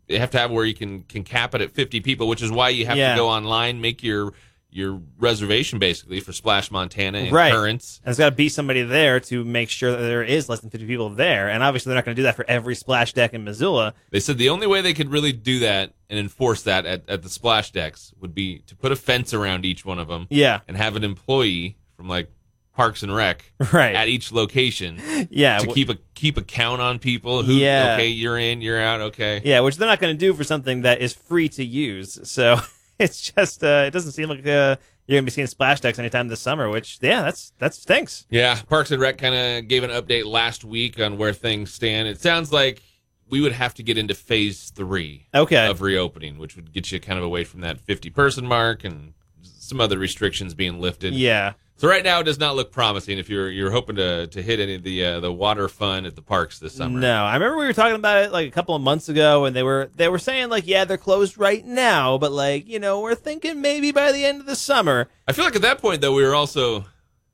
you 0.07 0.19
have 0.19 0.29
to 0.31 0.37
have 0.39 0.51
where 0.51 0.65
you 0.65 0.73
can 0.75 1.01
can 1.03 1.23
cap 1.23 1.55
it 1.55 1.61
at 1.61 1.71
50 1.71 1.99
people, 2.01 2.27
which 2.27 2.41
is 2.43 2.51
why 2.51 2.69
you 2.69 2.85
have 2.85 2.97
Yeah. 2.97 3.11
to 3.13 3.17
go 3.17 3.27
online, 3.29 3.81
make 3.81 4.03
your 4.03 4.33
your 4.75 5.01
reservation 5.17 5.79
basically 5.79 6.19
for 6.19 6.33
Splash 6.33 6.69
Montana 6.69 7.19
and 7.19 7.31
Right. 7.31 7.53
Currents. 7.53 7.99
And 8.03 8.07
there's 8.07 8.17
got 8.17 8.29
to 8.31 8.35
be 8.35 8.49
somebody 8.49 8.83
there 8.83 9.19
to 9.21 9.45
make 9.45 9.69
sure 9.69 9.91
that 9.91 9.97
there 9.97 10.21
is 10.23 10.49
less 10.49 10.59
than 10.59 10.69
50 10.69 10.85
people 10.85 11.09
there. 11.09 11.49
And 11.49 11.63
obviously, 11.63 11.89
they're 11.89 11.95
not 11.95 12.05
going 12.05 12.15
to 12.15 12.19
do 12.19 12.23
that 12.23 12.35
for 12.35 12.45
every 12.49 12.75
splash 12.75 13.13
deck 13.13 13.33
in 13.33 13.43
Missoula. 13.45 13.93
They 14.11 14.19
said 14.19 14.37
the 14.37 14.49
only 14.49 14.67
way 14.67 14.81
they 14.81 14.93
could 14.93 15.09
really 15.09 15.31
do 15.31 15.59
that 15.59 15.93
and 16.09 16.19
enforce 16.19 16.63
that 16.63 16.85
at, 16.85 17.09
at 17.09 17.23
the 17.23 17.29
splash 17.29 17.71
decks 17.71 18.13
would 18.19 18.35
be 18.35 18.59
to 18.67 18.75
put 18.75 18.91
a 18.91 18.95
fence 18.95 19.33
around 19.33 19.65
each 19.65 19.85
one 19.85 19.97
of 19.97 20.07
them 20.09 20.27
Yeah, 20.29 20.59
and 20.67 20.75
have 20.75 20.95
an 20.95 21.03
employee 21.03 21.77
from 21.95 22.07
like 22.09 22.29
Parks 22.75 23.01
and 23.03 23.15
Rec 23.15 23.53
right. 23.73 23.95
at 23.95 24.09
each 24.09 24.33
location 24.33 25.01
yeah, 25.29 25.59
to 25.59 25.67
keep 25.67 25.87
a 25.89 25.97
keep 26.13 26.35
a 26.35 26.41
count 26.41 26.81
on 26.81 26.99
people 26.99 27.41
who 27.43 27.53
Yeah. 27.53 27.93
okay 27.93 28.07
you're 28.09 28.37
in 28.37 28.59
you're 28.59 28.81
out 28.81 28.99
okay 28.99 29.41
yeah, 29.45 29.61
which 29.61 29.77
they're 29.77 29.87
not 29.87 30.01
going 30.01 30.13
to 30.13 30.19
do 30.19 30.33
for 30.33 30.43
something 30.43 30.81
that 30.81 30.99
is 30.99 31.13
free 31.13 31.47
to 31.49 31.63
use. 31.63 32.19
So 32.29 32.57
it's 32.99 33.31
just, 33.31 33.63
uh, 33.63 33.83
it 33.87 33.91
doesn't 33.91 34.11
seem 34.13 34.29
like 34.29 34.39
uh, 34.45 34.75
you're 35.07 35.15
going 35.17 35.23
to 35.23 35.25
be 35.25 35.31
seeing 35.31 35.47
splash 35.47 35.81
decks 35.81 35.99
anytime 35.99 36.27
this 36.27 36.39
summer. 36.41 36.69
Which, 36.69 36.99
yeah, 37.01 37.21
that's 37.21 37.53
that 37.59 37.73
stinks. 37.73 38.25
Yeah, 38.29 38.59
Parks 38.69 38.91
and 38.91 39.01
Rec 39.01 39.17
kind 39.17 39.35
of 39.35 39.67
gave 39.67 39.83
an 39.83 39.89
update 39.91 40.25
last 40.25 40.63
week 40.63 40.99
on 40.99 41.17
where 41.17 41.33
things 41.33 41.73
stand. 41.73 42.07
It 42.07 42.19
sounds 42.21 42.51
like 42.51 42.81
we 43.29 43.41
would 43.41 43.53
have 43.53 43.73
to 43.75 43.83
get 43.83 43.97
into 43.97 44.13
phase 44.13 44.69
three 44.71 45.27
Okay, 45.33 45.67
of 45.67 45.81
reopening, 45.81 46.37
which 46.37 46.55
would 46.55 46.71
get 46.71 46.91
you 46.91 46.99
kind 46.99 47.17
of 47.17 47.25
away 47.25 47.43
from 47.43 47.61
that 47.61 47.79
50 47.81 48.09
person 48.11 48.45
mark 48.45 48.83
and 48.83 49.13
some 49.41 49.81
other 49.81 49.97
restrictions 49.97 50.53
being 50.53 50.79
lifted. 50.79 51.13
yeah, 51.13 51.53
So 51.77 51.89
right 51.89 52.03
now 52.03 52.21
it 52.21 52.23
does 52.23 52.39
not 52.39 52.55
look 52.55 52.71
promising 52.71 53.17
if 53.17 53.29
you're 53.29 53.49
you're 53.49 53.71
hoping 53.71 53.97
to 53.97 54.27
to 54.27 54.41
hit 54.41 54.59
any 54.61 54.75
of 54.75 54.83
the 54.83 55.03
uh, 55.03 55.19
the 55.19 55.31
water 55.31 55.67
fun 55.67 56.05
at 56.05 56.15
the 56.15 56.21
parks 56.21 56.57
this 56.59 56.73
summer. 56.73 56.99
No, 56.99 57.23
I 57.23 57.33
remember 57.33 57.57
we 57.57 57.65
were 57.65 57.73
talking 57.73 57.95
about 57.95 58.23
it 58.23 58.31
like 58.31 58.47
a 58.47 58.51
couple 58.51 58.75
of 58.75 58.81
months 58.81 59.09
ago, 59.09 59.43
and 59.43 59.53
they 59.53 59.63
were 59.63 59.89
they 59.95 60.07
were 60.07 60.19
saying 60.19 60.49
like, 60.49 60.65
yeah, 60.67 60.85
they're 60.85 60.97
closed 60.97 61.37
right 61.37 61.65
now, 61.65 62.17
but 62.17 62.31
like 62.31 62.67
you 62.67 62.79
know, 62.79 63.01
we're 63.01 63.15
thinking 63.15 63.59
maybe 63.59 63.91
by 63.91 64.13
the 64.13 64.23
end 64.23 64.39
of 64.39 64.45
the 64.45 64.55
summer. 64.55 65.09
I 65.27 65.33
feel 65.33 65.43
like 65.43 65.55
at 65.57 65.63
that 65.63 65.79
point 65.79 65.99
though 65.99 66.13
we 66.13 66.23
were 66.23 66.35
also 66.35 66.85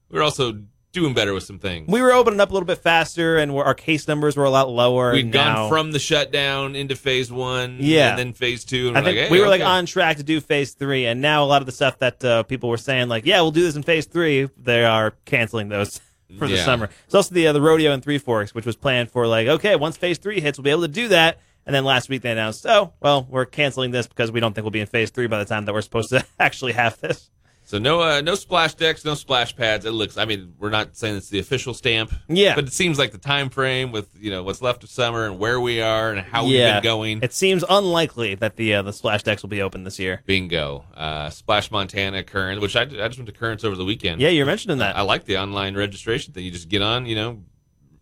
we 0.09 0.17
were 0.17 0.23
also 0.23 0.63
doing 0.91 1.13
better 1.13 1.33
with 1.33 1.43
some 1.43 1.57
things. 1.59 1.87
We 1.87 2.01
were 2.01 2.11
opening 2.11 2.39
up 2.39 2.49
a 2.49 2.53
little 2.53 2.65
bit 2.67 2.79
faster, 2.79 3.37
and 3.37 3.51
our 3.51 3.73
case 3.73 4.07
numbers 4.07 4.35
were 4.35 4.43
a 4.43 4.49
lot 4.49 4.69
lower. 4.69 5.13
We'd 5.13 5.25
and 5.25 5.33
gone 5.33 5.69
from 5.69 5.91
the 5.91 5.99
shutdown 5.99 6.75
into 6.75 6.95
phase 6.95 7.31
one, 7.31 7.77
Yeah. 7.79 8.09
and 8.11 8.19
then 8.19 8.33
phase 8.33 8.63
two. 8.65 8.89
And 8.89 8.97
I 8.97 9.01
we're 9.01 9.05
think 9.05 9.17
like, 9.17 9.25
hey, 9.27 9.31
we 9.31 9.39
were 9.39 9.47
like 9.47 9.61
okay. 9.61 9.69
on 9.69 9.85
track 9.85 10.17
to 10.17 10.23
do 10.23 10.41
phase 10.41 10.71
three, 10.73 11.05
and 11.05 11.21
now 11.21 11.43
a 11.43 11.47
lot 11.47 11.61
of 11.61 11.65
the 11.65 11.71
stuff 11.71 11.99
that 11.99 12.23
uh, 12.23 12.43
people 12.43 12.69
were 12.69 12.77
saying, 12.77 13.07
like, 13.07 13.25
yeah, 13.25 13.41
we'll 13.41 13.51
do 13.51 13.61
this 13.63 13.75
in 13.75 13.83
phase 13.83 14.05
three, 14.05 14.49
they 14.57 14.83
are 14.83 15.13
canceling 15.25 15.69
those 15.69 16.01
for 16.37 16.47
the 16.47 16.55
Yeah. 16.55 16.65
summer. 16.65 16.89
It's 17.05 17.15
also 17.15 17.33
the 17.33 17.47
uh, 17.47 17.53
the 17.53 17.61
rodeo 17.61 17.91
in 17.93 18.01
Three 18.01 18.17
Forks, 18.17 18.53
which 18.53 18.65
was 18.65 18.75
planned 18.75 19.11
for 19.11 19.27
like, 19.27 19.47
okay, 19.47 19.75
once 19.75 19.97
phase 19.97 20.17
three 20.17 20.41
hits, 20.41 20.57
we'll 20.57 20.63
be 20.63 20.71
able 20.71 20.81
to 20.81 20.87
do 20.87 21.07
that. 21.09 21.39
And 21.65 21.75
then 21.75 21.85
last 21.85 22.09
week 22.09 22.23
they 22.23 22.31
announced, 22.31 22.65
oh, 22.65 22.91
well, 23.01 23.27
we're 23.29 23.45
canceling 23.45 23.91
this 23.91 24.07
because 24.07 24.31
we 24.31 24.39
don't 24.39 24.53
think 24.53 24.63
we'll 24.63 24.71
be 24.71 24.79
in 24.79 24.87
phase 24.87 25.11
three 25.11 25.27
by 25.27 25.37
the 25.37 25.45
time 25.45 25.65
that 25.65 25.73
we're 25.73 25.81
supposed 25.81 26.09
to 26.09 26.25
actually 26.39 26.71
have 26.73 26.99
this. 26.99 27.29
So 27.71 27.77
no, 27.77 28.01
uh, 28.01 28.19
no 28.19 28.35
splash 28.35 28.73
decks, 28.73 29.05
no 29.05 29.13
splash 29.13 29.55
pads. 29.55 29.85
It 29.85 29.91
looks. 29.91 30.17
I 30.17 30.25
mean, 30.25 30.55
we're 30.59 30.71
not 30.71 30.97
saying 30.97 31.15
it's 31.15 31.29
the 31.29 31.39
official 31.39 31.73
stamp. 31.73 32.11
Yeah. 32.27 32.53
But 32.53 32.65
it 32.65 32.73
seems 32.73 32.99
like 32.99 33.13
the 33.13 33.17
time 33.17 33.49
frame 33.49 33.93
with 33.93 34.09
you 34.19 34.29
know 34.29 34.43
what's 34.43 34.61
left 34.61 34.83
of 34.83 34.89
summer 34.89 35.25
and 35.25 35.39
where 35.39 35.57
we 35.57 35.79
are 35.79 36.11
and 36.11 36.19
how 36.19 36.43
we've 36.43 36.57
been 36.57 36.83
going. 36.83 37.23
It 37.23 37.31
seems 37.31 37.63
unlikely 37.69 38.35
that 38.35 38.57
the 38.57 38.73
uh, 38.73 38.81
the 38.81 38.91
splash 38.91 39.23
decks 39.23 39.41
will 39.41 39.51
be 39.51 39.61
open 39.61 39.85
this 39.85 39.99
year. 39.99 40.21
Bingo. 40.25 40.83
Uh, 40.93 41.29
Splash 41.29 41.71
Montana 41.71 42.23
Current, 42.23 42.59
which 42.59 42.75
I, 42.75 42.81
I 42.81 42.85
just 43.07 43.17
went 43.17 43.27
to 43.27 43.31
Currents 43.31 43.63
over 43.63 43.77
the 43.77 43.85
weekend. 43.85 44.19
Yeah, 44.19 44.27
you're 44.27 44.45
mentioning 44.45 44.79
that. 44.79 44.97
I 44.97 45.03
like 45.03 45.23
the 45.23 45.37
online 45.37 45.77
registration 45.77 46.33
thing. 46.33 46.43
You 46.43 46.51
just 46.51 46.67
get 46.67 46.81
on, 46.81 47.05
you 47.05 47.15
know, 47.15 47.41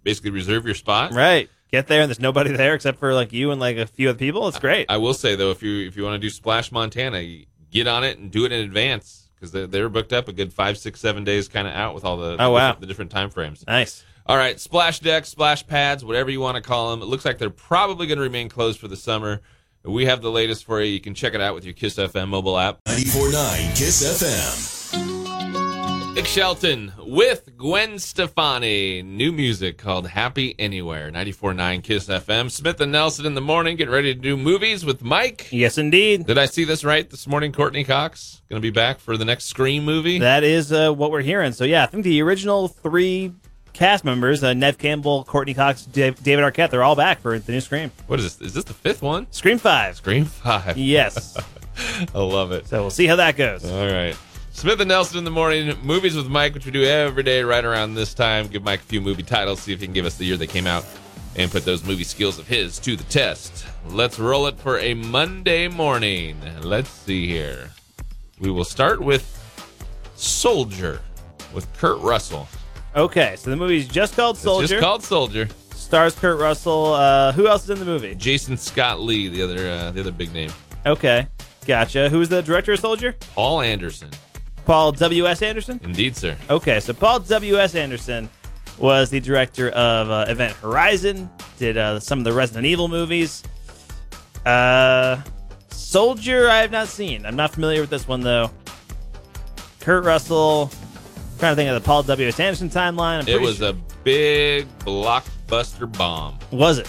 basically 0.02 0.32
reserve 0.32 0.66
your 0.66 0.74
spot. 0.74 1.14
right. 1.14 1.48
Get 1.72 1.86
there 1.86 2.02
and 2.02 2.10
there's 2.10 2.20
nobody 2.20 2.50
there 2.52 2.74
except 2.74 2.98
for 2.98 3.14
like 3.14 3.32
you 3.34 3.52
and 3.52 3.62
like 3.62 3.78
a 3.78 3.86
few 3.86 4.10
other 4.10 4.18
people. 4.18 4.48
It's 4.48 4.58
great. 4.58 4.88
I 4.90 4.98
will 4.98 5.14
say 5.14 5.36
though, 5.36 5.52
if 5.52 5.62
you 5.62 5.86
if 5.86 5.96
you 5.96 6.02
want 6.02 6.16
to 6.16 6.20
do 6.20 6.32
Splash 6.32 6.72
Montana, 6.72 7.24
get 7.70 7.86
on 7.86 8.04
it 8.04 8.18
and 8.18 8.32
do 8.32 8.46
it 8.46 8.52
in 8.52 8.66
advance 8.66 9.29
because 9.40 9.52
they're, 9.52 9.68
they're 9.68 9.90
booked 9.90 10.12
up 10.14 10.28
a 10.28 10.34
good 10.34 10.52
five, 10.52 10.78
six, 10.78 11.00
seven 11.00 11.24
days 11.24 11.48
kind 11.48 11.68
of 11.68 11.74
out 11.74 11.96
with 11.96 12.04
all 12.06 12.18
the 12.18 12.36
Oh, 12.40 12.52
wow. 12.52 12.74
the 12.80 12.86
different 12.86 13.12
time 13.12 13.30
frames. 13.30 13.64
nice. 13.68 14.04
All 14.26 14.38
right, 14.38 14.60
splash 14.60 15.00
decks, 15.00 15.30
splash 15.30 15.66
pads, 15.66 16.06
whatever 16.06 16.30
you 16.30 16.40
want 16.40 16.56
to 16.56 16.62
call 16.62 16.92
them. 16.92 17.02
It 17.02 17.06
looks 17.06 17.26
like 17.26 17.40
they're 17.40 17.50
probably 17.50 18.06
going 18.06 18.18
to 18.18 18.24
remain 18.24 18.48
closed 18.48 18.80
for 18.80 18.88
the 18.88 18.96
summer. 18.98 19.42
We 19.84 20.06
have 20.06 20.22
the 20.22 20.30
latest 20.30 20.66
for 20.66 20.80
you. 20.82 20.92
You 20.92 21.00
can 21.00 21.16
check 21.16 21.34
it 21.34 21.42
out 21.42 21.56
with 21.56 21.66
your 21.66 21.74
Kiss 21.74 21.96
FM 21.96 22.28
mobile 22.28 22.58
app. 22.60 22.78
94.9 22.86 23.76
Kiss 23.78 24.04
FM. 24.22 24.79
Nick 26.20 26.28
Shelton 26.28 26.92
with 26.98 27.56
Gwen 27.58 27.98
Stefani. 27.98 29.02
New 29.02 29.32
music 29.32 29.78
called 29.78 30.06
Happy 30.06 30.54
Anywhere. 30.60 31.10
94.9 31.10 31.82
Kiss 31.82 32.08
FM. 32.10 32.52
Smith 32.52 32.82
and 32.82 32.92
Nelson 32.92 33.26
in 33.26 33.36
the 33.36 33.42
morning. 33.42 33.78
Get 33.78 33.90
ready 33.90 34.14
to 34.14 34.20
do 34.20 34.36
movies 34.36 34.84
with 34.84 35.02
Mike. 35.02 35.48
Yes, 35.50 35.78
indeed. 35.78 36.26
Did 36.26 36.38
I 36.38 36.46
see 36.46 36.66
this 36.66 36.84
right 36.84 37.10
this 37.10 37.26
morning? 37.26 37.54
Courteney 37.54 37.86
Cox 37.86 38.42
going 38.50 38.62
to 38.62 38.62
be 38.62 38.70
back 38.70 39.00
for 39.00 39.16
the 39.16 39.24
next 39.24 39.46
Scream 39.46 39.86
movie. 39.86 40.20
That 40.20 40.44
is 40.44 40.74
uh, 40.74 40.92
what 40.92 41.12
we're 41.12 41.22
hearing. 41.22 41.54
So 41.54 41.64
yeah, 41.64 41.84
I 41.84 41.86
think 41.86 42.04
the 42.04 42.22
original 42.22 42.68
three 42.68 43.32
cast 43.72 44.04
members, 44.04 44.44
uh, 44.44 44.54
Neve 44.54 44.78
Campbell, 44.78 45.24
Courteney 45.24 45.54
Cox, 45.54 45.86
Dave, 45.86 46.22
David 46.22 46.44
Arquette, 46.44 46.70
they're 46.70 46.84
all 46.84 46.98
back 46.98 47.22
for 47.22 47.40
the 47.40 47.50
new 47.50 47.62
Scream. 47.62 47.94
what 48.08 48.20
is 48.20 48.36
this? 48.36 48.48
Is 48.48 48.54
this 48.56 48.66
the 48.66 48.74
fifth 48.74 49.02
one? 49.02 49.26
Scream 49.32 49.58
5. 49.58 49.96
Scream 49.96 50.26
5. 50.26 50.78
Yes. 50.78 51.38
I 52.14 52.20
love 52.20 52.52
it. 52.52 52.68
so 52.68 52.82
we'll 52.82 52.90
see 52.90 53.08
how 53.08 53.16
that 53.16 53.38
goes. 53.38 53.64
All 53.64 53.88
right. 53.88 54.18
Smith 54.60 54.82
and 54.82 54.90
Nelson 54.90 55.18
in 55.18 55.24
the 55.24 55.32
morning. 55.32 55.74
Movies 55.84 56.18
with 56.18 56.28
Mike, 56.28 56.54
which 56.54 56.66
we 56.66 56.72
do 56.74 56.84
every 56.84 57.24
day 57.24 57.44
right 57.44 57.64
around 57.64 57.94
this 57.94 58.14
time. 58.14 58.46
Give 58.48 58.62
Mike 58.62 58.82
a 58.82 58.84
few 58.84 59.00
movie 59.00 59.24
titles, 59.24 59.62
see 59.62 59.72
if 59.72 59.80
he 59.80 59.88
can 59.88 59.94
give 59.94 60.06
us 60.06 60.18
the 60.18 60.26
year 60.26 60.36
they 60.36 60.48
came 60.48 60.68
out, 60.68 60.86
and 61.38 61.50
put 61.50 61.64
those 61.64 61.86
movie 61.86 62.04
skills 62.04 62.38
of 62.38 62.46
his 62.46 62.78
to 62.80 62.98
the 62.98 63.06
test. 63.06 63.66
Let's 63.88 64.20
roll 64.20 64.48
it 64.48 64.60
for 64.60 64.78
a 64.80 64.96
Monday 64.96 65.70
morning. 65.70 66.42
Let's 66.62 66.90
see 66.90 67.26
here. 67.26 67.70
We 68.42 68.52
will 68.52 68.66
start 68.66 69.00
with 69.00 69.42
Soldier 70.16 71.00
with 71.54 71.66
Kurt 71.78 72.02
Russell. 72.02 72.46
Okay, 72.98 73.38
so 73.38 73.52
the 73.52 73.56
movie's 73.56 73.88
just 73.88 74.18
called 74.18 74.36
Soldier. 74.36 74.64
It's 74.66 74.72
just 74.72 74.84
called 74.84 75.04
Soldier. 75.04 75.48
Stars 75.74 76.16
Kurt 76.16 76.38
Russell. 76.38 76.96
Uh, 76.96 77.32
who 77.32 77.48
else 77.48 77.64
is 77.64 77.70
in 77.70 77.80
the 77.80 77.86
movie? 77.86 78.14
Jason 78.14 78.58
Scott 78.58 79.00
Lee, 79.00 79.30
the 79.30 79.42
other 79.42 79.70
uh, 79.70 79.92
the 79.92 80.02
other 80.02 80.12
big 80.12 80.34
name. 80.34 80.52
Okay, 80.86 81.28
gotcha. 81.66 82.10
Who's 82.10 82.28
the 82.28 82.42
director 82.42 82.74
of 82.74 82.80
Soldier? 82.82 83.16
Paul 83.34 83.62
Anderson. 83.62 84.10
Paul 84.70 84.92
W.S. 84.92 85.42
Anderson? 85.42 85.80
Indeed, 85.84 86.16
sir. 86.16 86.38
Okay, 86.48 86.80
so 86.80 86.94
Paul 86.94 87.22
W.S. 87.22 87.74
Anderson 87.74 88.30
was 88.78 89.10
the 89.10 89.20
director 89.20 89.70
of 89.72 90.12
uh, 90.12 90.26
Event 90.28 90.54
Horizon, 90.58 91.28
did 91.58 91.76
uh, 91.76 92.00
some 92.00 92.20
of 92.20 92.24
the 92.24 92.32
Resident 92.32 92.68
Evil 92.68 92.88
movies. 92.88 93.42
Uh, 94.46 95.24
Soldier, 95.70 96.48
I 96.48 96.58
have 96.60 96.70
not 96.70 96.88
seen. 96.88 97.26
I'm 97.26 97.36
not 97.36 97.52
familiar 97.52 97.82
with 97.82 97.90
this 97.90 98.08
one, 98.08 98.22
though. 98.22 98.52
Kurt 99.80 100.04
Russell, 100.04 100.70
trying 101.40 101.54
to 101.54 101.56
think 101.56 101.70
of 101.72 101.82
the 101.82 101.84
Paul 101.84 102.04
W.S. 102.04 102.40
Anderson 102.40 102.70
timeline. 102.70 103.22
I'm 103.24 103.28
It 103.28 103.42
was 103.42 103.58
sure- 103.58 103.70
a 103.70 103.74
big 104.04 104.68
blockbuster 104.82 105.92
bomb. 105.98 106.38
Was 106.52 106.78
it? 106.78 106.88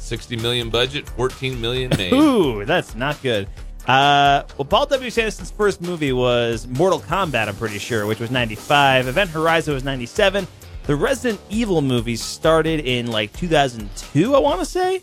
60 0.00 0.36
million 0.36 0.68
budget, 0.68 1.08
14 1.08 1.58
million 1.58 1.90
made. 1.96 2.12
Ooh, 2.12 2.66
that's 2.66 2.94
not 2.94 3.22
good. 3.22 3.48
Uh, 3.86 4.44
well, 4.56 4.64
Paul 4.64 4.86
W. 4.86 5.06
Anderson's 5.06 5.50
first 5.50 5.80
movie 5.80 6.12
was 6.12 6.66
Mortal 6.68 7.00
Kombat, 7.00 7.48
I'm 7.48 7.56
pretty 7.56 7.78
sure, 7.78 8.06
which 8.06 8.20
was 8.20 8.30
95. 8.30 9.08
Event 9.08 9.30
Horizon 9.30 9.74
was 9.74 9.82
97. 9.82 10.46
The 10.84 10.96
Resident 10.96 11.40
Evil 11.50 11.82
movies 11.82 12.22
started 12.22 12.80
in 12.80 13.08
like 13.08 13.32
2002, 13.32 14.34
I 14.34 14.38
want 14.38 14.60
to 14.60 14.66
say. 14.66 15.02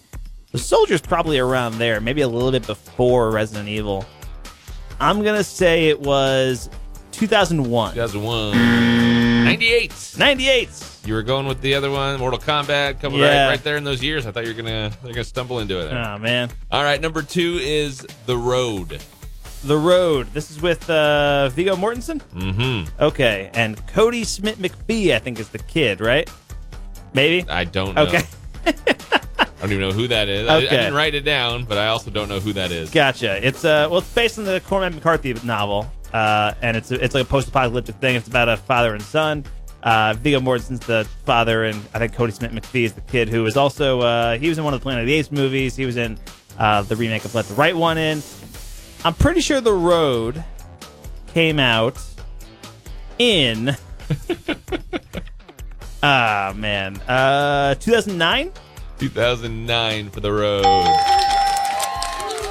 The 0.52 0.58
Soldier's 0.58 1.02
probably 1.02 1.40
around 1.40 1.78
there, 1.78 2.02
maybe 2.02 2.22
a 2.22 2.28
little 2.28 2.52
bit 2.52 2.66
before 2.66 3.32
Resident 3.32 3.70
Evil. 3.70 4.06
I'm 5.00 5.24
going 5.24 5.38
to 5.38 5.44
say 5.44 5.90
it 5.90 6.00
was 6.00 6.70
2001. 7.12 7.94
2001. 7.94 9.44
98. 9.46 10.16
98. 10.18 10.70
You 11.10 11.16
were 11.16 11.24
going 11.24 11.48
with 11.48 11.60
the 11.62 11.74
other 11.74 11.90
one, 11.90 12.20
Mortal 12.20 12.38
Kombat, 12.38 13.02
coming 13.02 13.20
Yeah. 13.20 13.46
right, 13.46 13.50
right 13.54 13.64
there 13.64 13.78
in 13.78 13.84
those 13.84 14.04
years. 14.04 14.28
I 14.28 14.32
thought 14.32 14.46
you 14.46 14.54
were 14.54 14.62
gonna 14.62 14.92
they're 15.02 15.12
gonna 15.12 15.24
stumble 15.24 15.58
into 15.58 15.80
it. 15.80 15.90
there. 15.90 15.98
Oh, 16.08 16.20
man. 16.20 16.52
All 16.70 16.84
right, 16.84 17.02
number 17.02 17.24
two 17.24 17.58
is 17.60 18.06
The 18.28 18.38
Road. 18.38 19.02
The 19.64 19.76
Road. 19.76 20.32
This 20.36 20.52
is 20.52 20.62
with 20.62 20.88
uh, 20.88 21.50
Viggo 21.50 21.76
Mortensen? 21.76 22.22
Mm-hmm. 22.36 23.04
Okay, 23.04 23.50
and 23.56 23.76
Kodi 23.88 24.24
Smit-McPhee, 24.24 25.16
I 25.16 25.18
think, 25.18 25.40
is 25.40 25.50
the 25.50 25.58
kid, 25.58 26.00
right? 26.00 26.30
Maybe. 27.16 27.50
I 27.50 27.64
don't 27.64 27.96
know. 27.96 28.04
Okay, 28.04 28.22
I 28.68 28.72
don't 29.62 29.72
even 29.72 29.80
know 29.80 29.92
who 29.92 30.08
that 30.10 30.30
is. 30.30 30.48
I, 30.48 30.54
I 30.54 30.58
Okay. 30.58 30.70
didn't 30.70 30.94
write 30.94 31.16
it 31.16 31.22
down, 31.26 31.66
but 31.66 31.80
I 31.80 31.88
also 31.88 32.12
don't 32.12 32.30
know 32.30 32.40
who 32.40 32.54
that 32.54 32.72
is. 32.72 32.92
gotcha. 32.92 33.44
It's 33.44 33.66
uh, 33.66 33.88
well, 33.90 33.98
it's 34.02 34.14
based 34.14 34.38
on 34.38 34.46
the 34.46 34.60
Cormac 34.60 34.94
McCarthy 34.94 35.34
novel, 35.44 35.92
uh, 36.14 36.54
and 36.62 36.78
it's 36.78 36.92
it's 36.92 37.16
like 37.16 37.24
a 37.24 37.28
post-apocalyptic 37.28 37.96
thing. 37.96 38.16
It's 38.16 38.28
about 38.28 38.48
a 38.48 38.58
father 38.58 38.94
and 38.94 39.02
son. 39.02 39.44
Uh, 39.82 40.14
Viggo 40.14 40.40
Mortensen's 40.40 40.86
the 40.86 41.08
father, 41.26 41.64
and 41.64 41.78
I 41.94 42.00
think 42.00 42.14
Kodi 42.14 42.34
Smit-McPhee 42.34 42.84
is 42.84 42.94
the 42.94 43.02
kid 43.02 43.30
who 43.30 43.46
is 43.46 43.56
also 43.56 44.02
uh, 44.02 44.38
he 44.38 44.50
was 44.50 44.58
in 44.58 44.64
one 44.64 44.74
of 44.74 44.80
the 44.80 44.84
Planet 44.84 45.04
of 45.04 45.08
the 45.08 45.14
Apes 45.14 45.32
movies. 45.32 45.76
He 45.76 45.86
was 45.86 45.96
in 45.98 46.18
uh, 46.58 46.82
the 46.84 46.96
remake 46.96 47.24
of 47.26 47.34
Let 47.34 47.46
the 47.46 47.54
Right 47.54 47.76
One 47.76 47.98
In. 47.98 48.22
I'm 49.06 49.14
pretty 49.14 49.40
sure 49.42 49.62
The 49.62 49.74
Road 49.74 50.44
came 51.34 51.60
out 51.60 51.98
in. 53.18 53.76
Ah 56.02 56.54
man, 56.56 56.96
uh, 57.10 57.76
2009. 57.76 58.54
2009 59.00 60.10
for 60.12 60.22
The 60.22 60.32
Road. 60.32 60.64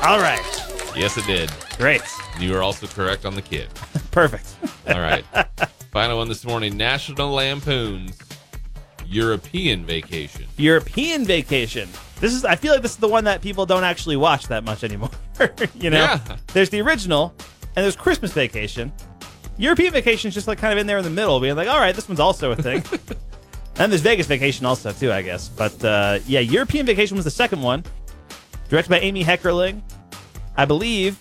All 0.04 0.18
right, 0.20 0.44
Yes, 0.96 1.16
it 1.16 1.26
did. 1.26 1.50
great, 1.76 2.02
You 2.40 2.56
are 2.56 2.62
also 2.62 2.86
correct 2.86 3.24
on 3.24 3.34
the 3.34 3.42
kid. 3.42 3.68
perfect. 4.10 4.54
All 4.88 5.00
right. 5.00 5.24
Final 5.92 6.18
one 6.18 6.28
this 6.28 6.44
morning 6.44 6.76
National 6.76 7.30
Lampoon's 7.30 8.18
European 9.06 9.84
Vacation. 9.86 10.44
European 10.56 11.24
Vacation. 11.24 11.88
This 12.20 12.34
is. 12.34 12.44
I 12.44 12.56
feel 12.56 12.72
like 12.72 12.82
this 12.82 12.92
is 12.92 12.96
the 12.98 13.08
one 13.08 13.24
that 13.24 13.40
people 13.42 13.64
don't 13.64 13.84
actually 13.84 14.16
watch 14.16 14.48
that 14.48 14.64
much 14.64 14.82
anymore. 14.84 15.10
you 15.74 15.90
know, 15.90 15.98
Yeah. 15.98 16.36
there's 16.52 16.68
the 16.70 16.80
original, 16.80 17.32
and 17.76 17.84
there's 17.84 17.96
Christmas 17.96 18.32
Vacation. 18.32 18.92
European 19.56 19.92
Vacation 19.92 20.28
is 20.28 20.34
just 20.34 20.46
like 20.48 20.58
kind 20.58 20.72
of 20.72 20.78
in 20.78 20.86
there 20.86 20.98
in 20.98 21.04
the 21.04 21.10
middle, 21.10 21.38
being 21.40 21.56
like, 21.56 21.68
all 21.68 21.78
right, 21.78 21.94
this 21.94 22.08
one's 22.08 22.20
also 22.20 22.50
a 22.50 22.56
thing. 22.56 22.82
and 23.78 23.90
there's 23.90 24.02
Vegas 24.02 24.26
Vacation 24.26 24.66
also 24.66 24.92
too, 24.92 25.10
I 25.12 25.22
guess. 25.22 25.48
But 25.48 25.82
uh, 25.84 26.18
yeah, 26.26 26.40
European 26.40 26.84
Vacation 26.86 27.16
was 27.16 27.24
the 27.24 27.30
second 27.30 27.62
one, 27.62 27.84
directed 28.68 28.90
by 28.90 28.98
Amy 29.00 29.24
Heckerling. 29.24 29.80
I 30.58 30.64
believe 30.64 31.16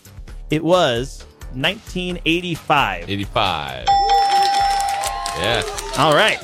it 0.50 0.64
was 0.64 1.24
1985. 1.54 3.10
85. 3.10 3.86
Yes. 5.38 5.98
All 6.00 6.14
right. 6.16 6.40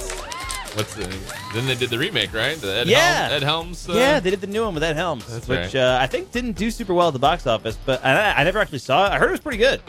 What's 0.76 0.96
the, 0.96 1.06
then 1.54 1.66
they 1.66 1.76
did 1.76 1.90
the 1.90 1.98
remake, 1.98 2.34
right? 2.34 2.56
The 2.58 2.78
Ed 2.78 2.88
Yeah. 2.88 3.28
Helms, 3.30 3.34
Ed 3.34 3.44
Helms. 3.44 3.90
Uh, 3.90 3.94
Yeah, 3.94 4.20
they 4.20 4.30
did 4.30 4.42
the 4.42 4.48
new 4.48 4.64
one 4.64 4.74
with 4.76 4.84
Ed 4.84 4.96
Helms, 4.96 5.26
That's 5.28 5.48
which 5.48 5.76
uh, 5.76 5.98
I 6.00 6.08
think 6.08 6.32
didn't 6.32 6.54
do 6.54 6.70
super 6.72 6.94
well 6.94 7.08
at 7.08 7.14
the 7.14 7.20
box 7.20 7.48
office. 7.48 7.78
But 7.86 8.06
I, 8.06 8.34
I 8.34 8.44
never 8.44 8.60
actually 8.60 8.80
saw 8.80 9.08
it. 9.08 9.12
I 9.12 9.18
heard 9.18 9.30
it 9.30 9.32
was 9.32 9.40
pretty 9.40 9.58
good. 9.58 9.82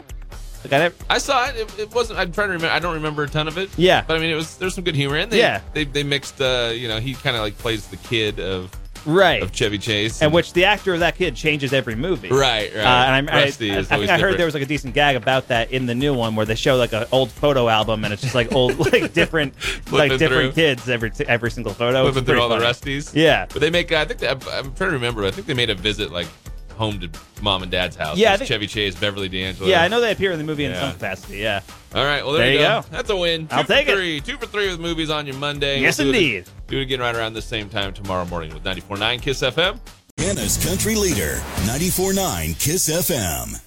Like 0.63 0.73
I 0.73 0.77
never, 0.79 0.95
I 1.11 1.17
saw 1.19 1.47
it. 1.47 1.55
it. 1.57 1.79
It 1.79 1.93
wasn't. 1.93 2.17
I'm 2.17 2.31
trying 2.31 2.47
to 2.47 2.53
remember. 2.53 2.73
I 2.73 2.79
don't 2.79 2.95
remember 2.95 3.21
a 3.21 3.29
ton 3.29 3.47
of 3.47 3.59
it. 3.59 3.69
Yeah. 3.77 4.03
But 4.07 4.17
I 4.17 4.19
mean, 4.19 4.31
it 4.31 4.35
was. 4.35 4.57
There's 4.57 4.73
some 4.73 4.83
good 4.83 4.95
humor 4.95 5.17
in. 5.17 5.29
They, 5.29 5.37
Yeah. 5.37 5.61
They 5.73 5.83
they 5.83 6.01
mixed. 6.01 6.41
Uh, 6.41 6.71
you 6.73 6.87
know, 6.87 6.99
he 6.99 7.13
kind 7.13 7.35
of 7.35 7.43
like 7.43 7.55
plays 7.59 7.85
the 7.87 7.97
kid 7.97 8.39
of 8.39 8.71
right? 9.05 9.41
of 9.43 9.51
Chevy 9.51 9.77
Chase. 9.77 10.21
and 10.21 10.33
which 10.33 10.53
the 10.53 10.65
actor 10.65 10.93
of 10.93 10.99
that 11.01 11.15
kid 11.15 11.35
changes 11.35 11.73
every 11.73 11.95
movie. 11.95 12.29
Right. 12.29 12.73
Right. 12.73 12.83
Uh, 12.83 13.05
and 13.05 13.15
I'm, 13.15 13.29
I, 13.29 13.43
Rusty 13.45 13.71
I, 13.71 13.79
I 13.79 13.83
think 13.83 13.91
I 13.91 13.97
heard 13.97 14.09
different. 14.17 14.37
there 14.37 14.45
was 14.47 14.53
like 14.53 14.63
a 14.63 14.67
decent 14.67 14.93
gag 14.93 15.15
about 15.15 15.47
that 15.49 15.71
in 15.71 15.85
the 15.85 15.95
new 15.95 16.13
one 16.13 16.35
where 16.35 16.45
they 16.45 16.55
show 16.55 16.75
like 16.77 16.93
an 16.93 17.05
old 17.11 17.31
photo 17.31 17.67
album 17.69 18.03
and 18.03 18.13
it's 18.13 18.21
just 18.21 18.35
like 18.35 18.53
old 18.53 18.77
like 18.93 19.13
different 19.13 19.53
like 19.91 20.17
different 20.17 20.53
through. 20.53 20.63
kids 20.63 20.89
every 20.89 21.11
every 21.27 21.51
single 21.51 21.73
photo. 21.73 22.03
flipping 22.03 22.25
through 22.25 22.41
all 22.41 22.49
the. 22.49 22.55
Rusties. 22.57 23.13
Yeah. 23.13 23.45
But 23.51 23.61
they 23.61 23.69
make. 23.69 23.91
I 23.91 24.05
think. 24.05 24.19
They, 24.19 24.27
I'm, 24.27 24.39
trying 24.39 24.73
to 24.75 24.85
remember. 24.87 25.25
I 25.25 25.31
think 25.31 25.45
they 25.47 25.53
made 25.53 25.69
a 25.69 25.75
visit 25.75 26.11
like 26.11 26.27
home 26.75 26.99
to 26.99 27.09
mom 27.41 27.61
and 27.63 27.71
dad's 27.71 27.95
house. 27.95 28.17
Yeah, 28.17 28.35
think- 28.35 28.47
Chevy 28.49 28.67
Chase, 28.67 28.95
Beverly 28.95 29.29
D'Angelo. 29.29 29.69
Yeah, 29.69 29.81
I 29.83 29.87
know 29.87 30.01
they 30.01 30.11
appear 30.11 30.31
in 30.33 30.37
the 30.37 30.43
movie 30.43 30.65
in 30.65 30.71
Yeah. 30.71 30.81
some 30.81 30.93
capacity. 30.93 31.37
Yeah. 31.37 31.61
All 31.93 32.03
right. 32.03 32.21
Well, 32.25 32.33
there, 32.33 32.45
There 32.45 32.53
you 32.53 32.59
go. 32.59 32.81
go. 32.81 32.87
That's 32.91 33.09
a 33.09 33.15
win. 33.15 33.47
Two 33.47 33.55
I'll 33.55 33.63
for 33.63 33.73
take 33.73 33.87
it. 33.87 34.25
Two 34.25 34.37
for 34.37 34.45
three 34.47 34.67
with 34.69 34.79
movies 34.79 35.09
on 35.09 35.25
your 35.25 35.35
Monday. 35.37 35.79
Yes, 35.79 35.99
We'll 35.99 36.07
indeed. 36.07 36.45
Do 36.67 36.79
it 36.79 36.83
again 36.83 36.99
right 36.99 37.15
around 37.15 37.33
the 37.33 37.41
same 37.41 37.69
time 37.69 37.93
tomorrow 37.93 38.25
morning 38.25 38.51
with 38.53 38.63
94.9 38.63 39.21
Kiss 39.21 39.41
FM. 39.41 39.79
Hannah's 40.17 40.57
country 40.65 40.95
leader, 40.95 41.35
94.9 41.67 42.59
Kiss 42.59 42.89
FM. 42.89 43.61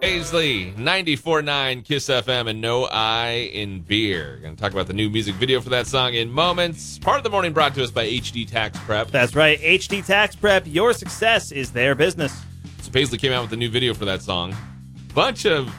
Paisley, 0.00 0.72
94.9 0.72 1.84
Kiss 1.84 2.08
FM, 2.08 2.50
and 2.50 2.60
No 2.60 2.84
I 2.84 3.50
in 3.52 3.80
Beer. 3.80 4.38
Going 4.42 4.54
to 4.54 4.60
talk 4.60 4.72
about 4.72 4.86
the 4.86 4.92
new 4.92 5.10
music 5.10 5.34
video 5.36 5.60
for 5.60 5.70
that 5.70 5.88
song 5.88 6.14
in 6.14 6.30
moments. 6.30 6.98
Part 7.00 7.16
of 7.16 7.24
the 7.24 7.30
morning 7.30 7.52
brought 7.52 7.74
to 7.74 7.82
us 7.82 7.90
by 7.90 8.06
HD 8.06 8.46
Tax 8.46 8.78
Prep. 8.80 9.10
That's 9.10 9.34
right. 9.34 9.58
HD 9.58 10.06
Tax 10.06 10.36
Prep. 10.36 10.64
Your 10.66 10.92
success 10.92 11.50
is 11.50 11.72
their 11.72 11.96
business. 11.96 12.44
So 12.82 12.92
Paisley 12.92 13.18
came 13.18 13.32
out 13.32 13.42
with 13.42 13.52
a 13.54 13.56
new 13.56 13.70
video 13.70 13.92
for 13.94 14.04
that 14.04 14.22
song. 14.22 14.54
Bunch 15.14 15.46
of 15.46 15.74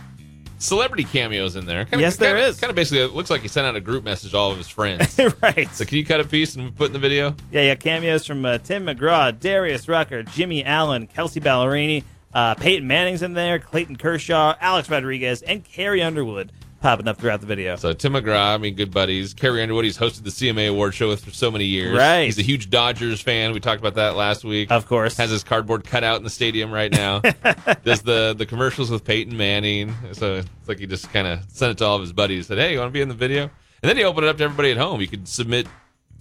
celebrity 0.58 1.04
cameos 1.04 1.56
in 1.56 1.66
there. 1.66 1.86
Kinda, 1.86 2.04
Yes, 2.04 2.18
there 2.18 2.36
kinda, 2.36 2.48
is. 2.50 2.60
Kind 2.60 2.70
of 2.70 2.76
basically, 2.76 3.00
it 3.00 3.14
looks 3.14 3.30
like 3.30 3.42
he 3.42 3.48
sent 3.48 3.68
out 3.68 3.76
a 3.76 3.82
group 3.82 4.04
message 4.04 4.32
to 4.32 4.38
all 4.38 4.52
of 4.52 4.58
his 4.58 4.68
friends. 4.68 5.20
right. 5.42 5.70
so 5.74 5.86
can 5.86 5.98
you 5.98 6.06
cut 6.06 6.20
a 6.20 6.24
piece 6.26 6.56
and 6.56 6.76
put 6.76 6.88
in 6.88 6.94
the 6.94 7.00
video? 7.00 7.36
Yeah, 7.52 7.62
yeah, 7.62 7.76
cameos 7.76 8.26
from 8.26 8.46
uh, 8.46 8.58
Tim 8.60 8.86
McGraw, 8.86 9.38
Darius 9.38 9.88
Rucker, 9.88 10.24
Jimmy 10.24 10.64
Allen, 10.64 11.08
Kelsea 11.08 11.40
Ballerini, 11.40 12.04
uh, 12.34 12.56
Peyton 12.56 12.88
Manning's 12.88 13.22
in 13.22 13.34
there, 13.34 13.60
Clayton 13.60 13.96
Kershaw, 13.96 14.56
Alex 14.60 14.90
Rodriguez, 14.90 15.42
and 15.42 15.64
Carrie 15.64 16.02
Underwood. 16.04 16.52
Popping 16.82 17.08
up 17.08 17.18
throughout 17.18 17.42
the 17.42 17.48
video. 17.48 17.76
So 17.76 17.94
Tim 17.94 18.14
McGraw, 18.14 18.56
I 18.56 18.58
mean, 18.58 18.76
good 18.76 18.92
buddies. 18.92 19.34
Carrie 19.34 19.62
Underwood, 19.62 19.86
he's 19.86 19.98
hosted 19.98 20.24
the 20.24 20.30
CMA 20.30 20.70
Award 20.70 20.94
Show 20.94 21.10
with 21.10 21.24
for 21.24 21.32
so 21.32 21.52
many 21.52 21.66
years. 21.66 21.98
Right. 21.98 22.24
He's 22.24 22.40
a 22.40 22.44
huge 22.44 22.70
Dodgers 22.70 23.22
fan. 23.22 23.54
We 23.54 23.60
talked 23.60 23.80
about 23.80 23.96
that 23.96 24.16
last 24.16 24.44
week. 24.44 24.72
Of 24.72 24.88
course. 24.88 25.18
Has 25.18 25.30
his 25.30 25.44
cardboard 25.44 25.84
cut 25.84 26.04
out 26.04 26.18
in 26.18 26.24
the 26.24 26.30
stadium 26.30 26.72
right 26.72 26.92
now. 26.92 27.20
Does 27.84 28.02
the 28.02 28.36
the 28.38 28.46
commercials 28.46 28.90
with 28.90 29.04
Peyton 29.04 29.36
Manning. 29.36 29.94
So 30.14 30.36
it's 30.36 30.68
like 30.68 30.80
he 30.80 30.88
just 30.88 31.12
kind 31.12 31.28
of 31.28 31.40
sent 31.50 31.72
it 31.72 31.78
to 31.80 31.86
all 31.86 31.96
of 31.96 32.02
his 32.02 32.14
buddies. 32.14 32.48
Said, 32.48 32.58
"Hey, 32.58 32.74
you 32.74 32.80
want 32.80 32.90
to 32.90 32.94
be 32.94 33.02
in 33.02 33.10
the 33.10 33.16
video?" 33.16 33.44
And 33.44 33.90
then 33.90 33.98
he 33.98 34.04
opened 34.04 34.26
it 34.26 34.30
up 34.30 34.38
to 34.38 34.44
everybody 34.44 34.72
at 34.72 34.78
home. 34.78 35.02
You 35.02 35.08
could 35.08 35.28
submit 35.28 35.68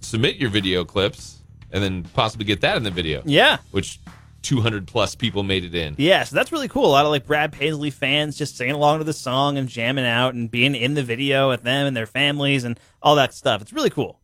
submit 0.01 0.35
your 0.37 0.49
video 0.49 0.85
clips 0.85 1.41
and 1.71 1.83
then 1.83 2.03
possibly 2.13 2.45
get 2.45 2.61
that 2.61 2.77
in 2.77 2.83
the 2.83 2.91
video. 2.91 3.21
Yeah. 3.25 3.57
Which 3.71 3.99
200 4.41 4.87
plus 4.87 5.15
people 5.15 5.43
made 5.43 5.63
it 5.63 5.75
in. 5.75 5.95
Yeah, 5.97 6.23
so 6.23 6.35
that's 6.35 6.51
really 6.51 6.67
cool. 6.67 6.85
A 6.85 6.93
lot 6.93 7.05
of 7.05 7.11
like 7.11 7.25
Brad 7.25 7.51
Paisley 7.51 7.89
fans 7.89 8.37
just 8.37 8.57
singing 8.57 8.75
along 8.75 8.99
to 8.99 9.03
the 9.03 9.13
song 9.13 9.57
and 9.57 9.67
jamming 9.67 10.05
out 10.05 10.33
and 10.33 10.49
being 10.49 10.75
in 10.75 10.93
the 10.93 11.03
video 11.03 11.49
with 11.49 11.63
them 11.63 11.87
and 11.87 11.95
their 11.95 12.05
families 12.05 12.63
and 12.63 12.79
all 13.01 13.15
that 13.15 13.33
stuff. 13.33 13.61
It's 13.61 13.73
really 13.73 13.89
cool. 13.89 14.19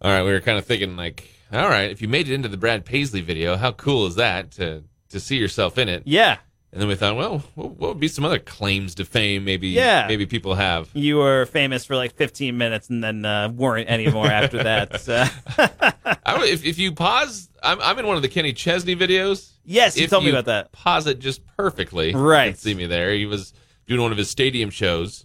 All 0.00 0.10
right, 0.10 0.22
we 0.22 0.32
were 0.32 0.40
kind 0.40 0.58
of 0.58 0.66
thinking 0.66 0.96
like, 0.96 1.28
all 1.52 1.68
right, 1.68 1.90
if 1.90 2.02
you 2.02 2.08
made 2.08 2.28
it 2.28 2.34
into 2.34 2.48
the 2.48 2.56
Brad 2.56 2.84
Paisley 2.84 3.20
video, 3.20 3.56
how 3.56 3.72
cool 3.72 4.06
is 4.06 4.16
that 4.16 4.50
to 4.52 4.84
to 5.10 5.20
see 5.20 5.36
yourself 5.36 5.78
in 5.78 5.88
it? 5.88 6.02
Yeah. 6.04 6.38
And 6.76 6.82
then 6.82 6.88
we 6.90 6.94
thought, 6.94 7.16
well, 7.16 7.38
what 7.54 7.78
would 7.78 8.00
be 8.00 8.06
some 8.08 8.26
other 8.26 8.38
claims 8.38 8.94
to 8.96 9.06
fame? 9.06 9.46
Maybe, 9.46 9.68
Yeah. 9.68 10.04
maybe 10.08 10.26
people 10.26 10.56
have. 10.56 10.90
You 10.92 11.16
were 11.16 11.46
famous 11.46 11.86
for 11.86 11.96
like 11.96 12.14
15 12.16 12.58
minutes 12.58 12.90
and 12.90 13.02
then 13.02 13.24
uh, 13.24 13.48
weren't 13.48 13.88
anymore 13.88 14.26
after 14.26 14.62
that. 14.62 15.00
So. 15.00 15.24
I, 15.56 16.36
would- 16.38 16.50
if 16.50 16.66
if 16.66 16.78
you 16.78 16.92
pause, 16.92 17.48
I'm 17.62 17.80
I'm 17.80 17.98
in 17.98 18.06
one 18.06 18.16
of 18.16 18.22
the 18.22 18.28
Kenny 18.28 18.52
Chesney 18.52 18.94
videos. 18.94 19.52
yes, 19.64 19.96
you 19.96 20.04
if 20.04 20.10
told 20.10 20.24
me 20.24 20.28
about 20.30 20.44
that. 20.46 20.70
Pause 20.72 21.06
it 21.06 21.18
just 21.18 21.40
perfectly. 21.56 22.14
Right. 22.14 22.46
You 22.48 22.52
can 22.52 22.58
see 22.58 22.74
me 22.74 22.84
there. 22.84 23.12
He 23.14 23.24
was 23.24 23.54
doing 23.86 24.02
one 24.02 24.12
of 24.12 24.18
his 24.18 24.28
stadium 24.28 24.68
shows, 24.68 25.24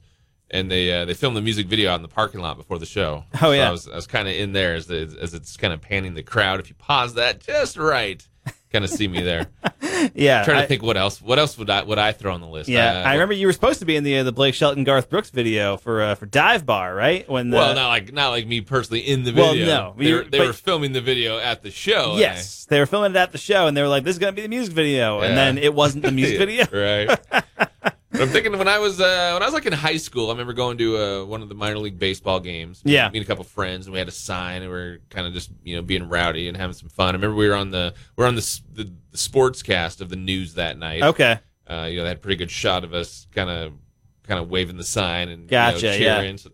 and 0.51 0.71
they 0.71 0.93
uh, 0.93 1.03
they 1.03 1.13
filmed 1.15 1.35
the 1.35 1.41
music 1.41 1.67
video 1.67 1.91
out 1.91 1.95
in 1.95 2.01
the 2.01 2.07
parking 2.07 2.39
lot 2.39 2.55
before 2.55 2.79
the 2.79 2.85
show. 2.85 3.25
Oh, 3.35 3.37
So 3.39 3.51
yeah. 3.51 3.67
I 3.67 3.71
was 3.71 3.89
I 3.89 3.95
was 3.95 4.07
kind 4.07 4.27
of 4.29 4.35
in 4.35 4.53
there 4.53 4.73
as 4.75 4.87
the, 4.87 5.17
as 5.21 5.33
it's 5.33 5.57
kind 5.57 5.73
of 5.73 5.81
panning 5.81 6.13
the 6.13 6.23
crowd. 6.23 6.61
If 6.61 6.69
you 6.69 6.75
pause 6.75 7.15
that 7.15 7.41
just 7.41 7.75
right, 7.77 8.25
kind 8.71 8.84
of 8.86 8.91
see 8.91 9.07
me 9.07 9.21
there. 9.21 9.47
Yeah. 10.15 10.43
trying 10.43 10.57
to 10.57 10.63
I- 10.63 10.65
think 10.65 10.81
what 10.81 10.97
else 10.97 11.21
what 11.21 11.38
else 11.38 11.60
would 11.60 11.69
I 11.69 11.84
would 11.84 11.99
I 11.99 12.12
throw 12.12 12.34
on 12.34 12.41
the 12.41 12.47
list? 12.47 12.67
Yeah, 12.67 13.01
Uh, 13.01 13.10
I 13.10 13.13
remember 13.13 13.36
you 13.36 13.45
were 13.45 13.53
supposed 13.53 13.79
to 13.81 13.86
be 13.86 13.95
in 13.95 14.03
the 14.03 14.17
uh, 14.17 14.23
the 14.23 14.31
Blake 14.31 14.55
Shelton 14.55 14.84
Garth 14.84 15.12
Brooks 15.12 15.29
video 15.29 15.77
for 15.77 16.01
uh, 16.01 16.15
for 16.15 16.25
Dive 16.25 16.65
Bar, 16.65 16.95
right? 16.95 17.29
When 17.29 17.51
the, 17.51 17.57
Well, 17.57 17.75
not 17.75 17.89
like 17.89 18.12
not 18.12 18.29
like 18.29 18.47
me 18.47 18.62
personally 18.62 19.01
in 19.01 19.21
the 19.23 19.31
video. 19.31 19.67
Well, 19.67 19.93
no. 19.93 20.03
they, 20.03 20.12
were, 20.13 20.23
they 20.23 20.39
but- 20.39 20.47
were 20.47 20.53
filming 20.53 20.93
the 20.93 21.01
video 21.01 21.38
at 21.38 21.62
the 21.62 21.69
show. 21.69 22.15
yes, 22.17 22.65
they 22.65 22.79
were 22.79 22.88
filming 22.88 23.12
it 23.12 23.17
at 23.17 23.31
the 23.31 23.38
show, 23.38 23.67
and 23.67 23.77
they 23.77 23.84
were 23.84 23.88
like, 23.88 24.03
"This 24.03 24.15
is 24.15 24.19
gonna 24.19 24.31
be 24.31 24.41
the 24.41 24.47
music 24.47 24.73
video," 24.73 25.19
and 25.21 25.29
Yeah. 25.31 25.36
then 25.36 25.57
it 25.60 25.73
wasn't 25.75 26.03
the 26.03 26.12
music 26.12 26.38
video. 26.45 26.65
right? 26.73 27.19
But 28.21 28.27
I'm 28.27 28.34
thinking 28.34 28.55
when 28.55 28.67
I 28.67 28.77
was 28.77 29.01
uh, 29.01 29.31
when 29.34 29.41
I 29.41 29.45
was 29.45 29.53
like 29.55 29.65
in 29.65 29.73
high 29.73 29.97
school, 29.97 30.27
I 30.27 30.34
remember 30.34 30.53
going 30.53 30.77
to 30.77 30.97
uh, 30.97 31.25
one 31.25 31.41
of 31.41 31.49
the 31.49 31.55
minor 31.55 31.79
league 31.79 31.97
baseball 31.97 32.39
games. 32.39 32.79
Yeah. 32.86 33.10
meet 33.10 33.23
a 33.23 33.25
couple 33.25 33.43
friends, 33.43 33.88
and 33.88 33.93
we 33.93 33.97
had 33.97 34.07
a 34.07 34.12
sign, 34.12 34.62
and 34.62 34.71
we 34.71 34.77
are 34.77 35.01
kind 35.10 35.25
of 35.25 35.34
just 35.34 35.49
you 35.63 35.75
know 35.75 35.81
being 35.81 36.07
rowdy 36.07 36.47
and 36.47 36.55
having 36.55 36.75
some 36.75 36.89
fun. 36.89 37.15
I 37.15 37.17
remember 37.17 37.36
we 37.36 37.49
were 37.49 37.55
on 37.55 37.71
the 37.71 37.95
we 38.15 38.23
are 38.23 38.27
on 38.27 38.36
the, 38.36 38.62
the 38.73 38.91
the 39.10 39.17
sports 39.17 39.63
cast 39.63 40.01
of 40.01 40.10
the 40.10 40.17
news 40.17 40.53
that 40.53 40.77
night. 40.77 41.01
Okay, 41.01 41.39
uh, 41.67 41.88
you 41.89 41.97
know, 41.97 42.03
they 42.03 42.10
had 42.10 42.17
a 42.17 42.19
pretty 42.19 42.36
good 42.36 42.51
shot 42.51 42.84
of 42.84 42.93
us 42.93 43.25
kind 43.34 43.49
of 43.49 43.73
kind 44.21 44.39
of 44.39 44.51
waving 44.51 44.77
the 44.77 44.84
sign 44.84 45.29
and 45.29 45.49
you 45.49 45.57
know, 45.57 45.71
Gotcha, 45.71 45.99
yeah. 45.99 46.36
So, 46.36 46.51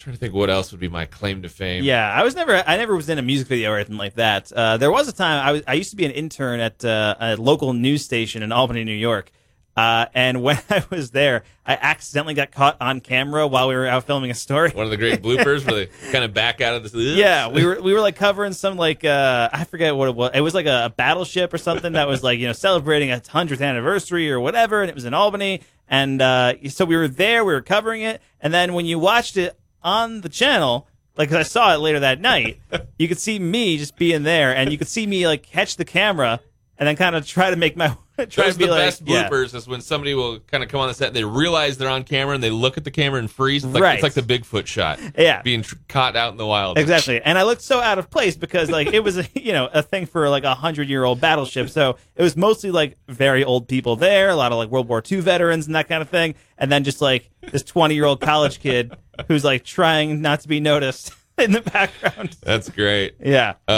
trying 0.00 0.16
to 0.16 0.18
think 0.18 0.34
what 0.34 0.50
else 0.50 0.72
would 0.72 0.80
be 0.80 0.88
my 0.88 1.06
claim 1.06 1.42
to 1.42 1.48
fame. 1.48 1.84
yeah, 1.84 2.12
I 2.12 2.24
was 2.24 2.34
never 2.34 2.64
I 2.66 2.78
never 2.78 2.96
was 2.96 3.08
in 3.08 3.20
a 3.20 3.22
music 3.22 3.46
video 3.46 3.70
or 3.70 3.76
anything 3.76 3.96
like 3.96 4.14
that. 4.14 4.50
Uh, 4.50 4.76
there 4.76 4.90
was 4.90 5.06
a 5.06 5.12
time 5.12 5.46
I 5.46 5.52
was 5.52 5.62
I 5.68 5.74
used 5.74 5.90
to 5.90 5.96
be 5.96 6.04
an 6.04 6.10
intern 6.10 6.58
at 6.58 6.84
uh, 6.84 7.14
a 7.20 7.36
local 7.36 7.74
news 7.74 8.04
station 8.04 8.42
in 8.42 8.50
Albany, 8.50 8.82
New 8.82 8.90
York. 8.90 9.30
Uh, 9.76 10.06
and 10.14 10.42
when 10.44 10.58
I 10.70 10.84
was 10.90 11.10
there, 11.10 11.42
I 11.66 11.74
accidentally 11.80 12.34
got 12.34 12.52
caught 12.52 12.76
on 12.80 13.00
camera 13.00 13.46
while 13.46 13.68
we 13.68 13.74
were 13.74 13.86
out 13.86 14.04
filming 14.04 14.30
a 14.30 14.34
story. 14.34 14.70
One 14.70 14.84
of 14.84 14.90
the 14.90 14.96
great 14.96 15.22
bloopers 15.22 15.66
where 15.66 15.74
they 15.74 15.86
kind 16.12 16.24
of 16.24 16.32
back 16.32 16.60
out 16.60 16.74
of 16.74 16.82
this. 16.82 16.94
Yeah, 16.94 17.48
we 17.48 17.64
were 17.64 17.80
we 17.80 17.92
were 17.92 18.00
like 18.00 18.16
covering 18.16 18.52
some 18.52 18.76
like 18.76 19.04
uh 19.04 19.48
I 19.52 19.64
forget 19.64 19.96
what 19.96 20.08
it 20.08 20.14
was. 20.14 20.30
It 20.34 20.40
was 20.42 20.54
like 20.54 20.66
a, 20.66 20.86
a 20.86 20.90
battleship 20.90 21.52
or 21.52 21.58
something 21.58 21.94
that 21.94 22.06
was 22.06 22.22
like 22.22 22.38
you 22.38 22.46
know 22.46 22.52
celebrating 22.52 23.10
a 23.10 23.20
hundredth 23.28 23.60
anniversary 23.62 24.30
or 24.30 24.38
whatever, 24.40 24.80
and 24.82 24.88
it 24.90 24.94
was 24.94 25.04
in 25.04 25.14
Albany. 25.14 25.62
And 25.88 26.22
uh, 26.22 26.68
so 26.70 26.84
we 26.86 26.96
were 26.96 27.08
there, 27.08 27.44
we 27.44 27.52
were 27.52 27.60
covering 27.60 28.00
it, 28.02 28.22
and 28.40 28.54
then 28.54 28.72
when 28.72 28.86
you 28.86 28.98
watched 28.98 29.36
it 29.36 29.58
on 29.82 30.22
the 30.22 30.30
channel, 30.30 30.88
like 31.16 31.28
'cause 31.28 31.36
I 31.38 31.42
saw 31.42 31.74
it 31.74 31.78
later 31.78 32.00
that 32.00 32.20
night, 32.20 32.58
you 32.98 33.06
could 33.06 33.18
see 33.18 33.38
me 33.38 33.76
just 33.76 33.96
being 33.96 34.22
there, 34.22 34.54
and 34.56 34.72
you 34.72 34.78
could 34.78 34.88
see 34.88 35.06
me 35.06 35.26
like 35.26 35.42
catch 35.42 35.76
the 35.76 35.84
camera 35.84 36.40
and 36.78 36.88
then 36.88 36.96
kind 36.96 37.14
of 37.14 37.26
try 37.26 37.50
to 37.50 37.56
make 37.56 37.76
my 37.76 37.96
try 38.30 38.44
Those 38.44 38.52
to 38.54 38.58
be 38.58 38.66
the 38.66 38.70
like 38.72 38.80
best 38.80 39.02
yeah. 39.06 39.28
bloopers 39.28 39.54
is 39.54 39.66
when 39.66 39.80
somebody 39.80 40.14
will 40.14 40.38
kind 40.40 40.62
of 40.62 40.68
come 40.68 40.80
on 40.80 40.88
the 40.88 40.94
set 40.94 41.08
and 41.08 41.16
they 41.16 41.24
realize 41.24 41.76
they're 41.78 41.88
on 41.88 42.04
camera 42.04 42.34
and 42.34 42.42
they 42.42 42.50
look 42.50 42.76
at 42.76 42.84
the 42.84 42.90
camera 42.90 43.18
and 43.18 43.30
freeze. 43.30 43.64
It's 43.64 43.74
like, 43.74 43.82
Right. 43.82 43.94
it's 43.94 44.02
like 44.02 44.14
the 44.14 44.22
Bigfoot 44.22 44.66
shot. 44.66 45.00
Yeah. 45.18 45.42
Being 45.42 45.62
tr- 45.62 45.76
caught 45.88 46.14
out 46.16 46.32
in 46.32 46.36
the 46.38 46.46
wild. 46.46 46.78
Exactly, 46.78 47.20
and 47.22 47.36
I 47.38 47.42
looked 47.42 47.62
so 47.62 47.80
out 47.80 47.98
of 47.98 48.10
place 48.10 48.36
because 48.36 48.70
like 48.70 48.88
it 48.92 49.00
was 49.02 49.18
a 49.18 49.26
you 49.34 49.52
know 49.52 49.68
a 49.72 49.82
thing 49.82 50.06
for 50.06 50.28
like 50.28 50.44
a 50.44 50.54
hundred 50.54 50.88
year 50.88 51.04
old 51.04 51.20
battleship, 51.20 51.68
so 51.70 51.96
it 52.16 52.22
was 52.22 52.36
mostly 52.36 52.70
like 52.70 52.96
very 53.08 53.42
old 53.44 53.68
people 53.68 53.96
there, 53.96 54.28
a 54.30 54.36
lot 54.36 54.52
of 54.52 54.58
like 54.58 54.68
World 54.70 54.88
War 54.88 55.02
II 55.10 55.20
veterans 55.20 55.66
and 55.66 55.74
that 55.74 55.88
kind 55.88 56.02
of 56.02 56.08
thing, 56.08 56.34
and 56.58 56.70
then 56.70 56.84
just 56.84 57.00
like 57.02 57.30
this 57.52 57.62
twenty 57.62 57.94
year 57.94 58.04
old 58.04 58.20
college 58.20 58.60
kid 58.60 58.96
who's 59.28 59.44
like 59.44 59.64
trying 59.64 60.20
not 60.22 60.40
to 60.40 60.48
be 60.48 60.60
noticed 60.60 61.12
in 61.38 61.52
the 61.52 61.60
background. 61.62 62.36
That's 62.42 62.68
great. 62.70 63.16
Yeah, 63.24 63.54
Uh, 63.68 63.72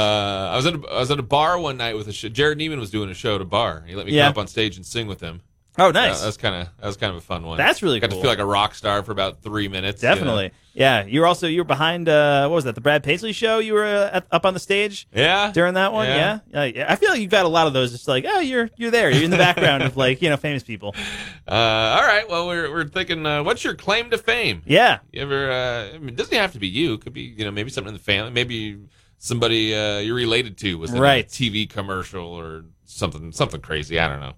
I 0.53 0.57
was 0.57 0.67
at 0.67 0.75
a, 0.75 0.83
I 0.91 0.99
was 0.99 1.11
at 1.11 1.19
a 1.19 1.23
bar 1.23 1.59
one 1.59 1.77
night 1.77 1.97
with 1.97 2.07
a 2.09 2.13
show. 2.13 2.29
Jared 2.29 2.59
Neiman 2.59 2.79
was 2.79 2.91
doing 2.91 3.09
a 3.11 3.15
show 3.15 3.35
at 3.37 3.41
a 3.41 3.45
bar. 3.47 3.85
He 3.87 3.95
let 3.95 4.07
me 4.07 4.13
Yeah. 4.13 4.25
come 4.25 4.31
up 4.33 4.39
on 4.39 4.47
stage 4.47 4.77
and 4.77 4.85
sing 4.85 5.07
with 5.07 5.21
him. 5.21 5.41
Oh, 5.79 5.89
Uh, 5.89 5.93
nice. 5.93 6.21
that 6.21 6.27
was 6.27 6.37
kind 6.37 6.55
of 6.55 6.69
that 6.81 6.87
was 6.87 6.97
kind 6.97 7.11
of 7.11 7.17
a 7.17 7.21
fun 7.21 7.45
one. 7.45 7.59
That's 7.59 7.83
really 7.83 8.01
cool. 8.01 8.09
got 8.09 8.11
cool. 8.13 8.19
to 8.21 8.23
feel 8.23 8.31
like 8.31 8.39
a 8.39 8.45
rock 8.47 8.75
star 8.75 9.03
for 9.03 9.13
about 9.13 9.43
three 9.43 9.69
minutes. 9.69 10.03
you 10.03 10.09
know? 10.09 10.15
Definitely. 10.15 10.51
Yeah, 10.73 11.05
you 11.05 11.21
were 11.21 11.27
also 11.27 11.47
you 11.47 11.61
were 11.61 11.65
behind 11.65 12.09
uh 12.09 12.49
what 12.49 12.57
was 12.57 12.65
that? 12.65 12.75
The 12.75 12.81
Brad 12.81 13.03
Paisley 13.03 13.33
show. 13.33 13.59
You 13.59 13.75
were 13.75 13.85
uh, 13.85 14.11
at, 14.17 14.27
up 14.31 14.45
on 14.47 14.53
the 14.55 14.61
stage 14.61 15.07
Yeah. 15.15 15.51
during 15.53 15.75
that 15.75 15.93
one. 15.93 16.07
Yeah. 16.07 16.41
Yeah. 16.53 16.65
yeah, 16.65 16.73
yeah. 16.77 16.93
I 16.93 16.97
feel 16.97 17.11
like 17.11 17.21
you've 17.21 17.31
got 17.31 17.45
a 17.47 17.49
lot 17.49 17.67
of 17.67 17.73
those. 17.73 17.93
Just 17.93 18.09
like 18.09 18.25
oh, 18.29 18.41
you're 18.41 18.69
you're 18.77 18.91
there. 18.91 19.11
You're 19.11 19.25
in 19.25 19.31
the 19.31 19.37
background 19.39 19.83
of 19.83 19.97
like 19.97 20.21
you 20.23 20.29
know 20.31 20.37
famous 20.37 20.63
people. 20.63 20.95
Uh, 21.49 21.53
all 22.01 22.03
right. 22.03 22.29
Well, 22.29 22.49
we're 22.49 22.69
we're 22.73 22.89
thinking. 22.89 23.25
Uh, 23.25 23.41
what's 23.45 23.63
your 23.63 23.75
claim 23.77 24.11
to 24.11 24.19
fame? 24.19 24.63
Yeah. 24.67 24.99
You 25.13 25.23
ever? 25.23 25.49
Uh, 25.53 25.95
I 25.95 25.99
mean, 25.99 26.09
it 26.09 26.17
doesn't 26.17 26.37
have 26.37 26.53
to 26.55 26.59
be 26.59 26.67
you. 26.67 26.95
It 26.95 27.03
could 27.03 27.13
be 27.13 27.21
you 27.23 27.45
know 27.45 27.53
maybe 27.53 27.71
something 27.71 27.91
in 27.91 27.95
the 27.95 28.03
family. 28.03 28.33
Maybe 28.33 28.79
somebody 29.19 29.73
uh, 29.73 29.99
you're 29.99 30.17
related 30.17 30.57
to 30.59 30.75
was 30.77 30.93
in 30.93 31.01
Right. 31.01 31.25
a 31.25 31.29
TV 31.29 31.71
commercial 31.71 32.27
or 32.27 32.65
something 32.85 33.31
something 33.31 33.61
crazy. 33.61 34.01
I 34.01 34.09
don't 34.09 34.19
know. 34.21 34.33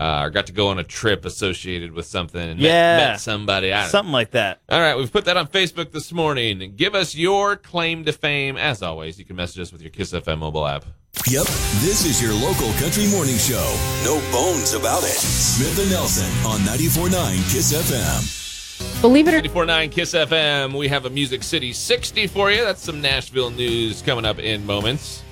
Uh, 0.00 0.22
or 0.22 0.30
got 0.30 0.46
to 0.46 0.52
go 0.52 0.68
on 0.68 0.78
a 0.78 0.84
trip 0.84 1.26
associated 1.26 1.92
with 1.92 2.06
something 2.06 2.40
and 2.40 2.58
Yeah. 2.58 2.96
met, 2.96 3.20
somebody. 3.20 3.70
I 3.70 3.82
don't 3.82 3.90
Something 3.90 4.12
like 4.12 4.30
that. 4.30 4.62
All 4.70 4.80
right, 4.80 4.96
we've 4.96 5.12
put 5.12 5.26
that 5.26 5.36
on 5.36 5.46
Facebook 5.46 5.92
this 5.92 6.10
morning. 6.10 6.72
Give 6.74 6.94
us 6.94 7.14
your 7.14 7.54
claim 7.56 8.06
to 8.06 8.12
fame. 8.12 8.56
As 8.56 8.82
always, 8.82 9.18
you 9.18 9.26
can 9.26 9.36
message 9.36 9.60
us 9.60 9.72
with 9.72 9.82
your 9.82 9.90
Kiss 9.90 10.12
FM 10.12 10.38
mobile 10.38 10.66
app. 10.66 10.86
Yep, 11.28 11.44
this 11.82 12.06
is 12.06 12.22
your 12.22 12.32
local 12.32 12.72
country 12.80 13.06
morning 13.08 13.36
show. 13.36 13.76
No 14.04 14.18
bones 14.32 14.72
about 14.72 15.02
it. 15.02 15.18
Smith 15.18 15.78
and 15.78 15.90
Nelson 15.90 16.30
on 16.46 16.60
94.9 16.60 17.52
Kiss 17.52 17.72
FM. 17.74 19.02
Believe 19.02 19.28
it 19.28 19.34
or 19.34 19.38
849 19.38 19.90
Kiss 19.90 20.14
FM. 20.14 20.78
We 20.78 20.88
have 20.88 21.04
a 21.04 21.10
Music 21.10 21.42
City 21.42 21.74
60 21.74 22.26
for 22.28 22.50
you. 22.50 22.64
That's 22.64 22.82
some 22.82 23.02
Nashville 23.02 23.50
news 23.50 24.00
coming 24.00 24.24
up 24.24 24.38
in 24.38 24.64
moments. 24.64 25.22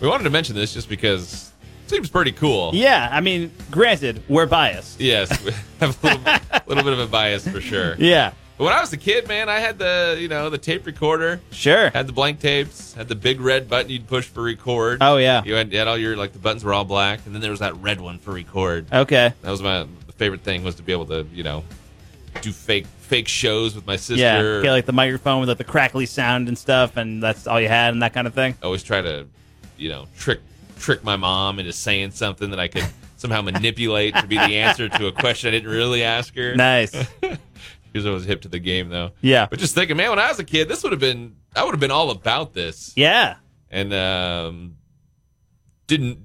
We 0.00 0.08
wanted 0.08 0.24
to 0.24 0.30
mention 0.30 0.56
this 0.56 0.74
just 0.74 0.88
because 0.88 1.52
it 1.55 1.55
seems 1.86 2.08
pretty 2.10 2.32
cool. 2.32 2.70
Yeah, 2.74 3.08
I 3.10 3.20
mean, 3.20 3.52
granted, 3.70 4.22
we're 4.28 4.46
biased. 4.46 5.00
Yes, 5.00 5.30
we 5.44 5.52
have 5.80 6.02
a 6.02 6.06
little, 6.06 6.22
little 6.66 6.84
bit 6.84 6.92
of 6.92 6.98
a 7.00 7.06
bias 7.06 7.46
for 7.46 7.60
sure. 7.60 7.94
Yeah, 7.98 8.32
But 8.58 8.64
when 8.64 8.72
I 8.72 8.80
was 8.80 8.92
a 8.92 8.96
kid, 8.96 9.28
man, 9.28 9.48
I 9.48 9.58
had 9.60 9.78
the 9.78 10.16
you 10.18 10.28
know 10.28 10.50
the 10.50 10.58
tape 10.58 10.86
recorder, 10.86 11.40
sure. 11.50 11.90
had 11.90 12.06
the 12.06 12.12
blank 12.12 12.40
tapes, 12.40 12.94
had 12.94 13.08
the 13.08 13.14
big 13.14 13.40
red 13.40 13.68
button 13.68 13.90
you'd 13.90 14.06
push 14.08 14.26
for 14.26 14.42
record. 14.42 14.98
Oh 15.00 15.16
yeah. 15.18 15.42
You 15.44 15.54
had, 15.54 15.72
you 15.72 15.78
had 15.78 15.88
all 15.88 15.98
your 15.98 16.16
like 16.16 16.32
the 16.32 16.38
buttons 16.38 16.64
were 16.64 16.72
all 16.72 16.84
black, 16.84 17.20
and 17.26 17.34
then 17.34 17.42
there 17.42 17.50
was 17.50 17.60
that 17.60 17.76
red 17.76 18.00
one 18.00 18.18
for 18.18 18.32
record. 18.32 18.86
Okay. 18.92 19.32
That 19.42 19.50
was 19.50 19.62
my 19.62 19.86
favorite 20.16 20.40
thing 20.42 20.64
was 20.64 20.76
to 20.76 20.82
be 20.82 20.92
able 20.92 21.06
to 21.06 21.26
you 21.34 21.42
know 21.42 21.62
do 22.40 22.52
fake 22.52 22.86
fake 23.00 23.28
shows 23.28 23.74
with 23.74 23.86
my 23.86 23.96
sister. 23.96 24.62
Yeah, 24.64 24.72
like 24.72 24.86
the 24.86 24.92
microphone 24.92 25.40
with 25.40 25.48
like 25.48 25.58
the 25.58 25.64
crackly 25.64 26.06
sound 26.06 26.48
and 26.48 26.56
stuff, 26.58 26.96
and 26.96 27.22
that's 27.22 27.46
all 27.46 27.60
you 27.60 27.68
had 27.68 27.92
and 27.92 28.02
that 28.02 28.12
kind 28.14 28.26
of 28.26 28.34
thing. 28.34 28.54
always 28.62 28.82
try 28.82 29.00
to 29.00 29.26
you 29.76 29.88
know 29.90 30.06
trick 30.16 30.40
trick 30.76 31.02
my 31.04 31.16
mom 31.16 31.58
into 31.58 31.72
saying 31.72 32.12
something 32.12 32.50
that 32.50 32.60
I 32.60 32.68
could 32.68 32.86
somehow 33.16 33.42
manipulate 33.42 34.14
to 34.16 34.26
be 34.26 34.36
the 34.36 34.56
answer 34.56 34.88
to 34.88 35.06
a 35.06 35.12
question 35.12 35.48
I 35.48 35.50
didn't 35.52 35.70
really 35.70 36.02
ask 36.02 36.34
her. 36.36 36.54
Nice. 36.54 36.94
Because 37.92 38.04
I 38.04 38.10
was 38.10 38.26
hip 38.26 38.42
to 38.42 38.48
the 38.48 38.58
game 38.58 38.90
though. 38.90 39.12
Yeah. 39.22 39.46
But 39.48 39.58
just 39.58 39.74
thinking, 39.74 39.96
man, 39.96 40.10
when 40.10 40.18
I 40.18 40.28
was 40.28 40.38
a 40.38 40.44
kid, 40.44 40.68
this 40.68 40.82
would 40.82 40.92
have 40.92 41.00
been 41.00 41.34
I 41.54 41.64
would 41.64 41.70
have 41.70 41.80
been 41.80 41.90
all 41.90 42.10
about 42.10 42.52
this. 42.52 42.92
Yeah. 42.94 43.36
And 43.70 43.94
um 43.94 44.76
didn't 45.86 46.18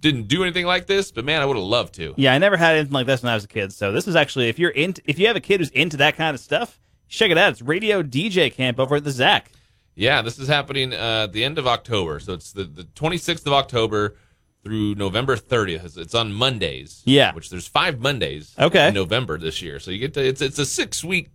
didn't 0.00 0.28
do 0.28 0.42
anything 0.42 0.66
like 0.66 0.86
this, 0.86 1.10
but 1.10 1.24
man, 1.24 1.40
I 1.40 1.46
would 1.46 1.56
have 1.56 1.64
loved 1.64 1.94
to. 1.94 2.12
Yeah, 2.18 2.34
I 2.34 2.38
never 2.38 2.58
had 2.58 2.76
anything 2.76 2.92
like 2.92 3.06
this 3.06 3.22
when 3.22 3.32
I 3.32 3.34
was 3.36 3.44
a 3.44 3.48
kid. 3.48 3.72
So 3.72 3.90
this 3.90 4.06
is 4.06 4.16
actually 4.16 4.50
if 4.50 4.58
you're 4.58 4.70
into 4.70 5.00
if 5.06 5.18
you 5.18 5.26
have 5.28 5.36
a 5.36 5.40
kid 5.40 5.60
who's 5.60 5.70
into 5.70 5.96
that 5.96 6.16
kind 6.16 6.34
of 6.34 6.40
stuff, 6.40 6.78
check 7.08 7.30
it 7.30 7.38
out. 7.38 7.52
It's 7.52 7.62
Radio 7.62 8.02
DJ 8.02 8.52
Camp 8.52 8.78
over 8.78 8.96
at 8.96 9.04
the 9.04 9.10
ZACC. 9.10 9.44
Yeah, 9.94 10.22
this 10.22 10.38
is 10.38 10.48
happening 10.48 10.92
uh, 10.92 11.24
at 11.24 11.32
the 11.32 11.44
end 11.44 11.58
of 11.58 11.66
October. 11.66 12.18
So 12.20 12.32
it's 12.32 12.52
the, 12.52 12.64
the 12.64 12.82
26th 12.84 13.46
of 13.46 13.52
October 13.52 14.16
through 14.64 14.94
November 14.96 15.36
30th. 15.36 15.84
It's- 15.98 16.14
on 16.14 16.32
Mondays. 16.32 17.02
Yeah. 17.04 17.32
Which 17.34 17.50
there's 17.50 17.68
five 17.68 18.00
Mondays 18.00 18.54
Okay. 18.58 18.88
in 18.88 18.94
November 18.94 19.38
this 19.38 19.62
year. 19.62 19.78
So 19.78 19.90
you 19.90 19.98
get 19.98 20.14
to, 20.14 20.24
it's, 20.26 20.40
it's 20.40 20.58
a 20.58 20.66
six 20.66 21.04
week 21.04 21.28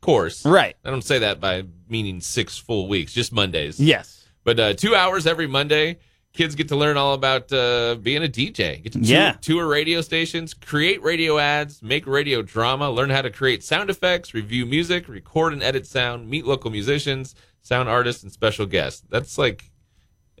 course. 0.00 0.44
Right. 0.44 0.76
I 0.84 0.90
don't 0.90 1.02
say 1.04 1.20
that 1.20 1.40
by 1.40 1.64
meaning 1.88 2.20
six 2.20 2.58
full 2.58 2.88
weeks, 2.88 3.12
just 3.12 3.32
Mondays. 3.32 3.80
Yes. 3.80 4.26
But 4.44 4.60
uh, 4.60 4.74
two 4.74 4.94
hours 4.94 5.26
every 5.26 5.46
Monday, 5.46 5.98
kids 6.32 6.54
get 6.54 6.68
to 6.68 6.76
learn 6.76 6.96
all 6.96 7.14
about 7.14 7.50
uh, 7.52 7.96
being 8.02 8.22
a 8.22 8.28
DJ. 8.28 8.82
Get 8.82 8.92
to 8.92 8.98
tour, 8.98 9.02
Yeah. 9.02 9.32
tour 9.40 9.66
radio 9.66 10.00
stations, 10.02 10.52
create 10.54 11.02
radio 11.02 11.38
ads, 11.38 11.82
make 11.82 12.06
radio 12.06 12.42
drama, 12.42 12.90
learn 12.90 13.10
how 13.10 13.22
to 13.22 13.30
create 13.30 13.64
sound 13.64 13.88
effects, 13.90 14.34
review 14.34 14.66
music, 14.66 15.08
record 15.08 15.52
and 15.54 15.62
edit 15.62 15.86
sound, 15.86 16.28
meet 16.28 16.44
local 16.46 16.70
musicians, 16.70 17.34
sound 17.66 17.88
artists, 17.88 18.22
and 18.22 18.30
special 18.32 18.66
guests. 18.66 19.02
That's 19.10 19.36
like, 19.38 19.70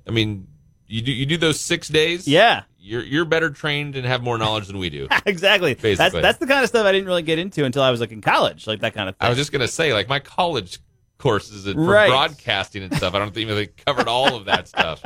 I 0.06 0.10
mean, 0.10 0.46
you 0.86 1.02
do 1.02 1.12
you 1.12 1.26
do 1.26 1.36
those 1.36 1.58
six 1.60 1.88
days. 1.88 2.28
Yeah. 2.28 2.62
You're 2.78 3.02
you're 3.02 3.24
better 3.24 3.50
trained 3.50 3.96
and 3.96 4.06
have 4.06 4.22
more 4.22 4.38
knowledge 4.38 4.68
than 4.68 4.78
we 4.78 4.90
do. 4.90 5.08
exactly. 5.26 5.74
That's 5.74 5.82
Basically. 5.82 6.20
that's 6.22 6.22
that's 6.22 6.38
the 6.38 6.46
kind 6.46 6.62
of 6.62 6.68
stuff 6.68 6.86
I 6.86 6.92
didn't 6.92 7.08
really 7.08 7.22
get 7.22 7.38
into 7.40 7.64
until 7.64 7.82
I 7.82 7.90
was 7.90 7.98
like 8.00 8.12
in 8.12 8.20
college, 8.20 8.66
like 8.68 8.80
that 8.80 8.94
kind 8.94 9.08
of 9.08 9.16
thing. 9.16 9.26
I 9.26 9.28
was 9.28 9.36
just 9.38 9.50
gonna 9.50 9.66
say, 9.66 9.92
like 9.92 10.08
my 10.08 10.20
college 10.20 10.78
courses 11.18 11.64
for 11.72 11.80
Right. 11.80 12.08
broadcasting 12.08 12.84
and 12.84 12.94
stuff. 12.94 13.14
I 13.14 13.18
don't 13.18 13.34
think 13.34 13.48
they 13.48 13.66
covered 13.66 14.06
all 14.06 14.36
of 14.36 14.44
that 14.44 14.68
stuff. 14.68 15.02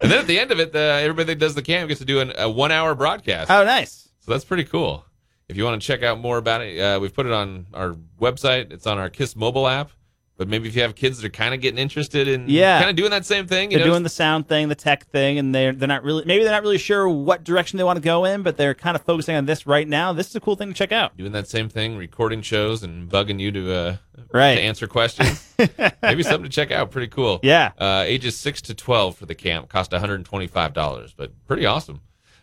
And 0.00 0.12
then 0.12 0.18
at 0.20 0.26
the 0.26 0.38
end 0.38 0.52
of 0.52 0.60
it, 0.60 0.72
the, 0.72 0.78
everybody 0.78 1.24
that 1.28 1.38
does 1.38 1.54
the 1.54 1.62
camp 1.62 1.88
gets 1.88 2.00
to 2.00 2.04
do 2.04 2.20
an, 2.20 2.32
a 2.36 2.48
one-hour 2.50 2.94
broadcast. 2.94 3.50
oh, 3.50 3.64
nice. 3.64 4.08
So 4.20 4.30
that's 4.32 4.44
pretty 4.44 4.64
cool. 4.64 5.04
If 5.48 5.56
you 5.56 5.64
want 5.64 5.80
to 5.80 5.86
check 5.86 6.02
out 6.02 6.18
more 6.20 6.36
about 6.36 6.60
it, 6.60 6.78
uh, 6.78 7.00
we've 7.00 7.14
put 7.14 7.24
it 7.24 7.32
on 7.32 7.66
our 7.72 7.96
website. 8.20 8.72
It's 8.72 8.86
on 8.86 8.98
our 8.98 9.08
Kiss 9.08 9.34
mobile 9.34 9.66
app. 9.66 9.90
But 10.36 10.48
maybe 10.48 10.66
if 10.68 10.74
you 10.74 10.82
have 10.82 10.96
kids 10.96 11.18
that 11.20 11.26
are 11.26 11.30
kind 11.30 11.54
of 11.54 11.60
getting 11.60 11.78
interested 11.78 12.26
in 12.26 12.48
Yeah. 12.48 12.78
kind 12.78 12.90
of 12.90 12.96
doing 12.96 13.12
that 13.12 13.24
same 13.24 13.46
thing, 13.46 13.70
you 13.70 13.78
They're 13.78 13.86
know, 13.86 13.92
doing 13.92 14.02
the 14.02 14.08
sound 14.08 14.48
thing, 14.48 14.68
the 14.68 14.74
tech 14.74 15.06
thing, 15.06 15.38
and 15.38 15.54
they're 15.54 15.72
they're 15.72 15.86
not 15.86 16.02
really 16.02 16.24
maybe 16.26 16.42
they're 16.42 16.52
not 16.52 16.62
really 16.62 16.78
sure 16.78 17.08
what 17.08 17.44
direction 17.44 17.76
they 17.76 17.84
want 17.84 17.98
to 17.98 18.02
go 18.02 18.24
in, 18.24 18.42
but 18.42 18.56
they're 18.56 18.74
kind 18.74 18.96
of 18.96 19.02
focusing 19.02 19.36
on 19.36 19.46
this 19.46 19.64
right 19.64 19.86
now. 19.86 20.12
This 20.12 20.28
is 20.30 20.34
a 20.36 20.40
cool 20.40 20.56
thing 20.56 20.68
to 20.68 20.74
check 20.74 20.90
out. 20.90 21.16
doing 21.16 21.30
that 21.32 21.46
same 21.48 21.68
thing, 21.68 21.96
recording 21.96 22.42
shows 22.42 22.82
and 22.82 23.08
bugging 23.08 23.38
you 23.38 23.52
to 23.52 23.72
uh, 23.74 23.96
Right. 24.32 24.56
to 24.56 24.60
answer 24.60 24.88
questions. 24.88 25.54
maybe 26.02 26.24
something 26.24 26.42
to 26.42 26.48
check 26.48 26.72
out. 26.72 26.90
Pretty 26.90 27.08
cool. 27.08 27.38
Yeah. 27.44 27.70
Uh, 27.78 28.02
ages 28.04 28.36
six 28.36 28.60
to 28.62 28.74
twelve 28.74 29.16
for 29.16 29.26
the 29.26 29.34
camp 29.36 29.68
cost 29.68 29.92
one 29.92 30.00
hundred 30.00 30.16
and 30.16 30.24
twenty 30.26 30.48
five 30.48 30.72
dollars, 30.72 31.14
but 31.16 31.30
pretty 31.46 31.64
awesome. 31.64 32.00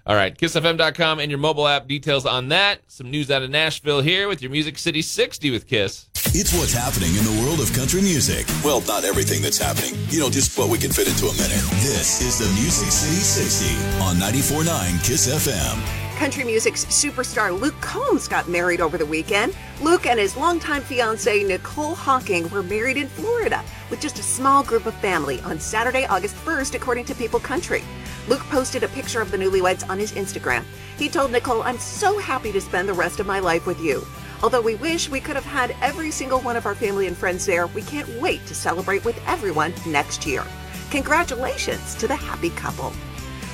All 0.08 0.16
right, 0.16 0.36
kissfm.com 0.36 1.20
and 1.20 1.30
your 1.30 1.38
mobile 1.38 1.68
app 1.68 1.88
details 1.88 2.26
on 2.26 2.50
that. 2.50 2.82
Some 2.88 3.12
news 3.12 3.30
out 3.30 3.44
of 3.44 3.52
Nashville 3.52 4.02
here 4.02 4.28
with 4.28 4.42
your 4.42 4.50
Music 4.50 4.80
City 4.80 5.02
60 5.02 5.52
with 5.52 5.68
Kiss. 5.68 6.10
It's 6.34 6.54
what's 6.54 6.74
happening 6.74 7.16
in 7.16 7.24
the 7.24 7.44
world 7.44 7.60
of 7.60 7.72
country 7.74 8.02
music. 8.02 8.48
Well, 8.64 8.82
not 8.82 9.04
everything 9.04 9.42
that's 9.44 9.60
happening. 9.60 9.94
You 10.10 10.22
know, 10.22 10.30
just 10.30 10.58
what 10.58 10.70
we 10.70 10.80
can 10.80 10.92
fit 10.92 11.08
into 11.08 11.26
a 11.28 11.34
minute. 11.34 11.62
This 11.84 12.22
is 12.22 12.40
the 12.40 12.50
Music 12.60 12.90
City 12.90 13.22
60 13.22 13.76
on 14.02 14.16
94.9 14.16 15.04
KISS 15.06 15.28
FM. 15.48 16.02
Country 16.18 16.44
music's 16.44 16.86
superstar 16.86 17.60
Luke 17.60 17.80
Combs 17.82 18.28
got 18.28 18.48
married 18.48 18.80
over 18.80 18.98
the 18.98 19.06
weekend. 19.06 19.56
Luke 19.82 20.06
and 20.06 20.20
his 20.20 20.38
longtime 20.38 20.84
fiancee 20.84 21.44
Nicole 21.44 21.96
Hocking 21.96 22.48
were 22.50 22.62
married 22.64 22.98
in 22.98 23.08
Florida 23.08 23.64
with 23.90 24.00
just 24.00 24.20
a 24.20 24.24
small 24.24 24.64
group 24.64 24.86
of 24.86 24.94
family 24.96 25.42
on 25.42 25.60
Saturday, 25.60 26.06
August 26.06 26.36
1st, 26.38 26.76
according 26.76 27.06
to 27.06 27.16
People 27.16 27.40
Country. 27.40 27.84
Luke 28.28 28.42
posted 28.50 28.84
a 28.84 28.88
picture 28.90 29.22
of 29.22 29.32
the 29.32 29.38
newlyweds 29.38 29.88
on 29.90 29.98
his 29.98 30.12
Instagram. 30.14 30.64
He 30.98 31.10
told 31.10 31.32
Nicole, 31.32 31.64
I'm 31.64 31.80
so 31.80 32.18
happy 32.20 32.52
to 32.52 32.62
spend 32.62 32.88
the 32.88 32.94
rest 32.94 33.20
of 33.20 33.26
my 33.26 33.40
life 33.40 33.66
with 33.66 33.80
you. 33.82 34.06
Although 34.44 34.62
we 34.62 34.76
wish 34.76 35.10
we 35.10 35.20
could 35.20 35.36
have 35.36 35.46
had 35.46 35.76
every 35.82 36.12
single 36.12 36.40
one 36.40 36.56
of 36.56 36.66
our 36.66 36.76
family 36.76 37.08
and 37.08 37.18
friends 37.18 37.46
there, 37.46 37.68
we 37.68 37.82
can't 37.82 38.10
wait 38.22 38.46
to 38.48 38.56
celebrate 38.56 39.06
with 39.06 39.20
everyone 39.28 39.74
next 39.86 40.26
year. 40.26 40.44
Congratulations 40.92 41.96
to 41.96 42.08
the 42.08 42.16
happy 42.16 42.50
couple. 42.52 42.92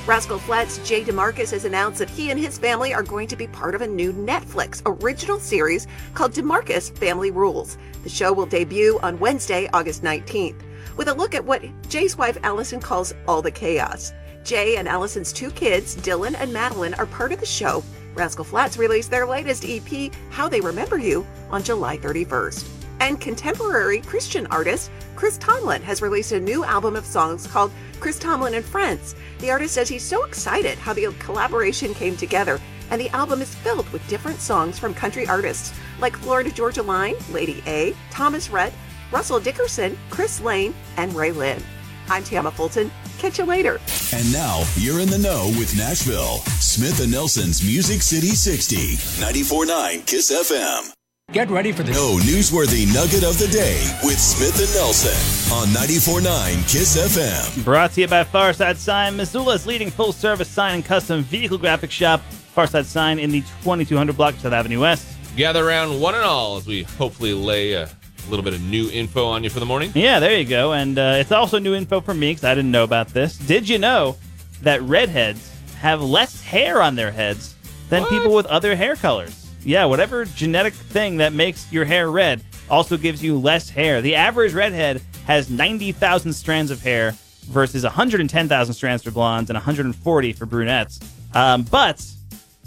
Rascal 0.05 0.39
Flatts 0.39 0.77
Jay 0.87 1.03
DeMarcus 1.03 1.51
has 1.51 1.65
announced 1.65 1.99
that 1.99 2.09
he 2.09 2.31
and 2.31 2.39
his 2.39 2.57
family 2.57 2.93
are 2.93 3.03
going 3.03 3.27
to 3.27 3.35
be 3.35 3.47
part 3.47 3.75
of 3.75 3.81
a 3.81 3.87
new 3.87 4.13
Netflix 4.13 4.81
original 4.85 5.37
series 5.37 5.85
called 6.13 6.31
DeMarcus 6.31 6.97
Family 6.97 7.29
Rules. 7.29 7.77
The 8.03 8.09
show 8.09 8.31
will 8.31 8.45
debut 8.45 8.99
on 9.03 9.19
Wednesday, 9.19 9.69
August 9.73 10.03
19th, 10.03 10.61
with 10.95 11.09
a 11.09 11.13
look 11.13 11.35
at 11.35 11.43
what 11.43 11.63
Jay's 11.89 12.17
wife 12.17 12.37
Allison 12.43 12.79
calls 12.79 13.13
all 13.27 13.41
the 13.41 13.51
chaos. 13.51 14.13
Jay 14.47 14.77
and 14.77 14.87
Allison's 14.87 15.33
two 15.33 15.51
kids, 15.51 15.97
Dylan 15.97 16.33
and 16.39 16.53
Madeline, 16.53 16.93
are 16.93 17.05
part 17.05 17.33
of 17.33 17.41
the 17.41 17.45
show. 17.45 17.83
Rascal 18.15 18.45
Flatts 18.45 18.77
released 18.77 19.11
their 19.11 19.27
latest 19.27 19.65
EP, 19.67 20.09
How 20.29 20.47
They 20.47 20.61
Remember 20.61 20.97
You, 20.97 21.27
on 21.51 21.61
July 21.61 21.97
31st. 21.97 22.65
And 23.01 23.19
contemporary 23.19 23.99
Christian 23.99 24.47
artist 24.47 24.89
Chris 25.17 25.37
Tomlin 25.37 25.81
has 25.81 26.01
released 26.01 26.31
a 26.31 26.39
new 26.39 26.63
album 26.63 26.95
of 26.95 27.05
songs 27.05 27.45
called 27.45 27.73
Chris 27.99 28.17
Tomlin 28.17 28.53
and 28.53 28.63
Friends. 28.63 29.15
The 29.39 29.51
artist 29.51 29.73
says 29.73 29.89
he's 29.89 30.01
so 30.01 30.23
excited 30.23 30.77
how 30.77 30.93
the 30.93 31.13
collaboration 31.19 31.93
came 31.93 32.15
together, 32.15 32.57
and 32.89 33.01
the 33.01 33.09
album 33.09 33.41
is 33.41 33.53
filled 33.53 33.89
with 33.89 34.07
different 34.07 34.39
songs 34.39 34.79
from 34.79 34.93
country 34.93 35.27
artists 35.27 35.77
like 35.99 36.15
Florida 36.15 36.51
Georgia 36.51 36.83
Line, 36.83 37.15
Lady 37.31 37.61
A, 37.67 37.93
Thomas 38.11 38.49
Rhett, 38.49 38.71
Russell 39.11 39.41
Dickerson, 39.41 39.97
Chris 40.09 40.39
Lane, 40.39 40.73
and 40.95 41.11
RaeLynn. 41.11 41.61
I'm 42.07 42.23
Tama 42.23 42.51
Fulton. 42.51 42.89
Catch 43.17 43.39
you 43.39 43.45
later. 43.45 43.79
And 44.13 44.31
now 44.31 44.63
you're 44.75 44.99
in 44.99 45.09
the 45.09 45.17
know 45.17 45.47
with 45.57 45.75
Nashville. 45.75 46.37
Smith 46.59 47.01
and 47.01 47.11
Nelson's 47.11 47.63
Music 47.63 48.01
City 48.01 48.29
60, 48.29 48.95
94.9 49.21 50.05
KISS 50.05 50.31
FM. 50.31 50.91
Get 51.33 51.49
ready 51.49 51.73
for 51.73 51.83
the 51.83 51.91
No 51.91 52.17
newsworthy 52.19 52.87
nugget 52.93 53.25
of 53.25 53.37
the 53.37 53.49
day 53.51 53.85
with 54.01 54.17
Smith 54.17 54.57
and 54.61 54.73
Nelson 54.75 55.11
on 55.53 55.67
94.9 55.69 56.71
KISS 56.71 57.17
FM. 57.17 57.65
Brought 57.65 57.91
to 57.93 58.01
you 58.01 58.07
by 58.07 58.23
Farside 58.23 58.77
Sign, 58.77 59.17
Missoula's 59.17 59.65
leading 59.65 59.89
full 59.91 60.13
service 60.13 60.47
sign 60.47 60.75
and 60.75 60.85
custom 60.85 61.23
vehicle 61.23 61.57
graphic 61.57 61.91
shop. 61.91 62.21
Farside 62.55 62.85
Sign 62.85 63.19
in 63.19 63.31
the 63.31 63.41
2200 63.63 64.15
block 64.15 64.35
of 64.35 64.39
South 64.39 64.53
Avenue 64.53 64.79
West. 64.79 65.05
Gather 65.35 65.67
around 65.67 65.99
one 65.99 66.15
and 66.15 66.23
all 66.23 66.57
as 66.57 66.65
we 66.65 66.83
hopefully 66.83 67.33
lay 67.33 67.73
a 67.73 67.87
little 68.29 68.43
bit 68.43 68.53
of 68.53 68.61
new 68.61 68.89
info 68.91 69.25
on 69.25 69.43
you 69.43 69.49
for 69.49 69.59
the 69.59 69.65
morning. 69.65 69.91
Yeah, 69.95 70.19
there 70.19 70.37
you 70.37 70.45
go. 70.45 70.73
And 70.73 70.97
uh, 70.97 71.15
it's 71.17 71.31
also 71.31 71.59
new 71.59 71.73
info 71.75 72.01
for 72.01 72.13
me 72.13 72.31
because 72.31 72.43
I 72.43 72.53
didn't 72.55 72.71
know 72.71 72.83
about 72.83 73.09
this. 73.09 73.37
Did 73.37 73.67
you 73.69 73.77
know 73.79 74.15
that 74.61 74.81
redheads 74.81 75.51
have 75.79 76.01
less 76.01 76.41
hair 76.41 76.81
on 76.81 76.95
their 76.95 77.11
heads 77.11 77.55
than 77.89 78.01
What? 78.03 78.09
people 78.09 78.33
with 78.33 78.45
other 78.47 78.75
hair 78.75 78.95
colors? 78.95 79.49
Yeah, 79.63 79.85
whatever 79.85 80.25
genetic 80.25 80.73
thing 80.73 81.17
that 81.17 81.33
makes 81.33 81.71
your 81.71 81.85
hair 81.85 82.09
red 82.09 82.41
also 82.69 82.97
gives 82.97 83.23
you 83.23 83.37
less 83.37 83.69
hair. 83.69 84.01
The 84.01 84.15
average 84.15 84.53
redhead 84.53 85.01
has 85.25 85.49
90,000 85.49 86.33
strands 86.33 86.71
of 86.71 86.81
hair 86.81 87.13
versus 87.45 87.83
110,000 87.83 88.73
strands 88.73 89.03
for 89.03 89.11
blondes 89.11 89.49
and 89.49 89.55
140 89.55 90.33
for 90.33 90.45
brunettes. 90.45 90.99
Um, 91.33 91.63
but 91.63 92.05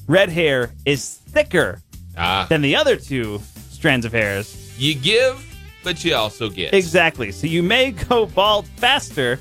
red 0.07 0.29
hair 0.31 0.71
is 0.85 1.17
thicker 1.29 1.81
Ah, 2.19 2.47
than 2.49 2.61
the 2.61 2.77
other 2.77 2.97
two 2.97 3.41
strands 3.71 4.05
of 4.05 4.13
hairs. 4.13 4.75
you 4.79 4.95
give, 4.95 5.47
but 5.83 6.05
you 6.05 6.14
also 6.14 6.51
get. 6.51 6.74
Exactly. 6.74 7.33
So 7.33 7.47
you 7.47 7.62
may 7.62 7.91
go 8.09 8.26
bald 8.26 8.66
faster, 8.66 9.39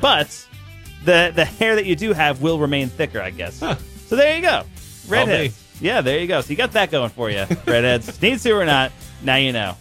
but 0.00 0.46
the 1.04 1.32
the 1.34 1.44
hair 1.44 1.74
that 1.76 1.86
you 1.86 1.96
do 1.96 2.12
have 2.12 2.42
will 2.42 2.58
remain 2.58 2.88
thicker, 2.88 3.20
I 3.20 3.30
guess. 3.30 3.60
Huh. 3.60 3.76
So 4.06 4.16
there 4.16 4.36
you 4.36 4.42
go. 4.42 4.64
Redheads. 5.08 5.58
Yeah, 5.80 6.00
there 6.00 6.18
you 6.18 6.26
go. 6.26 6.40
So 6.40 6.50
you 6.50 6.56
got 6.56 6.72
that 6.72 6.90
going 6.90 7.10
for 7.10 7.30
you. 7.30 7.44
Redheads. 7.66 8.20
Need 8.22 8.38
to 8.40 8.52
or 8.52 8.64
not, 8.64 8.92
now 9.22 9.36
you 9.36 9.52
know. 9.52 9.76